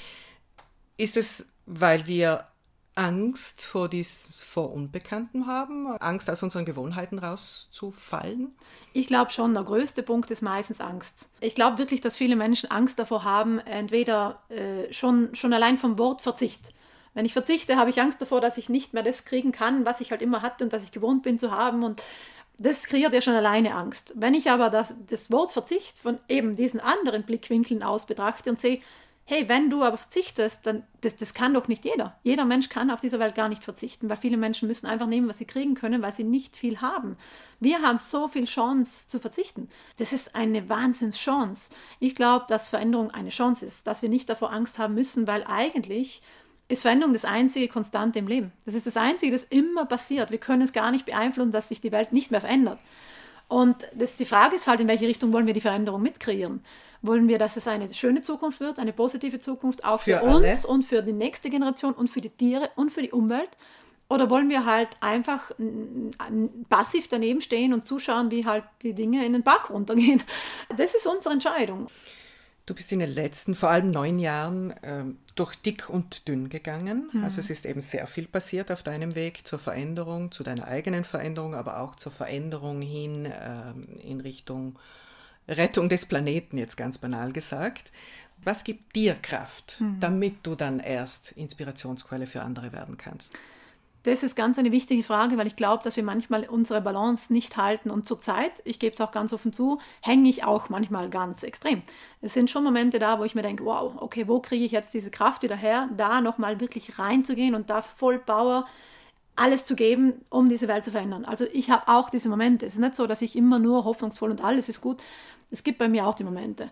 ist 0.96 1.18
es, 1.18 1.54
weil 1.66 2.06
wir 2.06 2.46
Angst 2.96 3.66
vor 3.66 3.90
dies 3.90 4.42
vor 4.42 4.72
Unbekanntem 4.72 5.48
haben, 5.48 5.88
Angst 5.98 6.30
aus 6.30 6.42
unseren 6.44 6.64
Gewohnheiten 6.64 7.20
rauszufallen? 7.20 8.56
Ich 8.94 9.08
glaube 9.08 9.32
schon, 9.32 9.54
der 9.54 9.64
größte 9.64 10.02
Punkt 10.02 10.32
ist 10.32 10.42
meistens 10.42 10.80
Angst. 10.80 11.28
Ich 11.42 11.56
glaube 11.56 11.78
wirklich, 11.78 12.00
dass 12.00 12.16
viele 12.16 12.38
Menschen 12.38 12.72
Angst 12.72 12.98
davor 12.98 13.26
haben, 13.26 13.60
entweder 13.60 14.42
äh, 14.48 14.92
schon, 14.94 15.36
schon 15.36 15.54
allein 15.54 15.78
vom 15.78 15.98
Wort 15.98 16.22
Verzicht. 16.22 16.74
Wenn 17.14 17.26
ich 17.26 17.34
verzichte, 17.34 17.76
habe 17.76 17.90
ich 17.90 18.02
Angst 18.02 18.22
davor, 18.22 18.40
dass 18.40 18.58
ich 18.58 18.70
nicht 18.70 18.94
mehr 18.94 19.04
das 19.04 19.26
kriegen 19.26 19.52
kann, 19.52 19.86
was 19.86 20.02
ich 20.02 20.12
halt 20.12 20.22
immer 20.22 20.42
hatte 20.42 20.64
und 20.64 20.72
was 20.72 20.84
ich 20.84 20.92
gewohnt 20.92 21.24
bin 21.24 21.38
zu 21.38 21.52
haben. 21.52 21.84
Und 21.84 22.02
das 22.58 22.86
kreiert 22.86 23.14
ja 23.14 23.22
schon 23.22 23.34
alleine 23.36 23.76
Angst. 23.76 24.14
Wenn 24.16 24.34
ich 24.34 24.50
aber 24.50 24.70
das, 24.70 24.96
das 25.08 25.32
Wort 25.32 25.52
Verzicht 25.52 26.00
von 26.00 26.20
eben 26.30 26.56
diesen 26.56 26.80
anderen 26.80 27.24
Blickwinkeln 27.24 27.84
aus 27.84 28.06
betrachte 28.06 28.50
und 28.50 28.62
sehe, 28.62 28.82
hey, 29.28 29.50
wenn 29.50 29.72
du 29.72 29.84
aber 29.84 29.98
verzichtest, 29.98 30.68
dann 30.68 30.84
das, 31.02 31.16
das 31.16 31.34
kann 31.34 31.54
doch 31.54 31.68
nicht 31.68 31.84
jeder. 31.84 32.18
Jeder 32.24 32.46
Mensch 32.46 32.70
kann 32.70 32.92
auf 32.92 33.02
dieser 33.02 33.20
Welt 33.20 33.34
gar 33.34 33.50
nicht 33.50 33.64
verzichten, 33.64 34.08
weil 34.08 34.18
viele 34.18 34.38
Menschen 34.38 34.68
müssen 34.68 34.86
einfach 34.86 35.08
nehmen, 35.08 35.28
was 35.28 35.40
sie 35.40 35.46
kriegen 35.46 35.74
können, 35.74 36.04
weil 36.04 36.14
sie 36.14 36.24
nicht 36.24 36.58
viel 36.58 36.80
haben. 36.80 37.18
Wir 37.60 37.82
haben 37.82 37.98
so 37.98 38.28
viel 38.28 38.46
Chance 38.46 39.08
zu 39.08 39.20
verzichten. 39.20 39.68
Das 39.98 40.14
ist 40.14 40.36
eine 40.36 40.70
Wahnsinnschance. 40.70 41.72
Ich 42.00 42.16
glaube, 42.16 42.46
dass 42.48 42.70
Veränderung 42.70 43.10
eine 43.10 43.30
Chance 43.30 43.66
ist, 43.66 43.88
dass 43.88 44.04
wir 44.04 44.10
nicht 44.10 44.30
davor 44.30 44.52
Angst 44.52 44.78
haben 44.78 44.94
müssen, 44.94 45.26
weil 45.26 45.44
eigentlich 45.48 46.22
ist 46.68 46.84
Veränderung 46.84 47.14
das 47.14 47.26
einzige 47.26 47.68
Konstante 47.68 48.20
im 48.20 48.28
Leben. 48.28 48.52
Das 48.66 48.76
ist 48.76 48.88
das 48.88 48.98
Einzige, 48.98 49.32
das 49.32 49.44
immer 49.44 49.86
passiert. 49.86 50.30
Wir 50.30 50.40
können 50.40 50.62
es 50.62 50.74
gar 50.74 50.92
nicht 50.92 51.06
beeinflussen, 51.06 51.52
dass 51.52 51.70
sich 51.70 51.82
die 51.82 51.92
Welt 51.92 52.14
nicht 52.14 52.30
mehr 52.30 52.42
verändert. 52.42 52.80
Und 53.48 53.88
das, 53.94 54.16
die 54.16 54.26
Frage 54.26 54.56
ist 54.56 54.68
halt, 54.68 54.80
in 54.80 54.88
welche 54.88 55.08
Richtung 55.08 55.32
wollen 55.32 55.46
wir 55.46 55.54
die 55.54 55.62
Veränderung 55.62 56.02
mitkreieren? 56.02 56.64
Wollen 57.02 57.28
wir, 57.28 57.38
dass 57.38 57.58
es 57.58 57.68
eine 57.68 57.94
schöne 57.94 58.22
Zukunft 58.22 58.60
wird, 58.60 58.80
eine 58.80 58.94
positive 58.94 59.40
Zukunft, 59.40 59.86
auch 59.86 60.02
für, 60.02 60.20
für 60.20 60.26
uns 60.26 60.66
und 60.66 60.84
für 60.84 61.02
die 61.02 61.14
nächste 61.14 61.50
Generation 61.50 61.94
und 61.94 62.10
für 62.12 62.22
die 62.22 62.30
Tiere 62.30 62.70
und 62.76 62.92
für 62.92 63.02
die 63.02 63.12
Umwelt? 63.12 63.50
Oder 64.08 64.30
wollen 64.30 64.50
wir 64.50 64.66
halt 64.66 64.90
einfach 65.00 65.52
passiv 66.70 67.08
daneben 67.08 67.42
stehen 67.42 67.74
und 67.74 67.88
zuschauen, 67.88 68.30
wie 68.30 68.46
halt 68.46 68.64
die 68.84 68.94
Dinge 68.94 69.26
in 69.26 69.34
den 69.34 69.44
Bach 69.44 69.70
runtergehen? 69.70 70.22
Das 70.78 70.94
ist 70.94 71.08
unsere 71.08 71.34
Entscheidung. 71.34 71.88
Du 72.68 72.74
bist 72.74 72.92
in 72.92 73.00
den 73.00 73.14
letzten, 73.14 73.54
vor 73.54 73.70
allem 73.70 73.92
neun 73.92 74.18
Jahren, 74.18 74.74
ähm, 74.82 75.18
durch 75.36 75.56
dick 75.56 75.88
und 75.90 76.28
dünn 76.28 76.50
gegangen. 76.50 77.10
Mhm. 77.14 77.24
Also 77.24 77.40
es 77.40 77.52
ist 77.52 77.66
eben 77.66 77.82
sehr 77.82 78.08
viel 78.08 78.28
passiert 78.28 78.72
auf 78.72 78.82
deinem 78.82 79.14
Weg 79.14 79.46
zur 79.46 79.60
Veränderung, 79.60 80.32
zu 80.32 80.44
deiner 80.44 80.68
eigenen 80.68 81.04
Veränderung, 81.04 81.54
aber 81.54 81.80
auch 81.80 81.96
zur 81.96 82.12
Veränderung 82.12 82.82
hin 82.82 83.32
ähm, 83.32 83.88
in 84.02 84.20
Richtung 84.20 84.80
Rettung 85.48 85.90
des 85.90 86.06
Planeten, 86.06 86.58
jetzt 86.58 86.76
ganz 86.76 86.98
banal 86.98 87.32
gesagt. 87.32 87.92
Was 88.44 88.64
gibt 88.64 88.96
dir 88.96 89.16
Kraft, 89.16 89.82
mhm. 89.82 90.00
damit 90.00 90.36
du 90.44 90.56
dann 90.56 90.80
erst 90.80 91.32
Inspirationsquelle 91.32 92.28
für 92.28 92.42
andere 92.42 92.74
werden 92.74 92.98
kannst? 92.98 93.38
das 94.06 94.22
ist 94.22 94.36
ganz 94.36 94.60
eine 94.60 94.72
wichtige 94.72 95.04
Frage, 95.04 95.38
weil 95.38 95.48
ich 95.48 95.56
glaube, 95.56 95.84
dass 95.84 95.96
wir 95.96 96.04
manchmal 96.04 96.48
unsere 96.48 96.80
Balance 96.80 97.34
nicht 97.34 97.58
halten. 97.58 97.90
Und 97.90 98.08
zurzeit, 98.08 98.52
ich 98.64 98.78
gebe 98.78 98.94
es 98.94 99.02
auch 99.02 99.12
ganz 99.12 99.34
offen 99.34 99.52
zu, 99.52 99.80
hänge 100.02 100.30
ich 100.30 100.44
auch 100.46 100.70
manchmal 100.70 101.10
ganz 101.10 101.42
extrem. 101.44 101.82
Es 102.22 102.34
sind 102.34 102.52
schon 102.52 102.64
Momente 102.64 103.00
da, 103.00 103.20
wo 103.20 103.24
ich 103.24 103.34
mir 103.34 103.42
denke, 103.42 103.66
wow, 103.66 103.94
okay, 103.98 104.28
wo 104.28 104.40
kriege 104.40 104.64
ich 104.64 104.72
jetzt 104.72 104.94
diese 104.94 105.10
Kraft 105.10 105.42
wieder 105.42 105.56
her, 105.56 105.90
da 105.98 106.22
nochmal 106.22 106.60
wirklich 106.60 107.00
reinzugehen 107.00 107.56
und 107.56 107.70
da 107.70 107.82
voll 107.82 108.20
Power 108.20 108.68
alles 109.36 109.66
zu 109.66 109.76
geben, 109.76 110.22
um 110.30 110.50
diese 110.50 110.68
Welt 110.68 110.86
zu 110.86 110.92
verändern. 110.92 111.26
Also 111.26 111.46
ich 111.52 111.70
habe 111.70 111.88
auch 111.88 112.10
diese 112.10 112.30
Momente. 112.30 112.66
Es 112.66 112.74
ist 112.74 112.80
nicht 112.80 112.96
so, 112.96 113.08
dass 113.08 113.22
ich 113.22 113.36
immer 113.36 113.60
nur 113.60 113.86
hoffnungsvoll 113.86 114.32
und 114.32 114.44
alles 114.44 114.70
ist 114.70 114.82
gut. 114.82 115.02
Es 115.52 115.64
gibt 115.64 115.78
bei 115.78 115.88
mir 115.88 116.08
auch 116.08 116.16
die 116.16 116.24
Momente. 116.24 116.72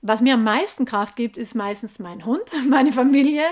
Was 0.00 0.20
mir 0.20 0.34
am 0.34 0.44
meisten 0.44 0.84
Kraft 0.84 1.16
gibt, 1.16 1.36
ist 1.36 1.56
meistens 1.56 1.98
mein 1.98 2.24
Hund, 2.24 2.44
meine 2.68 2.92
Familie, 2.92 3.42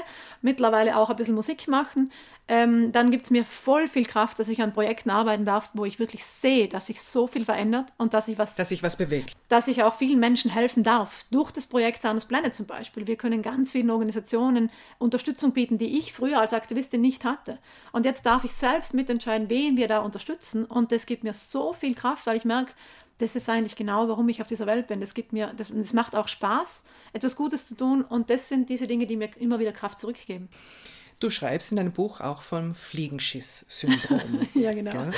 mittlerweile 0.42 0.96
auch 0.96 1.10
ein 1.10 1.16
bisschen 1.16 1.34
Musik 1.34 1.66
machen. 1.66 2.12
Ähm, 2.48 2.92
dann 2.92 3.10
gibt 3.10 3.24
es 3.24 3.32
mir 3.32 3.44
voll 3.44 3.88
viel 3.88 4.06
Kraft, 4.06 4.38
dass 4.38 4.48
ich 4.48 4.62
an 4.62 4.72
Projekten 4.72 5.10
arbeiten 5.10 5.44
darf, 5.44 5.70
wo 5.74 5.84
ich 5.84 5.98
wirklich 5.98 6.24
sehe, 6.24 6.68
dass 6.68 6.86
sich 6.86 7.02
so 7.02 7.26
viel 7.26 7.44
verändert 7.44 7.86
und 7.98 8.14
dass 8.14 8.28
ich 8.28 8.38
was... 8.38 8.54
Dass 8.54 8.68
sich 8.68 8.84
was 8.84 8.96
bewegt. 8.96 9.32
Dass 9.48 9.66
ich 9.66 9.82
auch 9.82 9.96
vielen 9.96 10.20
Menschen 10.20 10.52
helfen 10.52 10.84
darf. 10.84 11.24
Durch 11.32 11.50
das 11.50 11.66
Projekt 11.66 12.02
Sanus 12.02 12.26
Planet 12.26 12.54
zum 12.54 12.66
Beispiel. 12.66 13.08
Wir 13.08 13.16
können 13.16 13.42
ganz 13.42 13.72
vielen 13.72 13.90
Organisationen 13.90 14.70
Unterstützung 14.98 15.50
bieten, 15.50 15.78
die 15.78 15.98
ich 15.98 16.12
früher 16.12 16.38
als 16.38 16.52
Aktivistin 16.52 17.00
nicht 17.00 17.24
hatte. 17.24 17.58
Und 17.90 18.04
jetzt 18.04 18.24
darf 18.24 18.44
ich 18.44 18.52
selbst 18.52 18.94
mitentscheiden, 18.94 19.50
wen 19.50 19.76
wir 19.76 19.88
da 19.88 19.98
unterstützen. 19.98 20.64
Und 20.64 20.92
das 20.92 21.06
gibt 21.06 21.24
mir 21.24 21.34
so 21.34 21.72
viel 21.72 21.96
Kraft, 21.96 22.28
weil 22.28 22.36
ich 22.36 22.44
merke, 22.44 22.72
das 23.18 23.36
ist 23.36 23.48
eigentlich 23.48 23.76
genau, 23.76 24.08
warum 24.08 24.28
ich 24.28 24.40
auf 24.40 24.46
dieser 24.46 24.66
Welt 24.66 24.86
bin. 24.86 25.00
Das 25.00 25.14
gibt 25.14 25.32
mir, 25.32 25.52
das, 25.56 25.72
das 25.74 25.92
macht 25.92 26.14
auch 26.14 26.28
Spaß, 26.28 26.84
etwas 27.12 27.36
Gutes 27.36 27.66
zu 27.66 27.74
tun 27.74 28.02
und 28.02 28.30
das 28.30 28.48
sind 28.48 28.68
diese 28.68 28.86
Dinge, 28.86 29.06
die 29.06 29.16
mir 29.16 29.30
immer 29.38 29.58
wieder 29.58 29.72
Kraft 29.72 30.00
zurückgeben. 30.00 30.48
Du 31.18 31.30
schreibst 31.30 31.70
in 31.70 31.78
deinem 31.78 31.92
Buch 31.92 32.20
auch 32.20 32.42
vom 32.42 32.74
Fliegenschiss-Syndrom. 32.74 34.46
ja, 34.54 34.70
genau. 34.72 35.10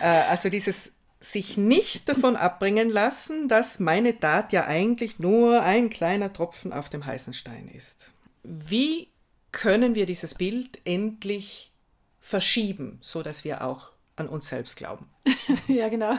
Äh, 0.00 0.06
also 0.28 0.48
dieses 0.48 0.92
sich 1.18 1.56
nicht 1.56 2.08
davon 2.08 2.36
abbringen 2.36 2.90
lassen, 2.90 3.48
dass 3.48 3.78
meine 3.78 4.18
Tat 4.18 4.52
ja 4.52 4.66
eigentlich 4.66 5.18
nur 5.18 5.62
ein 5.62 5.90
kleiner 5.90 6.32
Tropfen 6.32 6.72
auf 6.72 6.88
dem 6.88 7.06
heißen 7.06 7.32
Stein 7.32 7.68
ist. 7.68 8.12
Wie 8.42 9.08
können 9.52 9.94
wir 9.94 10.06
dieses 10.06 10.34
Bild 10.34 10.80
endlich 10.84 11.72
verschieben, 12.20 12.98
so 13.00 13.22
dass 13.22 13.44
wir 13.44 13.64
auch 13.64 13.91
an 14.16 14.28
uns 14.28 14.48
selbst 14.48 14.76
glauben. 14.76 15.06
ja, 15.68 15.88
genau. 15.88 16.18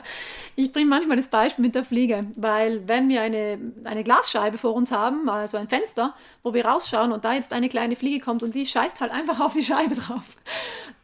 Ich 0.55 0.71
bringe 0.71 0.89
manchmal 0.89 1.17
das 1.17 1.27
Beispiel 1.27 1.63
mit 1.63 1.75
der 1.75 1.83
Fliege, 1.83 2.25
weil 2.35 2.87
wenn 2.87 3.09
wir 3.09 3.21
eine, 3.21 3.59
eine 3.83 4.03
Glasscheibe 4.03 4.57
vor 4.57 4.73
uns 4.73 4.91
haben, 4.91 5.29
also 5.29 5.57
ein 5.57 5.67
Fenster, 5.67 6.15
wo 6.41 6.53
wir 6.53 6.65
rausschauen 6.65 7.11
und 7.11 7.23
da 7.23 7.33
jetzt 7.33 7.53
eine 7.53 7.69
kleine 7.69 7.95
Fliege 7.95 8.23
kommt 8.23 8.41
und 8.41 8.55
die 8.55 8.65
scheißt 8.65 9.01
halt 9.01 9.11
einfach 9.11 9.39
auf 9.39 9.53
die 9.53 9.63
Scheibe 9.63 9.95
drauf, 9.95 10.37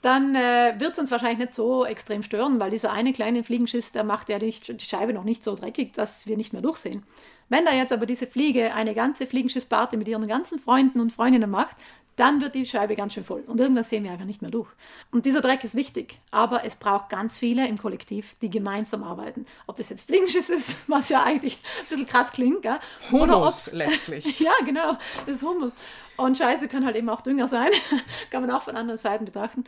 dann 0.02 0.34
äh, 0.34 0.76
wird 0.80 0.94
es 0.94 1.00
uns 1.00 1.12
wahrscheinlich 1.12 1.40
nicht 1.40 1.54
so 1.54 1.86
extrem 1.86 2.24
stören, 2.24 2.60
weil 2.60 2.72
dieser 2.72 2.92
eine 2.92 3.14
kleine 3.14 3.44
Fliegenschiss, 3.44 3.92
der 3.92 4.04
macht 4.04 4.30
ja 4.30 4.40
die, 4.40 4.52
die 4.52 4.86
Scheibe 4.86 5.14
noch 5.14 5.26
nicht 5.26 5.44
so 5.44 5.56
dreckig, 5.56 5.94
dass 5.94 6.26
wir 6.26 6.38
nicht 6.38 6.54
mehr 6.54 6.62
durchsehen. 6.62 7.04
Wenn 7.50 7.66
da 7.66 7.74
jetzt 7.74 7.92
aber 7.92 8.06
diese 8.06 8.28
Fliege 8.28 8.74
eine 8.74 8.94
ganze 8.94 9.28
Fliegenschissparty 9.28 9.98
mit 9.98 10.08
ihren 10.08 10.28
ganzen 10.28 10.60
Freunden 10.60 11.00
und 11.00 11.12
Freundinnen 11.12 11.50
macht, 11.50 11.76
dann 12.20 12.42
wird 12.42 12.54
die 12.54 12.66
Scheibe 12.66 12.96
ganz 12.96 13.14
schön 13.14 13.24
voll. 13.24 13.44
Und 13.48 13.60
irgendwann 13.60 13.86
sehen 13.86 14.04
wir 14.04 14.12
einfach 14.12 14.26
nicht 14.26 14.42
mehr 14.42 14.52
durch. 14.52 14.68
Und 15.12 15.26
dieser 15.26 15.40
Dreck 15.40 15.64
ist 15.64 15.76
wichtig, 15.76 16.20
aber 16.32 16.66
es 16.66 16.76
braucht 16.76 17.10
ganz 17.10 17.38
viele 17.38 17.68
im 17.68 17.78
Kollektiv, 17.78 18.36
die 18.42 18.50
gemeinsam 18.50 19.04
arbeiten. 19.04 19.46
Ob 19.68 19.78
das 19.78 19.90
jetzt 19.90 20.08
Fliegenschiss 20.08 20.50
ist, 20.50 20.76
was 20.88 21.10
ja 21.10 21.24
eigentlich 21.24 21.58
ein 21.80 21.88
bisschen 21.88 22.08
krass 22.08 22.32
klingt. 22.32 22.62
Gell? 22.62 22.80
Humus 23.12 23.72
letztlich. 23.74 24.40
ja, 24.40 24.52
genau, 24.66 24.98
das 25.26 25.36
ist 25.36 25.44
Humus. 25.44 25.74
Und 26.18 26.38
Scheiße 26.38 26.68
kann 26.68 26.86
halt 26.86 26.98
eben 26.98 27.08
auch 27.10 27.22
Dünger 27.22 27.48
sein. 27.48 27.70
kann 28.30 28.42
man 28.42 28.52
auch 28.52 28.64
von 28.64 28.76
anderen 28.76 28.98
Seiten 28.98 29.24
betrachten. 29.24 29.64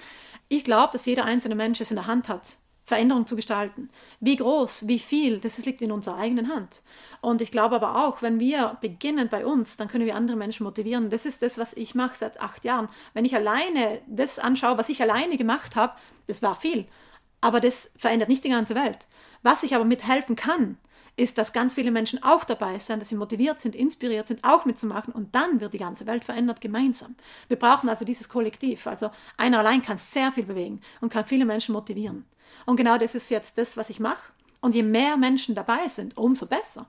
Ich 0.49 0.65
glaube, 0.65 0.89
dass 0.91 1.05
jeder 1.05 1.23
einzelne 1.23 1.55
Mensch 1.55 1.79
es 1.79 1.91
in 1.91 1.95
der 1.95 2.07
Hand 2.07 2.27
hat, 2.27 2.57
Veränderung 2.85 3.25
zu 3.25 3.35
gestalten. 3.35 3.89
Wie 4.19 4.35
groß, 4.35 4.87
wie 4.87 4.99
viel, 4.99 5.39
das 5.39 5.63
liegt 5.65 5.81
in 5.81 5.91
unserer 5.91 6.17
eigenen 6.17 6.53
Hand. 6.53 6.81
Und 7.21 7.41
ich 7.41 7.51
glaube 7.51 7.75
aber 7.75 8.05
auch, 8.05 8.21
wenn 8.21 8.39
wir 8.39 8.77
beginnen 8.81 9.29
bei 9.29 9.45
uns, 9.45 9.77
dann 9.77 9.87
können 9.87 10.05
wir 10.05 10.15
andere 10.15 10.37
Menschen 10.37 10.63
motivieren. 10.63 11.09
Das 11.09 11.25
ist 11.25 11.41
das, 11.41 11.57
was 11.57 11.73
ich 11.73 11.95
mache 11.95 12.17
seit 12.17 12.41
acht 12.41 12.65
Jahren. 12.65 12.89
Wenn 13.13 13.25
ich 13.25 13.35
alleine 13.35 14.01
das 14.07 14.39
anschaue, 14.39 14.77
was 14.77 14.89
ich 14.89 15.01
alleine 15.01 15.37
gemacht 15.37 15.75
habe, 15.75 15.93
das 16.27 16.41
war 16.41 16.55
viel. 16.55 16.87
Aber 17.39 17.59
das 17.59 17.91
verändert 17.97 18.29
nicht 18.29 18.43
die 18.43 18.49
ganze 18.49 18.75
Welt. 18.75 19.07
Was 19.43 19.63
ich 19.63 19.75
aber 19.75 19.85
mithelfen 19.85 20.35
kann, 20.35 20.77
ist, 21.17 21.37
dass 21.37 21.53
ganz 21.53 21.73
viele 21.73 21.91
Menschen 21.91 22.23
auch 22.23 22.43
dabei 22.43 22.79
sind, 22.79 23.01
dass 23.01 23.09
sie 23.09 23.15
motiviert 23.15 23.61
sind, 23.61 23.75
inspiriert 23.75 24.27
sind, 24.27 24.43
auch 24.43 24.65
mitzumachen 24.65 25.13
und 25.13 25.35
dann 25.35 25.59
wird 25.59 25.73
die 25.73 25.77
ganze 25.77 26.05
Welt 26.07 26.23
verändert 26.23 26.61
gemeinsam. 26.61 27.15
Wir 27.47 27.57
brauchen 27.57 27.89
also 27.89 28.05
dieses 28.05 28.29
Kollektiv. 28.29 28.87
Also 28.87 29.11
einer 29.37 29.59
allein 29.59 29.81
kann 29.81 29.97
sehr 29.97 30.31
viel 30.31 30.45
bewegen 30.45 30.81
und 31.01 31.11
kann 31.11 31.25
viele 31.25 31.45
Menschen 31.45 31.73
motivieren. 31.73 32.25
Und 32.65 32.77
genau 32.77 32.97
das 32.97 33.15
ist 33.15 33.29
jetzt 33.29 33.57
das, 33.57 33.77
was 33.77 33.89
ich 33.89 33.99
mache. 33.99 34.31
Und 34.61 34.75
je 34.75 34.83
mehr 34.83 35.17
Menschen 35.17 35.55
dabei 35.55 35.87
sind, 35.87 36.17
umso 36.17 36.45
besser. 36.45 36.85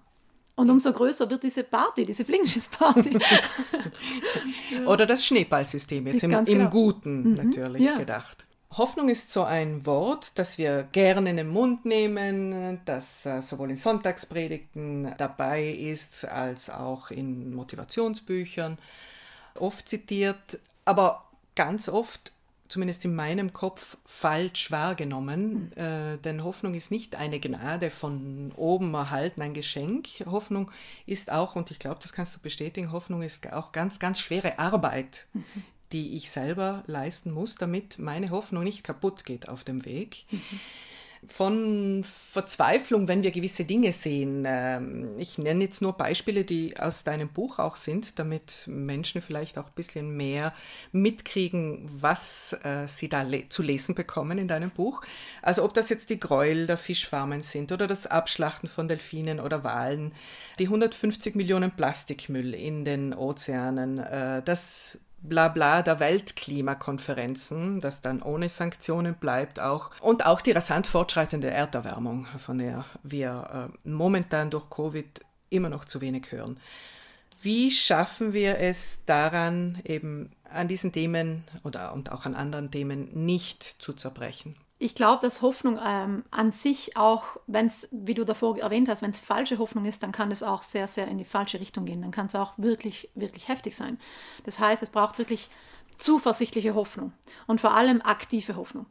Und 0.54 0.68
umso 0.68 0.92
größer 0.92 1.30
wird 1.30 1.42
diese 1.42 1.64
Party, 1.64 2.04
diese 2.04 2.24
Fliegenschiss-Party. 2.24 3.18
Oder 4.86 5.06
das 5.06 5.24
Schneeballsystem, 5.24 6.06
jetzt 6.06 6.22
im, 6.22 6.32
im 6.32 6.44
genau. 6.44 6.68
Guten 6.68 7.30
mhm. 7.30 7.34
natürlich 7.34 7.82
ja. 7.82 7.96
gedacht. 7.96 8.44
Hoffnung 8.76 9.08
ist 9.08 9.30
so 9.30 9.44
ein 9.44 9.84
Wort, 9.84 10.38
das 10.38 10.56
wir 10.56 10.84
gerne 10.92 11.30
in 11.30 11.36
den 11.36 11.48
Mund 11.48 11.84
nehmen, 11.84 12.80
das 12.84 13.26
äh, 13.26 13.42
sowohl 13.42 13.70
in 13.70 13.76
Sonntagspredigten 13.76 15.14
dabei 15.18 15.64
ist, 15.68 16.26
als 16.26 16.70
auch 16.70 17.10
in 17.10 17.54
Motivationsbüchern 17.54 18.78
oft 19.58 19.88
zitiert, 19.88 20.58
aber 20.84 21.24
ganz 21.54 21.88
oft 21.88 22.32
zumindest 22.72 23.04
in 23.04 23.14
meinem 23.14 23.52
Kopf, 23.52 23.98
falsch 24.06 24.70
wahrgenommen. 24.70 25.72
Mhm. 25.76 25.82
Äh, 25.82 26.16
denn 26.18 26.42
Hoffnung 26.42 26.74
ist 26.74 26.90
nicht 26.90 27.16
eine 27.16 27.38
Gnade 27.38 27.90
von 27.90 28.50
oben 28.56 28.94
erhalten, 28.94 29.42
ein 29.42 29.52
Geschenk. 29.52 30.08
Hoffnung 30.24 30.70
ist 31.06 31.30
auch, 31.30 31.54
und 31.54 31.70
ich 31.70 31.78
glaube, 31.78 32.00
das 32.00 32.12
kannst 32.12 32.34
du 32.34 32.40
bestätigen, 32.40 32.90
Hoffnung 32.90 33.22
ist 33.22 33.52
auch 33.52 33.72
ganz, 33.72 33.98
ganz 33.98 34.20
schwere 34.20 34.58
Arbeit, 34.58 35.26
mhm. 35.34 35.44
die 35.92 36.16
ich 36.16 36.30
selber 36.30 36.82
leisten 36.86 37.30
muss, 37.30 37.56
damit 37.56 37.98
meine 37.98 38.30
Hoffnung 38.30 38.64
nicht 38.64 38.82
kaputt 38.82 39.26
geht 39.26 39.48
auf 39.48 39.64
dem 39.64 39.84
Weg. 39.84 40.24
Mhm 40.30 40.40
von 41.26 42.02
Verzweiflung, 42.04 43.06
wenn 43.06 43.22
wir 43.22 43.30
gewisse 43.30 43.64
Dinge 43.64 43.92
sehen. 43.92 44.44
Ähm, 44.46 45.16
ich 45.18 45.38
nenne 45.38 45.64
jetzt 45.64 45.80
nur 45.80 45.92
Beispiele, 45.92 46.44
die 46.44 46.76
aus 46.78 47.04
deinem 47.04 47.28
Buch 47.28 47.60
auch 47.60 47.76
sind, 47.76 48.18
damit 48.18 48.64
Menschen 48.66 49.22
vielleicht 49.22 49.56
auch 49.56 49.66
ein 49.66 49.74
bisschen 49.74 50.16
mehr 50.16 50.52
mitkriegen, 50.90 51.88
was 51.88 52.58
äh, 52.64 52.88
sie 52.88 53.08
da 53.08 53.24
zu 53.48 53.62
lesen 53.62 53.94
bekommen 53.94 54.38
in 54.38 54.48
deinem 54.48 54.70
Buch. 54.70 55.02
Also 55.42 55.64
ob 55.64 55.74
das 55.74 55.90
jetzt 55.90 56.10
die 56.10 56.18
Gräuel 56.18 56.66
der 56.66 56.76
Fischfarmen 56.76 57.42
sind 57.42 57.70
oder 57.70 57.86
das 57.86 58.08
Abschlachten 58.08 58.68
von 58.68 58.88
Delfinen 58.88 59.38
oder 59.38 59.62
Walen, 59.62 60.12
die 60.58 60.64
150 60.64 61.36
Millionen 61.36 61.70
Plastikmüll 61.70 62.52
in 62.52 62.84
den 62.84 63.14
Ozeanen, 63.14 63.98
äh, 63.98 64.42
das 64.42 64.98
Blabla 65.22 65.82
der 65.82 66.00
Weltklimakonferenzen, 66.00 67.80
das 67.80 68.00
dann 68.00 68.22
ohne 68.22 68.48
Sanktionen 68.48 69.14
bleibt 69.14 69.60
auch. 69.60 69.90
Und 70.00 70.26
auch 70.26 70.40
die 70.40 70.52
rasant 70.52 70.86
fortschreitende 70.86 71.50
Erderwärmung, 71.50 72.26
von 72.38 72.58
der 72.58 72.84
wir 73.02 73.70
äh, 73.84 73.88
momentan 73.88 74.50
durch 74.50 74.68
Covid 74.68 75.20
immer 75.50 75.68
noch 75.68 75.84
zu 75.84 76.00
wenig 76.00 76.32
hören. 76.32 76.58
Wie 77.40 77.70
schaffen 77.70 78.32
wir 78.32 78.58
es 78.58 79.04
daran, 79.04 79.80
eben 79.84 80.30
an 80.44 80.68
diesen 80.68 80.92
Themen 80.92 81.44
oder 81.64 81.92
und 81.92 82.12
auch 82.12 82.24
an 82.24 82.34
anderen 82.34 82.70
Themen 82.70 83.24
nicht 83.24 83.62
zu 83.62 83.92
zerbrechen? 83.92 84.56
Ich 84.82 84.96
glaube, 84.96 85.22
dass 85.22 85.42
Hoffnung 85.42 85.78
ähm, 85.84 86.24
an 86.32 86.50
sich 86.50 86.96
auch, 86.96 87.36
wenn 87.46 87.66
es, 87.66 87.88
wie 87.92 88.14
du 88.14 88.24
davor 88.24 88.58
erwähnt 88.58 88.88
hast, 88.88 89.00
wenn 89.00 89.12
es 89.12 89.20
falsche 89.20 89.58
Hoffnung 89.58 89.84
ist, 89.84 90.02
dann 90.02 90.10
kann 90.10 90.32
es 90.32 90.42
auch 90.42 90.64
sehr, 90.64 90.88
sehr 90.88 91.06
in 91.06 91.18
die 91.18 91.24
falsche 91.24 91.60
Richtung 91.60 91.84
gehen. 91.84 92.02
Dann 92.02 92.10
kann 92.10 92.26
es 92.26 92.34
auch 92.34 92.54
wirklich, 92.56 93.08
wirklich 93.14 93.46
heftig 93.46 93.76
sein. 93.76 94.00
Das 94.44 94.58
heißt, 94.58 94.82
es 94.82 94.90
braucht 94.90 95.18
wirklich 95.18 95.50
zuversichtliche 95.98 96.74
Hoffnung 96.74 97.12
und 97.46 97.60
vor 97.60 97.74
allem 97.74 98.02
aktive 98.02 98.56
Hoffnung. 98.56 98.86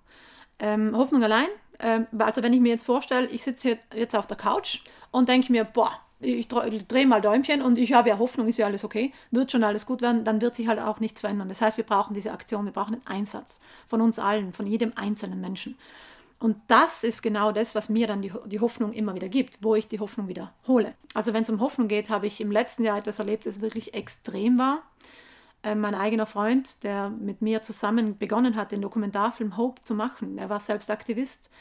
Ähm, 0.59 0.95
Hoffnung 0.95 1.23
allein, 1.23 1.49
ähm, 1.79 2.07
also 2.19 2.41
wenn 2.41 2.53
ich 2.53 2.61
mir 2.61 2.69
jetzt 2.69 2.85
vorstelle, 2.85 3.27
ich 3.27 3.43
sitze 3.43 3.77
jetzt 3.93 4.15
auf 4.15 4.27
der 4.27 4.37
Couch 4.37 4.79
und 5.11 5.27
denke 5.27 5.51
mir, 5.51 5.65
boah, 5.65 5.91
ich 6.21 6.47
drehe 6.47 7.07
mal 7.07 7.21
Däumchen 7.21 7.61
und 7.61 7.77
ich 7.77 7.93
habe 7.93 8.09
ja 8.09 8.19
Hoffnung, 8.19 8.47
ist 8.47 8.57
ja 8.57 8.67
alles 8.67 8.83
okay, 8.83 9.11
wird 9.31 9.51
schon 9.51 9.63
alles 9.63 9.85
gut 9.85 10.01
werden, 10.01 10.23
dann 10.23 10.41
wird 10.41 10.55
sich 10.55 10.67
halt 10.67 10.79
auch 10.79 10.99
nichts 10.99 11.21
verändern. 11.21 11.49
Das 11.49 11.61
heißt, 11.61 11.77
wir 11.77 11.83
brauchen 11.83 12.13
diese 12.13 12.31
Aktion, 12.31 12.65
wir 12.65 12.71
brauchen 12.71 12.95
einen 12.95 13.07
Einsatz 13.07 13.59
von 13.87 14.01
uns 14.01 14.19
allen, 14.19 14.53
von 14.53 14.67
jedem 14.67 14.93
einzelnen 14.95 15.41
Menschen. 15.41 15.75
Und 16.39 16.57
das 16.67 17.03
ist 17.03 17.21
genau 17.21 17.51
das, 17.51 17.75
was 17.75 17.89
mir 17.89 18.07
dann 18.07 18.21
die, 18.21 18.31
die 18.45 18.59
Hoffnung 18.59 18.93
immer 18.93 19.13
wieder 19.13 19.29
gibt, 19.29 19.59
wo 19.61 19.75
ich 19.75 19.87
die 19.87 19.99
Hoffnung 19.99 20.27
wieder 20.27 20.51
hole. 20.67 20.95
Also 21.13 21.33
wenn 21.33 21.43
es 21.43 21.49
um 21.49 21.59
Hoffnung 21.59 21.87
geht, 21.87 22.09
habe 22.09 22.25
ich 22.25 22.41
im 22.41 22.51
letzten 22.51 22.83
Jahr 22.83 22.97
etwas 22.97 23.19
erlebt, 23.19 23.45
das 23.45 23.61
wirklich 23.61 23.93
extrem 23.93 24.57
war. 24.57 24.81
Äh, 25.63 25.75
mein 25.75 25.93
eigener 25.93 26.25
Freund, 26.25 26.83
der 26.83 27.09
mit 27.09 27.41
mir 27.43 27.61
zusammen 27.61 28.17
begonnen 28.17 28.55
hat, 28.55 28.71
den 28.71 28.81
Dokumentarfilm 28.81 29.55
Hope 29.55 29.81
zu 29.83 29.93
machen, 29.93 30.39
er 30.39 30.49
war 30.49 30.59
selbst 30.59 30.89
Aktivist 30.89 31.51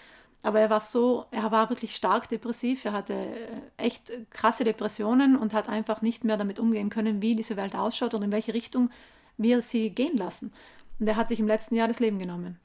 aber 0.43 0.61
er 0.61 0.71
war 0.71 0.81
so, 0.81 1.27
er 1.31 1.51
war 1.51 1.69
wirklich 1.69 1.95
stark 1.95 2.29
depressiv, 2.29 2.85
er 2.85 2.93
hatte 2.93 3.13
äh, 3.13 3.37
echt 3.77 4.11
krasse 4.31 4.65
Depressionen 4.65 5.37
und 5.37 5.53
hat 5.53 5.69
einfach 5.69 6.01
nicht 6.01 6.25
mehr 6.25 6.37
damit 6.37 6.59
umgehen 6.59 6.89
können, 6.89 7.21
wie 7.21 7.35
diese 7.35 7.57
Welt 7.57 7.75
ausschaut 7.75 8.15
und 8.15 8.23
in 8.23 8.33
welche 8.33 8.55
Richtung 8.55 8.91
wir 9.37 9.61
sie 9.61 9.91
gehen 9.91 10.17
lassen. 10.17 10.53
Und 10.99 11.09
er 11.09 11.17
hat 11.17 11.29
sich 11.29 11.41
im 11.41 11.47
letzten 11.47 11.75
Jahr 11.75 11.89
das 11.89 12.01
Leben 12.01 12.19
genommen. 12.19 12.59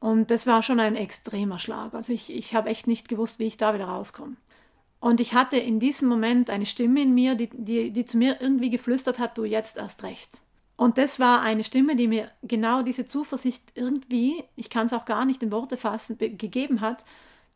Und 0.00 0.30
das 0.30 0.46
war 0.46 0.62
schon 0.62 0.80
ein 0.80 0.96
extremer 0.96 1.58
Schlag. 1.58 1.92
Also 1.94 2.12
ich, 2.12 2.34
ich 2.34 2.54
habe 2.54 2.68
echt 2.68 2.86
nicht 2.86 3.08
gewusst, 3.08 3.38
wie 3.38 3.46
ich 3.46 3.56
da 3.56 3.74
wieder 3.74 3.86
rauskomme. 3.86 4.36
Und 5.00 5.20
ich 5.20 5.34
hatte 5.34 5.56
in 5.56 5.80
diesem 5.80 6.08
Moment 6.08 6.50
eine 6.50 6.66
Stimme 6.66 7.02
in 7.02 7.14
mir, 7.14 7.34
die, 7.34 7.50
die, 7.52 7.90
die 7.90 8.04
zu 8.04 8.16
mir 8.16 8.40
irgendwie 8.40 8.70
geflüstert 8.70 9.18
hat, 9.18 9.38
du 9.38 9.44
jetzt 9.44 9.76
erst 9.76 10.02
recht. 10.02 10.40
Und 10.78 10.96
das 10.96 11.18
war 11.18 11.40
eine 11.40 11.64
Stimme, 11.64 11.96
die 11.96 12.06
mir 12.06 12.30
genau 12.44 12.82
diese 12.82 13.04
Zuversicht 13.04 13.72
irgendwie, 13.74 14.44
ich 14.54 14.70
kann 14.70 14.86
es 14.86 14.92
auch 14.92 15.06
gar 15.06 15.24
nicht 15.24 15.42
in 15.42 15.50
Worte 15.50 15.76
fassen, 15.76 16.16
gegeben 16.18 16.80
hat, 16.80 17.04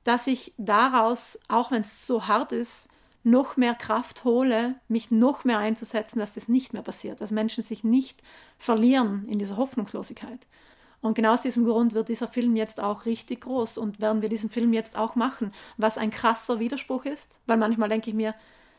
dass 0.03 0.27
ich 0.27 0.53
daraus, 0.59 1.39
auch 1.47 1.71
wenn 1.71 1.83
es 1.83 2.05
so 2.05 2.27
hart 2.27 2.51
ist, 2.51 2.89
noch 3.23 3.57
mehr 3.57 3.77
Kraft 3.77 4.25
hole, 4.25 4.75
mich 4.89 5.13
noch 5.13 5.45
mehr 5.45 5.59
einzusetzen, 5.59 6.19
dass 6.19 6.33
das 6.33 6.49
nicht 6.49 6.73
mehr 6.73 6.83
passiert, 6.83 7.21
dass 7.21 7.31
Menschen 7.31 7.63
sich 7.63 7.85
nicht 7.85 8.21
verlieren 8.59 9.29
in 9.29 9.39
dieser 9.39 9.57
Hoffnungslosigkeit. 9.57 10.41
Und 11.01 11.15
genau 11.15 11.35
aus 11.35 11.43
diesem 11.43 11.65
Grund 11.65 11.95
wird 11.95 12.09
dieser 12.09 12.27
Film 12.27 12.57
jetzt 12.57 12.81
auch 12.81 13.07
richtig 13.07 13.43
groß 13.43 13.79
und 13.79 14.01
werden 14.01 14.23
wir 14.23 14.31
diesen 14.31 14.51
Film 14.51 14.73
jetzt 14.73 14.97
auch 14.97 15.15
machen, 15.15 15.53
was 15.77 15.97
ein 15.97 16.11
krasser 16.11 16.59
Widerspruch 16.59 17.05
ist, 17.05 17.39
weil 17.47 17.57
manchmal 17.57 17.89
denke 17.89 18.11
ich 18.11 18.17
mir, 18.17 18.35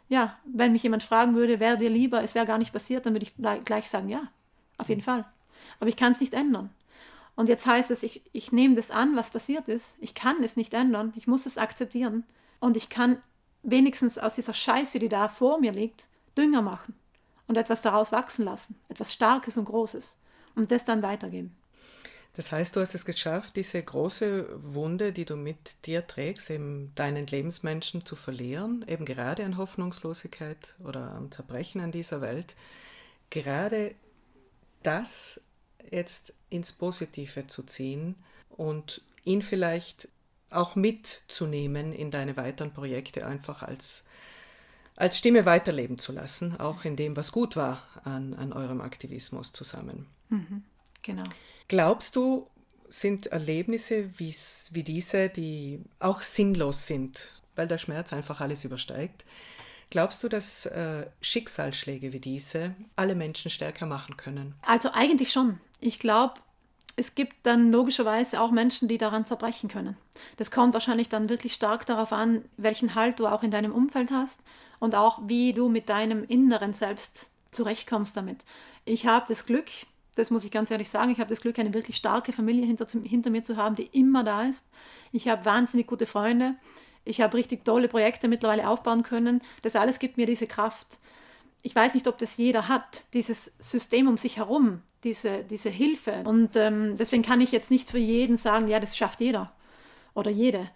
ja, 0.09 0.37
wenn 0.45 0.73
mich 0.73 0.83
jemand 0.83 1.03
fragen 1.03 1.35
würde, 1.35 1.59
wäre 1.59 1.77
dir 1.77 1.89
lieber, 1.89 2.23
es 2.23 2.35
wäre 2.35 2.45
gar 2.45 2.57
nicht 2.57 2.73
passiert, 2.73 3.05
dann 3.05 3.13
würde 3.13 3.25
ich 3.25 3.35
gleich 3.65 3.89
sagen, 3.89 4.09
ja, 4.09 4.23
auf 4.77 4.89
jeden 4.89 5.01
Fall. 5.01 5.25
Aber 5.79 5.89
ich 5.89 5.97
kann 5.97 6.13
es 6.13 6.19
nicht 6.19 6.33
ändern. 6.33 6.69
Und 7.35 7.49
jetzt 7.49 7.65
heißt 7.65 7.89
es, 7.89 8.03
ich, 8.03 8.21
ich 8.31 8.51
nehme 8.51 8.75
das 8.75 8.91
an, 8.91 9.15
was 9.15 9.31
passiert 9.31 9.67
ist. 9.67 9.97
Ich 9.99 10.13
kann 10.13 10.43
es 10.43 10.55
nicht 10.55 10.73
ändern. 10.73 11.13
Ich 11.15 11.25
muss 11.25 11.45
es 11.45 11.57
akzeptieren. 11.57 12.25
Und 12.59 12.77
ich 12.77 12.89
kann 12.89 13.21
wenigstens 13.63 14.19
aus 14.19 14.35
dieser 14.35 14.53
Scheiße, 14.53 14.99
die 14.99 15.09
da 15.09 15.29
vor 15.29 15.59
mir 15.59 15.71
liegt, 15.71 16.03
Dünger 16.37 16.61
machen 16.61 16.95
und 17.47 17.57
etwas 17.57 17.81
daraus 17.81 18.11
wachsen 18.11 18.45
lassen. 18.45 18.75
Etwas 18.89 19.13
Starkes 19.13 19.57
und 19.57 19.65
Großes. 19.65 20.15
Und 20.55 20.69
das 20.69 20.85
dann 20.85 21.01
weitergeben. 21.01 21.55
Das 22.35 22.51
heißt, 22.51 22.75
du 22.75 22.81
hast 22.81 22.95
es 22.95 23.05
geschafft, 23.05 23.55
diese 23.55 23.81
große 23.81 24.47
Wunde, 24.73 25.13
die 25.13 25.25
du 25.25 25.35
mit 25.35 25.85
dir 25.85 26.05
trägst, 26.07 26.49
eben 26.49 26.91
deinen 26.95 27.27
Lebensmenschen 27.27 28.05
zu 28.07 28.15
verlieren, 28.15 28.83
eben 28.87 29.05
gerade 29.05 29.45
an 29.45 29.57
Hoffnungslosigkeit 29.57 30.75
oder 30.83 31.11
am 31.11 31.31
Zerbrechen 31.31 31.79
an 31.79 31.91
dieser 31.91 32.21
Welt, 32.21 32.55
gerade 33.29 33.93
das 34.81 35.41
jetzt 35.91 36.33
ins 36.49 36.73
Positive 36.73 37.45
zu 37.45 37.63
ziehen 37.63 38.15
und 38.49 39.03
ihn 39.23 39.43
vielleicht 39.43 40.07
auch 40.49 40.75
mitzunehmen 40.75 41.93
in 41.93 42.09
deine 42.09 42.35
weiteren 42.35 42.73
Projekte, 42.73 43.27
einfach 43.27 43.61
als, 43.61 44.05
als 44.95 45.19
Stimme 45.19 45.45
weiterleben 45.45 45.99
zu 45.99 46.11
lassen, 46.11 46.59
auch 46.59 46.83
in 46.83 46.95
dem, 46.95 47.15
was 47.15 47.31
gut 47.31 47.55
war 47.55 47.83
an, 48.03 48.33
an 48.33 48.53
eurem 48.53 48.81
Aktivismus 48.81 49.53
zusammen. 49.53 50.07
Mhm, 50.29 50.63
genau. 51.03 51.23
Glaubst 51.73 52.15
du, 52.15 52.45
sind 52.87 53.25
Erlebnisse 53.27 54.11
wie, 54.19 54.83
diese, 54.83 55.29
die 55.29 55.81
auch 55.99 56.21
sinnlos 56.21 56.85
sind, 56.85 57.41
weil 57.55 57.67
der 57.67 57.79
Schmerz 57.79 58.13
einfach 58.13 58.41
alles 58.41 58.63
übersteigt, 58.63 59.25
Glaubst 59.89 60.23
du, 60.23 60.27
dass 60.27 60.67
äh, 60.67 61.07
Schicksalsschläge 61.21 62.13
wie 62.13 62.19
diese 62.19 62.75
alle 62.95 63.15
Menschen 63.15 63.49
stärker 63.51 63.85
machen 63.87 64.17
können? 64.17 64.55
Also 64.63 64.89
eigentlich 64.91 65.31
schon. 65.31 65.59
Ich 65.79 65.99
glaube, 65.99 66.35
es 66.95 67.15
gibt 67.15 67.35
dann 67.43 67.71
logischerweise 67.71 68.41
auch 68.41 68.51
Menschen, 68.51 68.87
die 68.87 68.97
daran 68.99 69.25
zerbrechen 69.25 69.69
können. 69.69 69.97
Das 70.37 70.51
kommt 70.51 70.73
wahrscheinlich 70.73 71.09
dann 71.09 71.29
wirklich 71.29 71.53
stark 71.53 71.85
darauf 71.87 72.11
an, 72.11 72.45
welchen 72.57 72.93
Halt 72.95 73.19
du 73.19 73.27
auch 73.27 73.43
in 73.43 73.51
deinem 73.51 73.71
Umfeld 73.71 74.11
hast 74.11 74.41
und 74.79 74.95
auch 74.95 75.19
wie 75.25 75.53
du 75.53 75.69
mit 75.69 75.89
deinem 75.89 76.23
inneren 76.23 76.73
Selbst 76.73 77.31
zurechtkommst 77.51 78.15
damit. 78.15 78.45
Ich 78.85 79.05
habe 79.05 79.25
das 79.27 79.45
Glück, 79.45 79.69
das 80.15 80.29
muss 80.29 80.43
ich 80.43 80.51
ganz 80.51 80.71
ehrlich 80.71 80.89
sagen. 80.89 81.11
Ich 81.11 81.19
habe 81.19 81.29
das 81.29 81.41
Glück, 81.41 81.59
eine 81.59 81.73
wirklich 81.73 81.97
starke 81.97 82.33
Familie 82.33 82.65
hinter, 82.65 82.87
hinter 83.03 83.29
mir 83.29 83.43
zu 83.43 83.57
haben, 83.57 83.75
die 83.75 83.89
immer 83.91 84.23
da 84.23 84.43
ist. 84.43 84.65
Ich 85.11 85.27
habe 85.27 85.45
wahnsinnig 85.45 85.87
gute 85.87 86.05
Freunde. 86.05 86.55
Ich 87.05 87.21
habe 87.21 87.37
richtig 87.37 87.65
tolle 87.65 87.87
Projekte 87.87 88.27
mittlerweile 88.27 88.67
aufbauen 88.67 89.03
können. 89.03 89.41
Das 89.61 89.75
alles 89.75 89.99
gibt 89.99 90.17
mir 90.17 90.25
diese 90.25 90.47
Kraft. 90.47 90.99
Ich 91.61 91.75
weiß 91.75 91.93
nicht, 91.93 92.07
ob 92.07 92.17
das 92.17 92.37
jeder 92.37 92.67
hat, 92.67 93.05
dieses 93.13 93.53
System 93.59 94.07
um 94.07 94.17
sich 94.17 94.37
herum, 94.37 94.81
diese, 95.03 95.43
diese 95.43 95.69
Hilfe. 95.69 96.23
Und 96.25 96.55
ähm, 96.55 96.95
deswegen 96.97 97.23
kann 97.23 97.41
ich 97.41 97.51
jetzt 97.51 97.71
nicht 97.71 97.89
für 97.89 97.97
jeden 97.97 98.37
sagen, 98.37 98.67
ja, 98.67 98.79
das 98.79 98.97
schafft 98.97 99.21
jeder 99.21 99.51
oder 100.13 100.31
jede. 100.31 100.69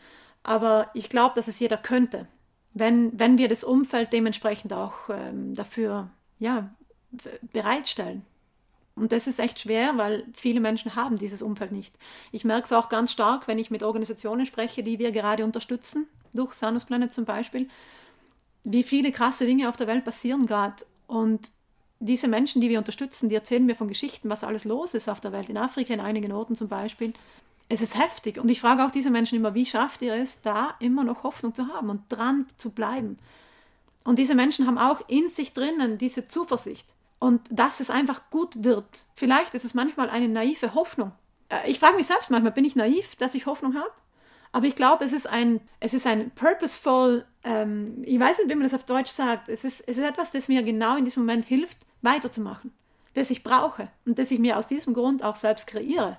Aber 0.44 0.90
ich 0.94 1.10
glaube, 1.10 1.36
dass 1.36 1.48
es 1.48 1.60
jeder 1.60 1.78
könnte, 1.78 2.28
wenn, 2.74 3.18
wenn 3.20 3.38
wir 3.38 3.50
das 3.50 3.64
Umfeld 3.64 4.14
dementsprechend 4.14 4.74
auch 4.74 5.10
ähm, 5.10 5.56
dafür 5.56 6.10
ja, 6.40 6.70
bereitstellen. 7.52 8.26
Und 8.98 9.12
das 9.12 9.28
ist 9.28 9.40
echt 9.40 9.60
schwer, 9.60 9.98
weil 9.98 10.26
viele 10.34 10.60
Menschen 10.60 10.96
haben 10.96 11.20
dieses 11.20 11.44
Umfeld 11.44 11.72
nicht. 11.72 11.94
Ich 12.32 12.44
merke 12.44 12.66
es 12.66 12.74
auch 12.74 12.90
ganz 12.90 13.12
stark, 13.12 13.48
wenn 13.48 13.60
ich 13.60 13.70
mit 13.70 13.84
Organisationen 13.84 14.48
spreche, 14.48 14.82
die 14.82 14.98
wir 14.98 15.12
gerade 15.12 15.46
unterstützen, 15.46 16.08
durch 16.34 16.54
Sanus 16.54 16.86
Planet 16.86 17.14
zum 17.14 17.26
Beispiel, 17.26 17.68
wie 18.64 18.84
viele 18.84 19.12
krasse 19.12 19.46
Dinge 19.46 19.70
auf 19.70 19.78
der 19.78 19.88
Welt 19.88 20.04
passieren 20.04 20.48
gerade. 20.48 20.84
Und 21.06 21.52
diese 22.00 22.28
Menschen, 22.28 22.60
die 22.60 22.70
wir 22.70 22.80
unterstützen, 22.80 23.30
die 23.30 23.36
erzählen 23.36 23.66
mir 23.66 23.76
von 23.76 23.88
Geschichten, 23.88 24.30
was 24.30 24.44
alles 24.44 24.66
los 24.66 24.96
ist 24.96 25.10
auf 25.10 25.22
der 25.22 25.32
Welt, 25.32 25.50
in 25.50 25.58
Afrika, 25.58 25.94
in 25.94 26.00
einigen 26.00 26.32
Orten 26.32 26.56
zum 26.56 26.68
Beispiel. 26.68 27.14
Es 27.70 27.82
ist 27.82 27.98
heftig. 28.00 28.40
Und 28.40 28.50
ich 28.50 28.60
frage 28.60 28.84
auch 28.84 28.92
diese 28.92 29.12
Menschen 29.12 29.38
immer, 29.38 29.54
wie 29.54 29.66
schafft 29.66 30.02
ihr 30.02 30.16
es, 30.16 30.42
da 30.42 30.76
immer 30.80 31.04
noch 31.04 31.24
Hoffnung 31.24 31.54
zu 31.54 31.68
haben 31.68 31.90
und 31.90 32.02
dran 32.10 32.48
zu 32.58 32.72
bleiben? 32.72 33.20
Und 34.04 34.18
diese 34.18 34.36
Menschen 34.36 34.66
haben 34.66 34.78
auch 34.80 35.08
in 35.08 35.30
sich 35.30 35.54
drinnen 35.54 35.98
diese 36.00 36.28
Zuversicht 36.28 36.88
und 37.20 37.42
dass 37.50 37.80
es 37.80 37.90
einfach 37.90 38.30
gut 38.30 38.64
wird. 38.64 38.86
Vielleicht 39.16 39.54
ist 39.54 39.66
es 39.66 39.74
manchmal 39.74 40.10
eine 40.10 40.28
naive 40.28 40.74
Hoffnung. 40.74 41.12
Äh, 41.50 41.70
ich 41.70 41.80
frage 41.80 41.98
mich 41.98 42.08
selbst 42.08 42.30
manchmal, 42.30 42.52
bin 42.52 42.66
ich 42.66 42.76
naiv, 42.76 43.16
dass 43.16 43.36
ich 43.36 43.46
Hoffnung 43.46 43.76
habe? 43.76 43.92
Aber 44.52 44.66
ich 44.66 44.76
glaube, 44.76 45.04
es 45.04 45.14
ist 45.14 45.28
ein, 45.28 45.62
es 45.80 45.94
ist 45.94 46.08
ein 46.08 46.32
purposeful, 46.32 47.26
ähm, 47.44 48.02
ich 48.06 48.20
weiß 48.20 48.38
nicht, 48.38 48.50
wie 48.50 48.56
man 48.56 48.64
das 48.64 48.74
auf 48.74 48.86
Deutsch 48.86 49.12
sagt, 49.12 49.50
es 49.50 49.64
ist, 49.64 49.82
es 49.88 49.98
ist 49.98 50.04
etwas, 50.04 50.32
das 50.32 50.48
mir 50.48 50.64
genau 50.64 50.96
in 50.96 51.06
diesem 51.06 51.24
Moment 51.24 51.46
hilft, 51.46 51.78
weiterzumachen, 52.02 52.74
das 53.14 53.30
ich 53.30 53.44
brauche 53.44 53.90
und 54.06 54.18
das 54.20 54.32
ich 54.32 54.40
mir 54.40 54.58
aus 54.58 54.68
diesem 54.68 54.94
Grund 54.94 55.24
auch 55.24 55.36
selbst 55.36 55.68
kreiere. 55.68 56.18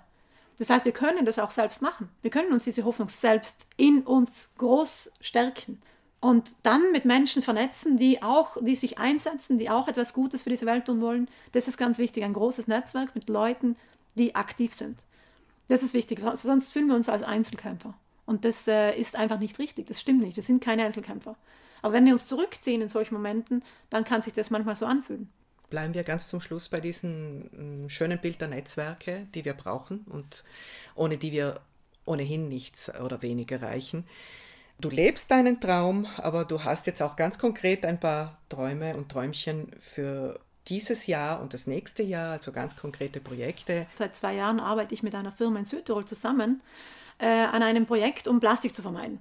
Das 0.59 0.71
heißt, 0.71 0.85
wir 0.85 0.93
können 0.93 1.25
das 1.25 1.39
auch 1.39 1.53
selbst 1.53 1.83
machen. 1.83 2.09
Wir 2.21 2.33
können 2.33 2.53
uns 2.53 2.65
diese 2.65 2.85
Hoffnung 2.85 3.09
selbst 3.09 3.69
in 3.77 4.03
uns 4.03 4.51
groß 4.59 5.11
stärken 5.21 5.81
und 6.21 6.51
dann 6.63 6.91
mit 6.93 7.05
Menschen 7.05 7.43
vernetzen, 7.43 7.97
die 7.97 8.23
auch, 8.23 8.57
die 8.61 8.75
sich 8.75 8.99
einsetzen, 8.99 9.59
die 9.59 9.71
auch 9.71 9.87
etwas 9.87 10.13
Gutes 10.13 10.43
für 10.43 10.51
diese 10.51 10.67
Welt 10.67 10.87
tun 10.87 11.01
wollen. 11.01 11.29
Das 11.53 11.69
ist 11.69 11.77
ganz 11.77 11.99
wichtig, 11.99 12.25
ein 12.25 12.33
großes 12.33 12.67
Netzwerk 12.67 13.15
mit 13.15 13.29
Leuten, 13.29 13.77
die 14.17 14.35
aktiv 14.35 14.75
sind. 14.75 14.99
Das 15.69 15.83
ist 15.83 15.95
wichtig, 15.95 16.21
sonst 16.35 16.73
fühlen 16.73 16.89
wir 16.89 16.97
uns 16.97 17.09
als 17.09 17.23
Einzelkämpfer. 17.23 17.95
Und 18.27 18.45
das 18.45 18.67
äh, 18.67 18.99
ist 18.99 19.17
einfach 19.17 19.39
nicht 19.39 19.59
richtig, 19.59 19.87
das 19.87 20.01
stimmt 20.01 20.23
nicht, 20.23 20.37
wir 20.37 20.43
sind 20.43 20.63
keine 20.63 20.85
Einzelkämpfer. 20.85 21.37
Aber 21.83 21.95
wenn 21.95 22.05
wir 22.05 22.13
uns 22.13 22.27
zurückziehen 22.27 22.83
in 22.83 22.89
solchen 22.89 23.15
Momenten, 23.15 23.63
dann 23.89 24.05
kann 24.05 24.23
sich 24.23 24.33
das 24.33 24.51
manchmal 24.51 24.77
so 24.77 24.87
anfühlen. 24.87 25.31
Bleiben 25.71 25.95
wir 25.95 26.03
ganz 26.03 26.29
zum 26.29 26.41
Schluss 26.41 26.69
bei 26.69 26.81
diesem 26.81 27.85
mm, 27.85 27.89
schönen 27.89 28.19
Bild 28.19 28.41
der 28.41 28.49
Netzwerke, 28.49 29.29
die 29.35 29.45
wir 29.45 29.55
brauchen 29.55 30.05
und 30.09 30.43
ohne 30.95 31.19
die 31.19 31.31
wir 31.31 31.61
ohnehin 32.07 32.49
nichts 32.49 32.93
oder 33.01 33.23
wenig 33.23 33.53
erreichen. 33.53 34.05
Du 34.81 34.91
lebst 34.91 35.31
deinen 35.33 35.61
Traum, 35.61 36.07
aber 36.19 36.45
du 36.45 36.63
hast 36.63 36.87
jetzt 36.87 37.03
auch 37.03 37.17
ganz 37.17 37.39
konkret 37.39 37.85
ein 37.85 37.99
paar 37.99 38.39
Träume 38.49 38.97
und 38.97 39.09
Träumchen 39.11 39.73
für 39.81 40.39
dieses 40.69 41.09
Jahr 41.09 41.41
und 41.41 41.53
das 41.53 41.67
nächste 41.67 42.05
Jahr, 42.05 42.33
also 42.33 42.53
ganz 42.53 42.77
konkrete 42.77 43.21
Projekte. 43.21 43.87
Seit 43.97 44.15
zwei 44.15 44.35
Jahren 44.35 44.61
arbeite 44.61 44.95
ich 44.95 45.03
mit 45.03 45.17
einer 45.17 45.33
Firma 45.33 45.59
in 45.59 45.65
Südtirol 45.65 46.05
zusammen 46.05 46.61
äh, 47.19 47.27
an 47.27 47.65
einem 47.65 47.87
Projekt, 47.87 48.29
um 48.29 48.39
Plastik 48.39 48.75
zu 48.75 48.83
vermeiden. 48.83 49.19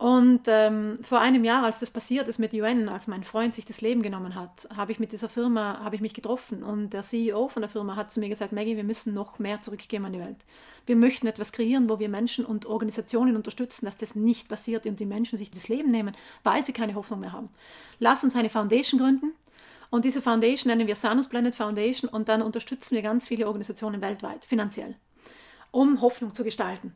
Und 0.00 0.44
ähm, 0.46 0.98
vor 1.02 1.20
einem 1.20 1.44
Jahr, 1.44 1.62
als 1.62 1.80
das 1.80 1.90
passiert 1.90 2.26
ist 2.26 2.38
mit 2.38 2.54
UN, 2.54 2.88
als 2.88 3.06
mein 3.06 3.22
Freund 3.22 3.54
sich 3.54 3.66
das 3.66 3.82
Leben 3.82 4.00
genommen 4.00 4.34
hat, 4.34 4.66
habe 4.74 4.92
ich 4.92 4.98
mit 4.98 5.12
dieser 5.12 5.28
Firma, 5.28 5.78
habe 5.84 5.94
ich 5.94 6.00
mich 6.00 6.14
getroffen 6.14 6.62
und 6.62 6.94
der 6.94 7.02
CEO 7.02 7.48
von 7.48 7.60
der 7.60 7.68
Firma 7.68 7.96
hat 7.96 8.10
zu 8.10 8.18
mir 8.18 8.30
gesagt, 8.30 8.52
Maggie, 8.52 8.78
wir 8.78 8.84
müssen 8.84 9.12
noch 9.12 9.38
mehr 9.38 9.60
zurückgeben 9.60 10.06
an 10.06 10.14
die 10.14 10.20
Welt. 10.20 10.38
Wir 10.86 10.96
möchten 10.96 11.26
etwas 11.26 11.52
kreieren, 11.52 11.90
wo 11.90 11.98
wir 11.98 12.08
Menschen 12.08 12.46
und 12.46 12.64
Organisationen 12.64 13.36
unterstützen, 13.36 13.84
dass 13.84 13.98
das 13.98 14.14
nicht 14.14 14.48
passiert 14.48 14.86
und 14.86 14.98
die 14.98 15.04
Menschen 15.04 15.36
sich 15.36 15.50
das 15.50 15.68
Leben 15.68 15.90
nehmen, 15.90 16.16
weil 16.44 16.64
sie 16.64 16.72
keine 16.72 16.94
Hoffnung 16.94 17.20
mehr 17.20 17.34
haben. 17.34 17.50
Lass 17.98 18.24
uns 18.24 18.34
eine 18.34 18.48
Foundation 18.48 19.00
gründen 19.00 19.34
und 19.90 20.06
diese 20.06 20.22
Foundation 20.22 20.70
nennen 20.70 20.88
wir 20.88 20.96
Sanus 20.96 21.28
Planet 21.28 21.54
Foundation 21.54 22.08
und 22.08 22.30
dann 22.30 22.40
unterstützen 22.40 22.94
wir 22.94 23.02
ganz 23.02 23.28
viele 23.28 23.46
Organisationen 23.46 24.00
weltweit, 24.00 24.46
finanziell, 24.46 24.94
um 25.70 26.00
Hoffnung 26.00 26.34
zu 26.34 26.42
gestalten. 26.42 26.94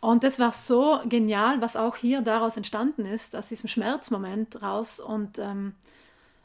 Und 0.00 0.24
das 0.24 0.38
war 0.38 0.52
so 0.52 1.00
genial, 1.08 1.60
was 1.60 1.76
auch 1.76 1.96
hier 1.96 2.20
daraus 2.20 2.56
entstanden 2.56 3.06
ist, 3.06 3.34
aus 3.34 3.48
diesem 3.48 3.68
Schmerzmoment 3.68 4.62
raus. 4.62 5.00
Und, 5.00 5.38
ähm, 5.38 5.74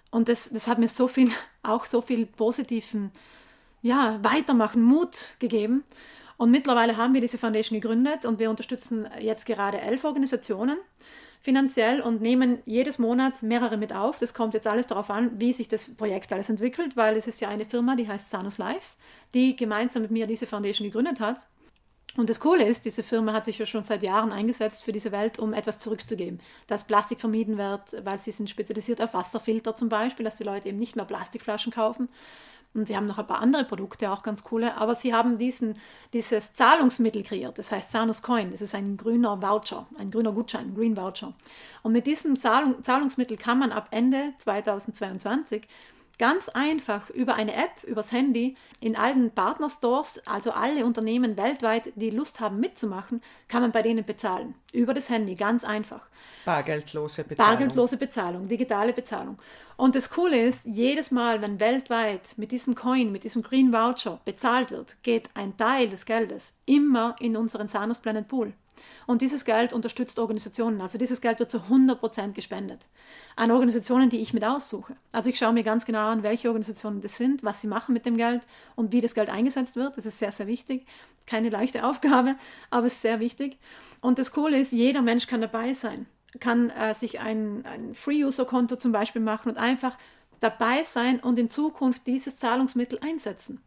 und 0.10 0.30
das, 0.30 0.50
das 0.50 0.68
hat 0.68 0.80
mir 0.80 0.88
so 0.88 1.08
viel, 1.08 1.32
auch 1.64 1.86
so 1.86 2.02
viel 2.02 2.26
positiven, 2.26 3.12
ja, 3.82 4.20
Weitermachen, 4.24 4.82
Mut 4.82 5.36
gegeben. 5.40 5.84
Und 6.38 6.50
mittlerweile 6.50 6.98
haben 6.98 7.14
wir 7.14 7.22
diese 7.22 7.38
Foundation 7.38 7.80
gegründet 7.80 8.26
und 8.26 8.40
wir 8.40 8.50
unterstützen 8.50 9.08
jetzt 9.20 9.46
gerade 9.46 9.80
elf 9.80 10.04
Organisationen 10.04 10.78
finanziell 11.42 12.02
und 12.02 12.22
nehmen 12.22 12.60
jedes 12.66 13.00
Monat 13.00 13.42
mehrere 13.42 13.78
mit 13.78 13.94
auf. 13.94 14.20
Das 14.20 14.34
kommt 14.34 14.54
jetzt 14.54 14.68
alles 14.68 14.88
darauf 14.88 15.10
an, 15.10 15.40
wie 15.40 15.54
sich 15.54 15.68
das 15.68 15.94
Projekt 15.96 16.32
alles 16.32 16.50
entwickelt, 16.50 16.96
weil 16.96 17.18
es 17.18 17.28
ist 17.28 17.42
ja 17.42 17.50
eine 17.50 17.66
Firma, 17.66 17.96
die 17.96 18.08
heißt 18.08 18.30
Sanus 18.30 18.58
Life, 18.58 18.96
die 19.34 19.56
gemeinsam 19.56 20.04
mit 20.04 20.12
mir 20.12 20.28
diese 20.28 20.46
Foundation 20.48 20.88
gegründet 20.88 21.20
hat. 21.20 21.38
Und 22.18 22.30
das 22.30 22.42
Coole 22.42 22.66
ist, 22.66 22.84
diese 22.84 23.04
Firma 23.04 23.32
hat 23.34 23.46
sich 23.46 23.58
ja 23.58 23.66
schon 23.66 23.84
seit 23.84 24.04
Jahren 24.04 24.34
eingesetzt 24.34 24.84
für 24.84 24.92
diese 24.92 25.12
Welt, 25.12 25.40
um 25.40 25.54
etwas 25.54 25.80
zurückzugeben. 25.80 26.42
Dass 26.68 26.84
Plastik 26.84 27.20
vermieden 27.20 27.58
wird, 27.58 28.06
weil 28.06 28.20
sie 28.20 28.32
sind 28.32 28.50
spezialisiert 28.50 29.02
auf 29.02 29.14
Wasserfilter 29.14 29.76
zum 29.76 29.88
Beispiel, 29.88 30.26
dass 30.26 30.36
die 30.36 30.44
Leute 30.44 30.68
eben 30.68 30.80
nicht 30.80 30.96
mehr 30.96 31.06
Plastikflaschen 31.06 31.72
kaufen. 31.72 32.10
Und 32.74 32.88
sie 32.88 32.96
haben 32.96 33.08
noch 33.08 33.18
ein 33.18 33.28
paar 33.28 33.42
andere 33.42 33.66
Produkte, 33.66 34.12
auch 34.12 34.24
ganz 34.24 34.44
coole. 34.44 34.78
Aber 34.78 34.96
sie 34.96 35.14
haben 35.14 35.38
diesen, 35.38 35.78
dieses 36.14 36.54
Zahlungsmittel 36.54 37.24
kreiert, 37.24 37.58
das 37.58 37.72
heißt 37.72 37.92
Sanus 37.92 38.22
Coin. 38.22 38.52
Das 38.52 38.62
ist 38.62 38.74
ein 38.76 38.96
grüner 38.96 39.42
Voucher, 39.42 39.88
ein 39.98 40.10
grüner 40.10 40.32
Gutschein, 40.32 40.68
ein 40.68 40.76
Green 40.76 40.96
Voucher. 40.96 41.34
Und 41.84 41.92
mit 41.92 42.08
diesem 42.08 42.40
Zahlung, 42.40 42.82
Zahlungsmittel 42.82 43.36
kann 43.36 43.60
man 43.60 43.72
ab 43.72 43.90
Ende 43.92 44.34
2022 44.40 45.68
ganz 46.22 46.50
einfach 46.50 47.10
über 47.10 47.34
eine 47.34 47.56
App, 47.56 47.84
übers 47.84 48.12
Handy, 48.12 48.56
in 48.80 48.96
allen 48.96 49.32
Partnerstores, 49.32 50.22
also 50.28 50.52
alle 50.52 50.86
Unternehmen 50.86 51.36
weltweit, 51.36 51.92
die 51.96 52.12
Lust 52.12 52.40
haben 52.40 52.60
mitzumachen, 52.60 53.24
kann 53.48 53.64
man 53.64 53.72
bei 53.72 53.82
denen 53.82 54.06
bezahlen. 54.06 54.54
Über 54.72 54.94
das 54.94 55.10
Handy, 55.10 55.34
ganz 55.34 55.64
einfach. 55.64 56.06
Bargeldlose 56.46 57.24
Bezahlung. 57.24 57.52
Bargeldlose 57.52 57.98
Bezahlung, 57.98 58.48
digitale 58.48 58.94
Bezahlung. 58.94 59.40
Und 59.78 59.96
das 59.96 60.12
Coole 60.12 60.40
ist, 60.40 60.62
jedes 60.64 61.10
Mal, 61.10 61.42
wenn 61.42 61.60
weltweit 61.60 62.38
mit 62.38 62.52
diesem 62.52 62.76
Coin, 62.76 63.12
mit 63.12 63.24
diesem 63.24 63.42
Green 63.42 63.74
Voucher 63.74 64.22
bezahlt 64.24 64.70
wird, 64.70 65.02
geht 65.02 65.32
ein 65.34 65.58
Teil 65.58 65.90
des 65.90 66.06
Geldes 66.06 66.54
immer 66.68 67.16
in 67.20 67.36
unseren 67.36 67.68
Sanus 67.68 67.98
Planet 67.98 68.28
Pool. 68.28 68.54
Und 69.08 69.22
dieses 69.22 69.46
Geld 69.46 69.74
unterstützt 69.74 70.20
Organisationen. 70.20 70.82
Also 70.82 70.98
dieses 70.98 71.22
Geld 71.22 71.40
wird 71.40 71.52
zu 71.52 71.60
100% 71.60 72.34
gespendet 72.34 72.88
an 73.36 73.52
Organisationen, 73.52 74.10
die 74.10 74.20
ich 74.20 74.34
mit 74.34 74.44
aussuche. 74.44 74.96
Also 75.12 75.30
ich 75.30 75.38
schaue 75.38 75.54
mir 75.54 75.64
ganz 75.64 75.86
genau 75.86 76.08
an, 76.08 76.24
welche 76.24 76.48
Organisationen 76.48 77.02
das 77.02 77.18
sind, 77.18 77.44
was 77.44 77.62
sie 77.62 77.68
machen 77.68 77.94
mit 77.94 78.06
dem 78.06 78.18
Geld 78.18 78.42
und 78.76 78.92
wie 78.92 79.02
das 79.02 79.14
Geld 79.14 79.30
eingesetzt 79.30 79.76
wird. 79.76 79.98
Das 79.98 80.06
ist 80.06 80.20
sehr, 80.20 80.32
sehr 80.32 80.48
wichtig. 80.48 80.86
Keine 81.26 81.50
leichte 81.50 81.86
Aufgabe, 81.86 82.36
aber 82.70 82.88
es 82.88 82.94
ist 82.94 83.02
sehr 83.02 83.20
wichtig. 83.20 83.58
Und 84.02 84.20
das 84.20 84.32
Coole 84.32 84.60
ist, 84.60 84.72
jeder 84.72 85.02
Mensch 85.02 85.28
kann 85.28 85.42
dabei 85.42 85.74
sein, 85.74 86.08
kann 86.40 86.70
äh, 86.72 86.94
sich 86.94 87.20
ein, 87.20 87.66
ein 87.66 87.94
Free-User-Konto 87.94 88.76
zum 88.76 88.92
Beispiel 88.92 89.22
machen 89.22 89.50
und 89.50 89.58
einfach 89.58 89.98
dabei 90.40 90.84
sein 90.84 91.20
und 91.20 91.38
in 91.40 91.50
Zukunft 91.50 92.08
dieses 92.08 92.38
Zahlungsmittel 92.38 93.00
einsetzen. 93.00 93.62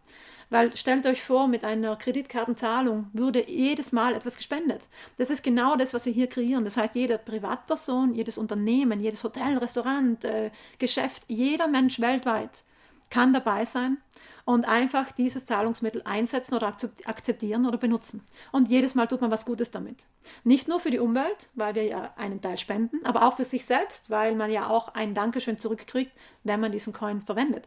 Weil 0.55 0.77
stellt 0.77 1.05
euch 1.05 1.21
vor, 1.21 1.49
mit 1.49 1.65
einer 1.65 1.97
Kreditkartenzahlung 1.97 3.09
würde 3.13 3.51
jedes 3.51 3.91
Mal 3.91 4.15
etwas 4.15 4.37
gespendet. 4.37 4.83
Das 5.19 5.29
ist 5.29 5.43
genau 5.43 5.75
das, 5.75 5.93
was 5.95 6.07
wir 6.07 6.13
hier 6.13 6.29
kreieren. 6.29 6.65
Das 6.65 6.77
heißt, 6.77 6.95
jede 6.95 7.19
Privatperson, 7.19 8.15
jedes 8.15 8.39
Unternehmen, 8.39 9.01
jedes 9.01 9.25
Hotel, 9.25 9.59
Restaurant, 9.59 10.25
äh, 10.25 10.53
Geschäft, 10.79 11.25
jeder 11.27 11.67
Mensch 11.67 12.01
weltweit 12.01 12.63
kann 13.11 13.33
dabei 13.33 13.65
sein 13.65 13.97
und 14.45 14.69
einfach 14.69 15.11
dieses 15.11 15.45
Zahlungsmittel 15.45 16.03
einsetzen 16.05 16.55
oder 16.55 16.69
akzeptieren 16.69 17.67
oder 17.67 17.79
benutzen. 17.79 18.23
Und 18.53 18.69
jedes 18.69 18.95
Mal 18.95 19.09
tut 19.09 19.23
man 19.23 19.33
was 19.33 19.47
Gutes 19.47 19.73
damit. 19.73 20.05
Nicht 20.45 20.69
nur 20.69 20.79
für 20.79 20.93
die 20.93 21.01
Umwelt, 21.01 21.49
weil 21.55 21.75
wir 21.75 21.85
ja 21.85 22.15
einen 22.17 22.41
Teil 22.41 22.59
spenden, 22.59 23.05
aber 23.05 23.27
auch 23.27 23.37
für 23.37 23.45
sich 23.45 23.65
selbst, 23.65 24.09
weil 24.09 24.37
man 24.37 24.53
ja 24.53 24.69
auch 24.69 24.95
ein 24.95 25.15
Dankeschön 25.15 25.59
zurückkriegt, 25.59 26.13
wenn 26.45 26.61
man 26.61 26.71
diesen 26.71 26.93
Coin 26.93 27.23
verwendet. 27.23 27.67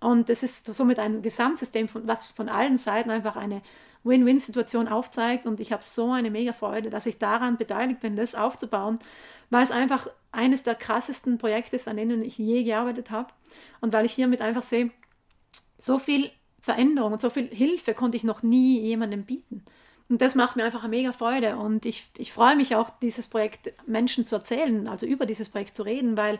Und 0.00 0.28
das 0.28 0.42
ist 0.42 0.66
somit 0.74 0.98
ein 0.98 1.22
Gesamtsystem, 1.22 1.88
was 1.92 2.30
von 2.30 2.48
allen 2.48 2.76
Seiten 2.76 3.10
einfach 3.10 3.36
eine 3.36 3.62
Win-Win-Situation 4.04 4.88
aufzeigt. 4.88 5.46
Und 5.46 5.60
ich 5.60 5.72
habe 5.72 5.82
so 5.82 6.12
eine 6.12 6.30
mega 6.30 6.52
Freude, 6.52 6.90
dass 6.90 7.06
ich 7.06 7.18
daran 7.18 7.56
beteiligt 7.56 8.00
bin, 8.00 8.16
das 8.16 8.34
aufzubauen, 8.34 8.98
weil 9.50 9.64
es 9.64 9.70
einfach 9.70 10.08
eines 10.32 10.62
der 10.62 10.74
krassesten 10.74 11.38
Projekte 11.38 11.76
ist, 11.76 11.88
an 11.88 11.96
denen 11.96 12.22
ich 12.22 12.38
je 12.38 12.62
gearbeitet 12.62 13.10
habe. 13.10 13.32
Und 13.80 13.92
weil 13.92 14.06
ich 14.06 14.12
hiermit 14.12 14.42
einfach 14.42 14.62
sehe, 14.62 14.90
so 15.78 15.98
viel 15.98 16.30
Veränderung 16.60 17.12
und 17.12 17.20
so 17.20 17.30
viel 17.30 17.48
Hilfe 17.48 17.94
konnte 17.94 18.16
ich 18.16 18.24
noch 18.24 18.42
nie 18.42 18.80
jemandem 18.80 19.24
bieten. 19.24 19.64
Und 20.08 20.20
das 20.20 20.34
macht 20.34 20.56
mir 20.56 20.64
einfach 20.64 20.84
eine 20.84 20.90
mega 20.90 21.12
Freude. 21.12 21.56
Und 21.56 21.84
ich, 21.84 22.10
ich 22.16 22.32
freue 22.32 22.56
mich 22.56 22.76
auch, 22.76 22.90
dieses 22.90 23.28
Projekt 23.28 23.72
Menschen 23.86 24.26
zu 24.26 24.36
erzählen, 24.36 24.86
also 24.86 25.06
über 25.06 25.26
dieses 25.26 25.48
Projekt 25.48 25.76
zu 25.76 25.82
reden, 25.82 26.16
weil 26.16 26.38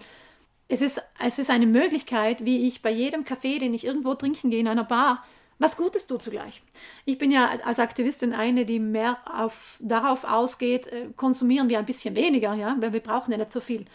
es 0.68 0.80
ist, 0.82 1.00
es 1.20 1.38
ist 1.38 1.50
eine 1.50 1.66
Möglichkeit, 1.66 2.44
wie 2.44 2.66
ich 2.66 2.82
bei 2.82 2.90
jedem 2.90 3.24
Kaffee, 3.24 3.58
den 3.58 3.74
ich 3.74 3.84
irgendwo 3.84 4.14
trinken 4.14 4.50
gehe, 4.50 4.60
in 4.60 4.68
einer 4.68 4.84
Bar, 4.84 5.24
was 5.58 5.76
Gutes 5.76 6.06
tut 6.06 6.22
zugleich. 6.22 6.62
Ich 7.04 7.18
bin 7.18 7.30
ja 7.30 7.48
als 7.64 7.78
Aktivistin 7.78 8.34
eine, 8.34 8.66
die 8.66 8.78
mehr 8.78 9.18
auf, 9.24 9.78
darauf 9.80 10.24
ausgeht, 10.24 10.86
äh, 10.88 11.08
konsumieren 11.16 11.68
wir 11.68 11.78
ein 11.78 11.86
bisschen 11.86 12.14
weniger, 12.14 12.54
ja, 12.54 12.76
weil 12.78 12.92
wir 12.92 13.00
brauchen 13.00 13.32
ja 13.32 13.38
nicht 13.38 13.52
so 13.52 13.60
viel. 13.60 13.86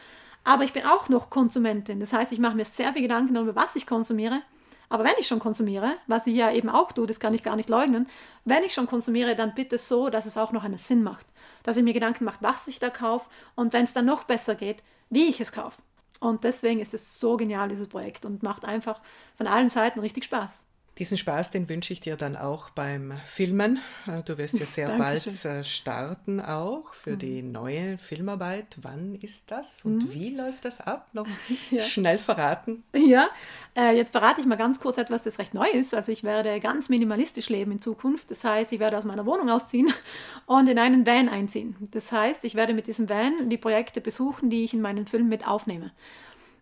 Aber 0.43 0.63
ich 0.63 0.73
bin 0.73 0.85
auch 0.85 1.07
noch 1.09 1.29
Konsumentin. 1.29 1.99
Das 1.99 2.13
heißt, 2.13 2.31
ich 2.31 2.39
mache 2.39 2.55
mir 2.55 2.65
sehr 2.65 2.93
viel 2.93 3.03
Gedanken 3.03 3.35
darüber, 3.35 3.55
was 3.55 3.75
ich 3.75 3.85
konsumiere. 3.85 4.41
Aber 4.89 5.03
wenn 5.03 5.13
ich 5.19 5.27
schon 5.27 5.39
konsumiere, 5.39 5.95
was 6.07 6.25
ich 6.25 6.35
ja 6.35 6.51
eben 6.51 6.67
auch 6.67 6.91
tue, 6.91 7.05
das 7.05 7.19
kann 7.19 7.33
ich 7.33 7.43
gar 7.43 7.55
nicht 7.55 7.69
leugnen, 7.69 8.09
wenn 8.43 8.63
ich 8.63 8.73
schon 8.73 8.87
konsumiere, 8.87 9.35
dann 9.35 9.53
bitte 9.53 9.77
so, 9.77 10.09
dass 10.09 10.25
es 10.25 10.37
auch 10.37 10.51
noch 10.51 10.63
einen 10.63 10.79
Sinn 10.79 11.03
macht. 11.03 11.25
Dass 11.63 11.77
ich 11.77 11.83
mir 11.83 11.93
Gedanken 11.93 12.25
mache, 12.25 12.39
was 12.41 12.67
ich 12.67 12.79
da 12.79 12.89
kaufe 12.89 13.29
und 13.55 13.71
wenn 13.71 13.83
es 13.83 13.93
dann 13.93 14.05
noch 14.05 14.23
besser 14.23 14.55
geht, 14.55 14.83
wie 15.09 15.29
ich 15.29 15.39
es 15.39 15.51
kaufe. 15.51 15.79
Und 16.21 16.45
deswegen 16.45 16.79
ist 16.79 16.93
es 16.93 17.19
so 17.19 17.35
genial, 17.37 17.67
dieses 17.69 17.89
Projekt 17.89 18.23
und 18.25 18.43
macht 18.43 18.63
einfach 18.65 19.01
von 19.35 19.47
allen 19.47 19.69
Seiten 19.69 19.99
richtig 19.99 20.23
Spaß. 20.25 20.65
Diesen 21.01 21.17
Spaß, 21.17 21.49
den 21.49 21.67
wünsche 21.67 21.93
ich 21.93 21.99
dir 21.99 22.15
dann 22.15 22.35
auch 22.35 22.69
beim 22.69 23.11
Filmen. 23.25 23.79
Äh, 24.05 24.21
du 24.21 24.37
wirst 24.37 24.59
ja 24.59 24.67
sehr 24.67 24.99
bald 24.99 25.25
äh, 25.45 25.63
starten 25.63 26.39
auch 26.39 26.93
für 26.93 27.13
mhm. 27.13 27.17
die 27.17 27.41
neue 27.41 27.97
Filmarbeit. 27.97 28.77
Wann 28.83 29.15
ist 29.15 29.49
das 29.49 29.83
und 29.83 29.95
mhm. 29.95 30.13
wie 30.13 30.35
läuft 30.35 30.63
das 30.63 30.79
ab? 30.79 31.07
Noch 31.13 31.25
ja. 31.71 31.81
schnell 31.81 32.19
verraten. 32.19 32.83
Ja, 32.95 33.29
äh, 33.75 33.97
jetzt 33.97 34.11
verrate 34.11 34.41
ich 34.41 34.45
mal 34.45 34.57
ganz 34.57 34.79
kurz 34.79 34.99
etwas, 34.99 35.23
das 35.23 35.39
recht 35.39 35.55
neu 35.55 35.65
ist. 35.73 35.95
Also 35.95 36.11
ich 36.11 36.23
werde 36.23 36.59
ganz 36.59 36.87
minimalistisch 36.87 37.49
leben 37.49 37.71
in 37.71 37.81
Zukunft. 37.81 38.29
Das 38.29 38.43
heißt, 38.43 38.71
ich 38.71 38.79
werde 38.79 38.95
aus 38.95 39.03
meiner 39.03 39.25
Wohnung 39.25 39.49
ausziehen 39.49 39.91
und 40.45 40.69
in 40.69 40.77
einen 40.77 41.07
Van 41.07 41.29
einziehen. 41.29 41.77
Das 41.89 42.11
heißt, 42.11 42.45
ich 42.45 42.53
werde 42.53 42.75
mit 42.75 42.85
diesem 42.85 43.09
Van 43.09 43.49
die 43.49 43.57
Projekte 43.57 44.01
besuchen, 44.01 44.51
die 44.51 44.65
ich 44.65 44.75
in 44.75 44.81
meinen 44.81 45.07
Filmen 45.07 45.29
mit 45.29 45.47
aufnehme. 45.47 45.93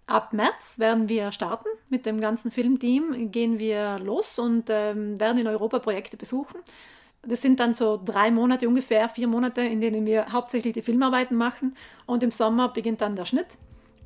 Ab 0.10 0.34
März 0.34 0.80
werden 0.80 1.08
wir 1.08 1.32
starten 1.32 1.68
mit 1.90 2.08
dem 2.08 2.20
ganzen 2.20 2.50
Filmteam, 2.50 3.30
gehen 3.32 3.60
wir 3.60 4.00
los 4.00 4.40
und 4.40 4.66
ähm, 4.70 5.20
werden 5.20 5.38
in 5.38 5.46
Europa 5.46 5.78
Projekte 5.78 6.18
besuchen. 6.18 6.58
Das 7.22 7.44
sind 7.44 7.60
dann 7.60 7.76
so 7.76 8.02
drei 8.04 8.32
Monate 8.32 8.68
ungefähr, 8.68 9.08
vier 9.10 9.28
Monate, 9.28 9.62
in 9.62 9.82
denen 9.82 10.08
wir 10.08 10.32
hauptsächlich 10.32 10.74
die 10.74 10.82
Filmarbeiten 10.82 11.38
machen 11.38 11.76
und 12.08 12.24
im 12.24 12.32
Sommer 12.32 12.70
beginnt 12.70 13.02
dann 13.02 13.16
der 13.16 13.28
Schnitt. 13.28 13.60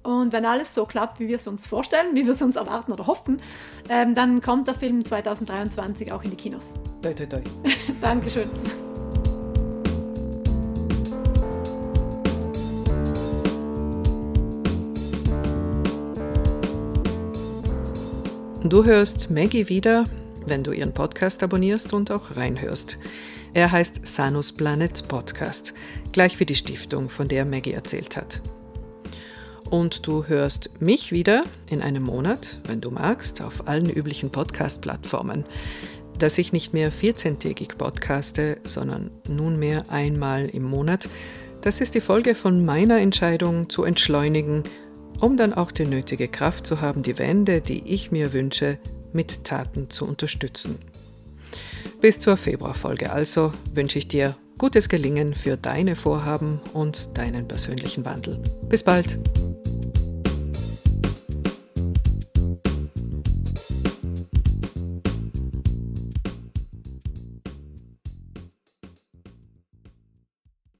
Und 0.03 0.33
wenn 0.33 0.45
alles 0.45 0.75
so 0.75 0.85
klappt, 0.85 1.21
wie 1.21 1.29
wir 1.29 1.37
es 1.37 1.47
uns 1.47 1.65
vorstellen, 1.65 2.13
wie 2.15 2.25
wir 2.25 2.33
es 2.33 2.41
uns 2.41 2.57
erwarten 2.57 2.91
oder 2.91 3.07
hoffen, 3.07 3.41
ähm, 3.87 4.13
dann 4.13 4.41
kommt 4.41 4.67
der 4.67 4.75
Film 4.75 5.05
2023 5.05 6.11
auch 6.11 6.23
in 6.23 6.31
die 6.31 6.35
Kinos. 6.35 6.73
Toi, 7.01 7.13
toi, 7.13 7.25
toi. 7.27 7.41
Dankeschön. 8.01 8.49
Du 18.65 18.85
hörst 18.85 19.29
Maggie 19.29 19.67
wieder, 19.67 20.05
wenn 20.47 20.63
du 20.63 20.71
ihren 20.71 20.93
Podcast 20.93 21.43
abonnierst 21.43 21.91
und 21.91 22.11
auch 22.11 22.37
reinhörst. 22.37 22.97
Er 23.53 23.69
heißt 23.69 24.07
Sanus 24.07 24.53
Planet 24.53 25.05
Podcast, 25.09 25.73
gleich 26.13 26.39
wie 26.39 26.45
die 26.45 26.55
Stiftung, 26.55 27.09
von 27.09 27.27
der 27.27 27.43
Maggie 27.43 27.73
erzählt 27.73 28.15
hat. 28.15 28.41
Und 29.69 30.07
du 30.07 30.27
hörst 30.27 30.79
mich 30.79 31.11
wieder 31.11 31.43
in 31.69 31.81
einem 31.81 32.03
Monat, 32.03 32.57
wenn 32.65 32.79
du 32.79 32.89
magst, 32.89 33.41
auf 33.41 33.67
allen 33.67 33.89
üblichen 33.89 34.31
Podcast-Plattformen. 34.31 35.43
Dass 36.17 36.37
ich 36.37 36.53
nicht 36.53 36.73
mehr 36.73 36.89
14-tägig 36.89 37.75
podcaste, 37.77 38.59
sondern 38.63 39.11
nunmehr 39.27 39.83
einmal 39.89 40.45
im 40.45 40.63
Monat, 40.63 41.09
das 41.63 41.81
ist 41.81 41.95
die 41.95 42.01
Folge 42.01 42.33
von 42.33 42.63
meiner 42.63 42.99
Entscheidung 42.99 43.69
zu 43.69 43.83
entschleunigen 43.83 44.63
um 45.19 45.37
dann 45.37 45.53
auch 45.53 45.71
die 45.71 45.85
nötige 45.85 46.27
Kraft 46.27 46.67
zu 46.67 46.81
haben, 46.81 47.03
die 47.03 47.17
Wende, 47.17 47.61
die 47.61 47.83
ich 47.85 48.11
mir 48.11 48.33
wünsche, 48.33 48.77
mit 49.13 49.43
Taten 49.43 49.89
zu 49.89 50.05
unterstützen. 50.05 50.77
Bis 52.01 52.19
zur 52.19 52.37
Februarfolge 52.37 53.11
also 53.11 53.53
wünsche 53.73 53.99
ich 53.99 54.07
dir 54.07 54.35
gutes 54.57 54.89
Gelingen 54.89 55.33
für 55.33 55.57
deine 55.57 55.95
Vorhaben 55.95 56.59
und 56.73 57.17
deinen 57.17 57.47
persönlichen 57.47 58.05
Wandel. 58.05 58.39
Bis 58.69 58.83
bald! 58.83 59.19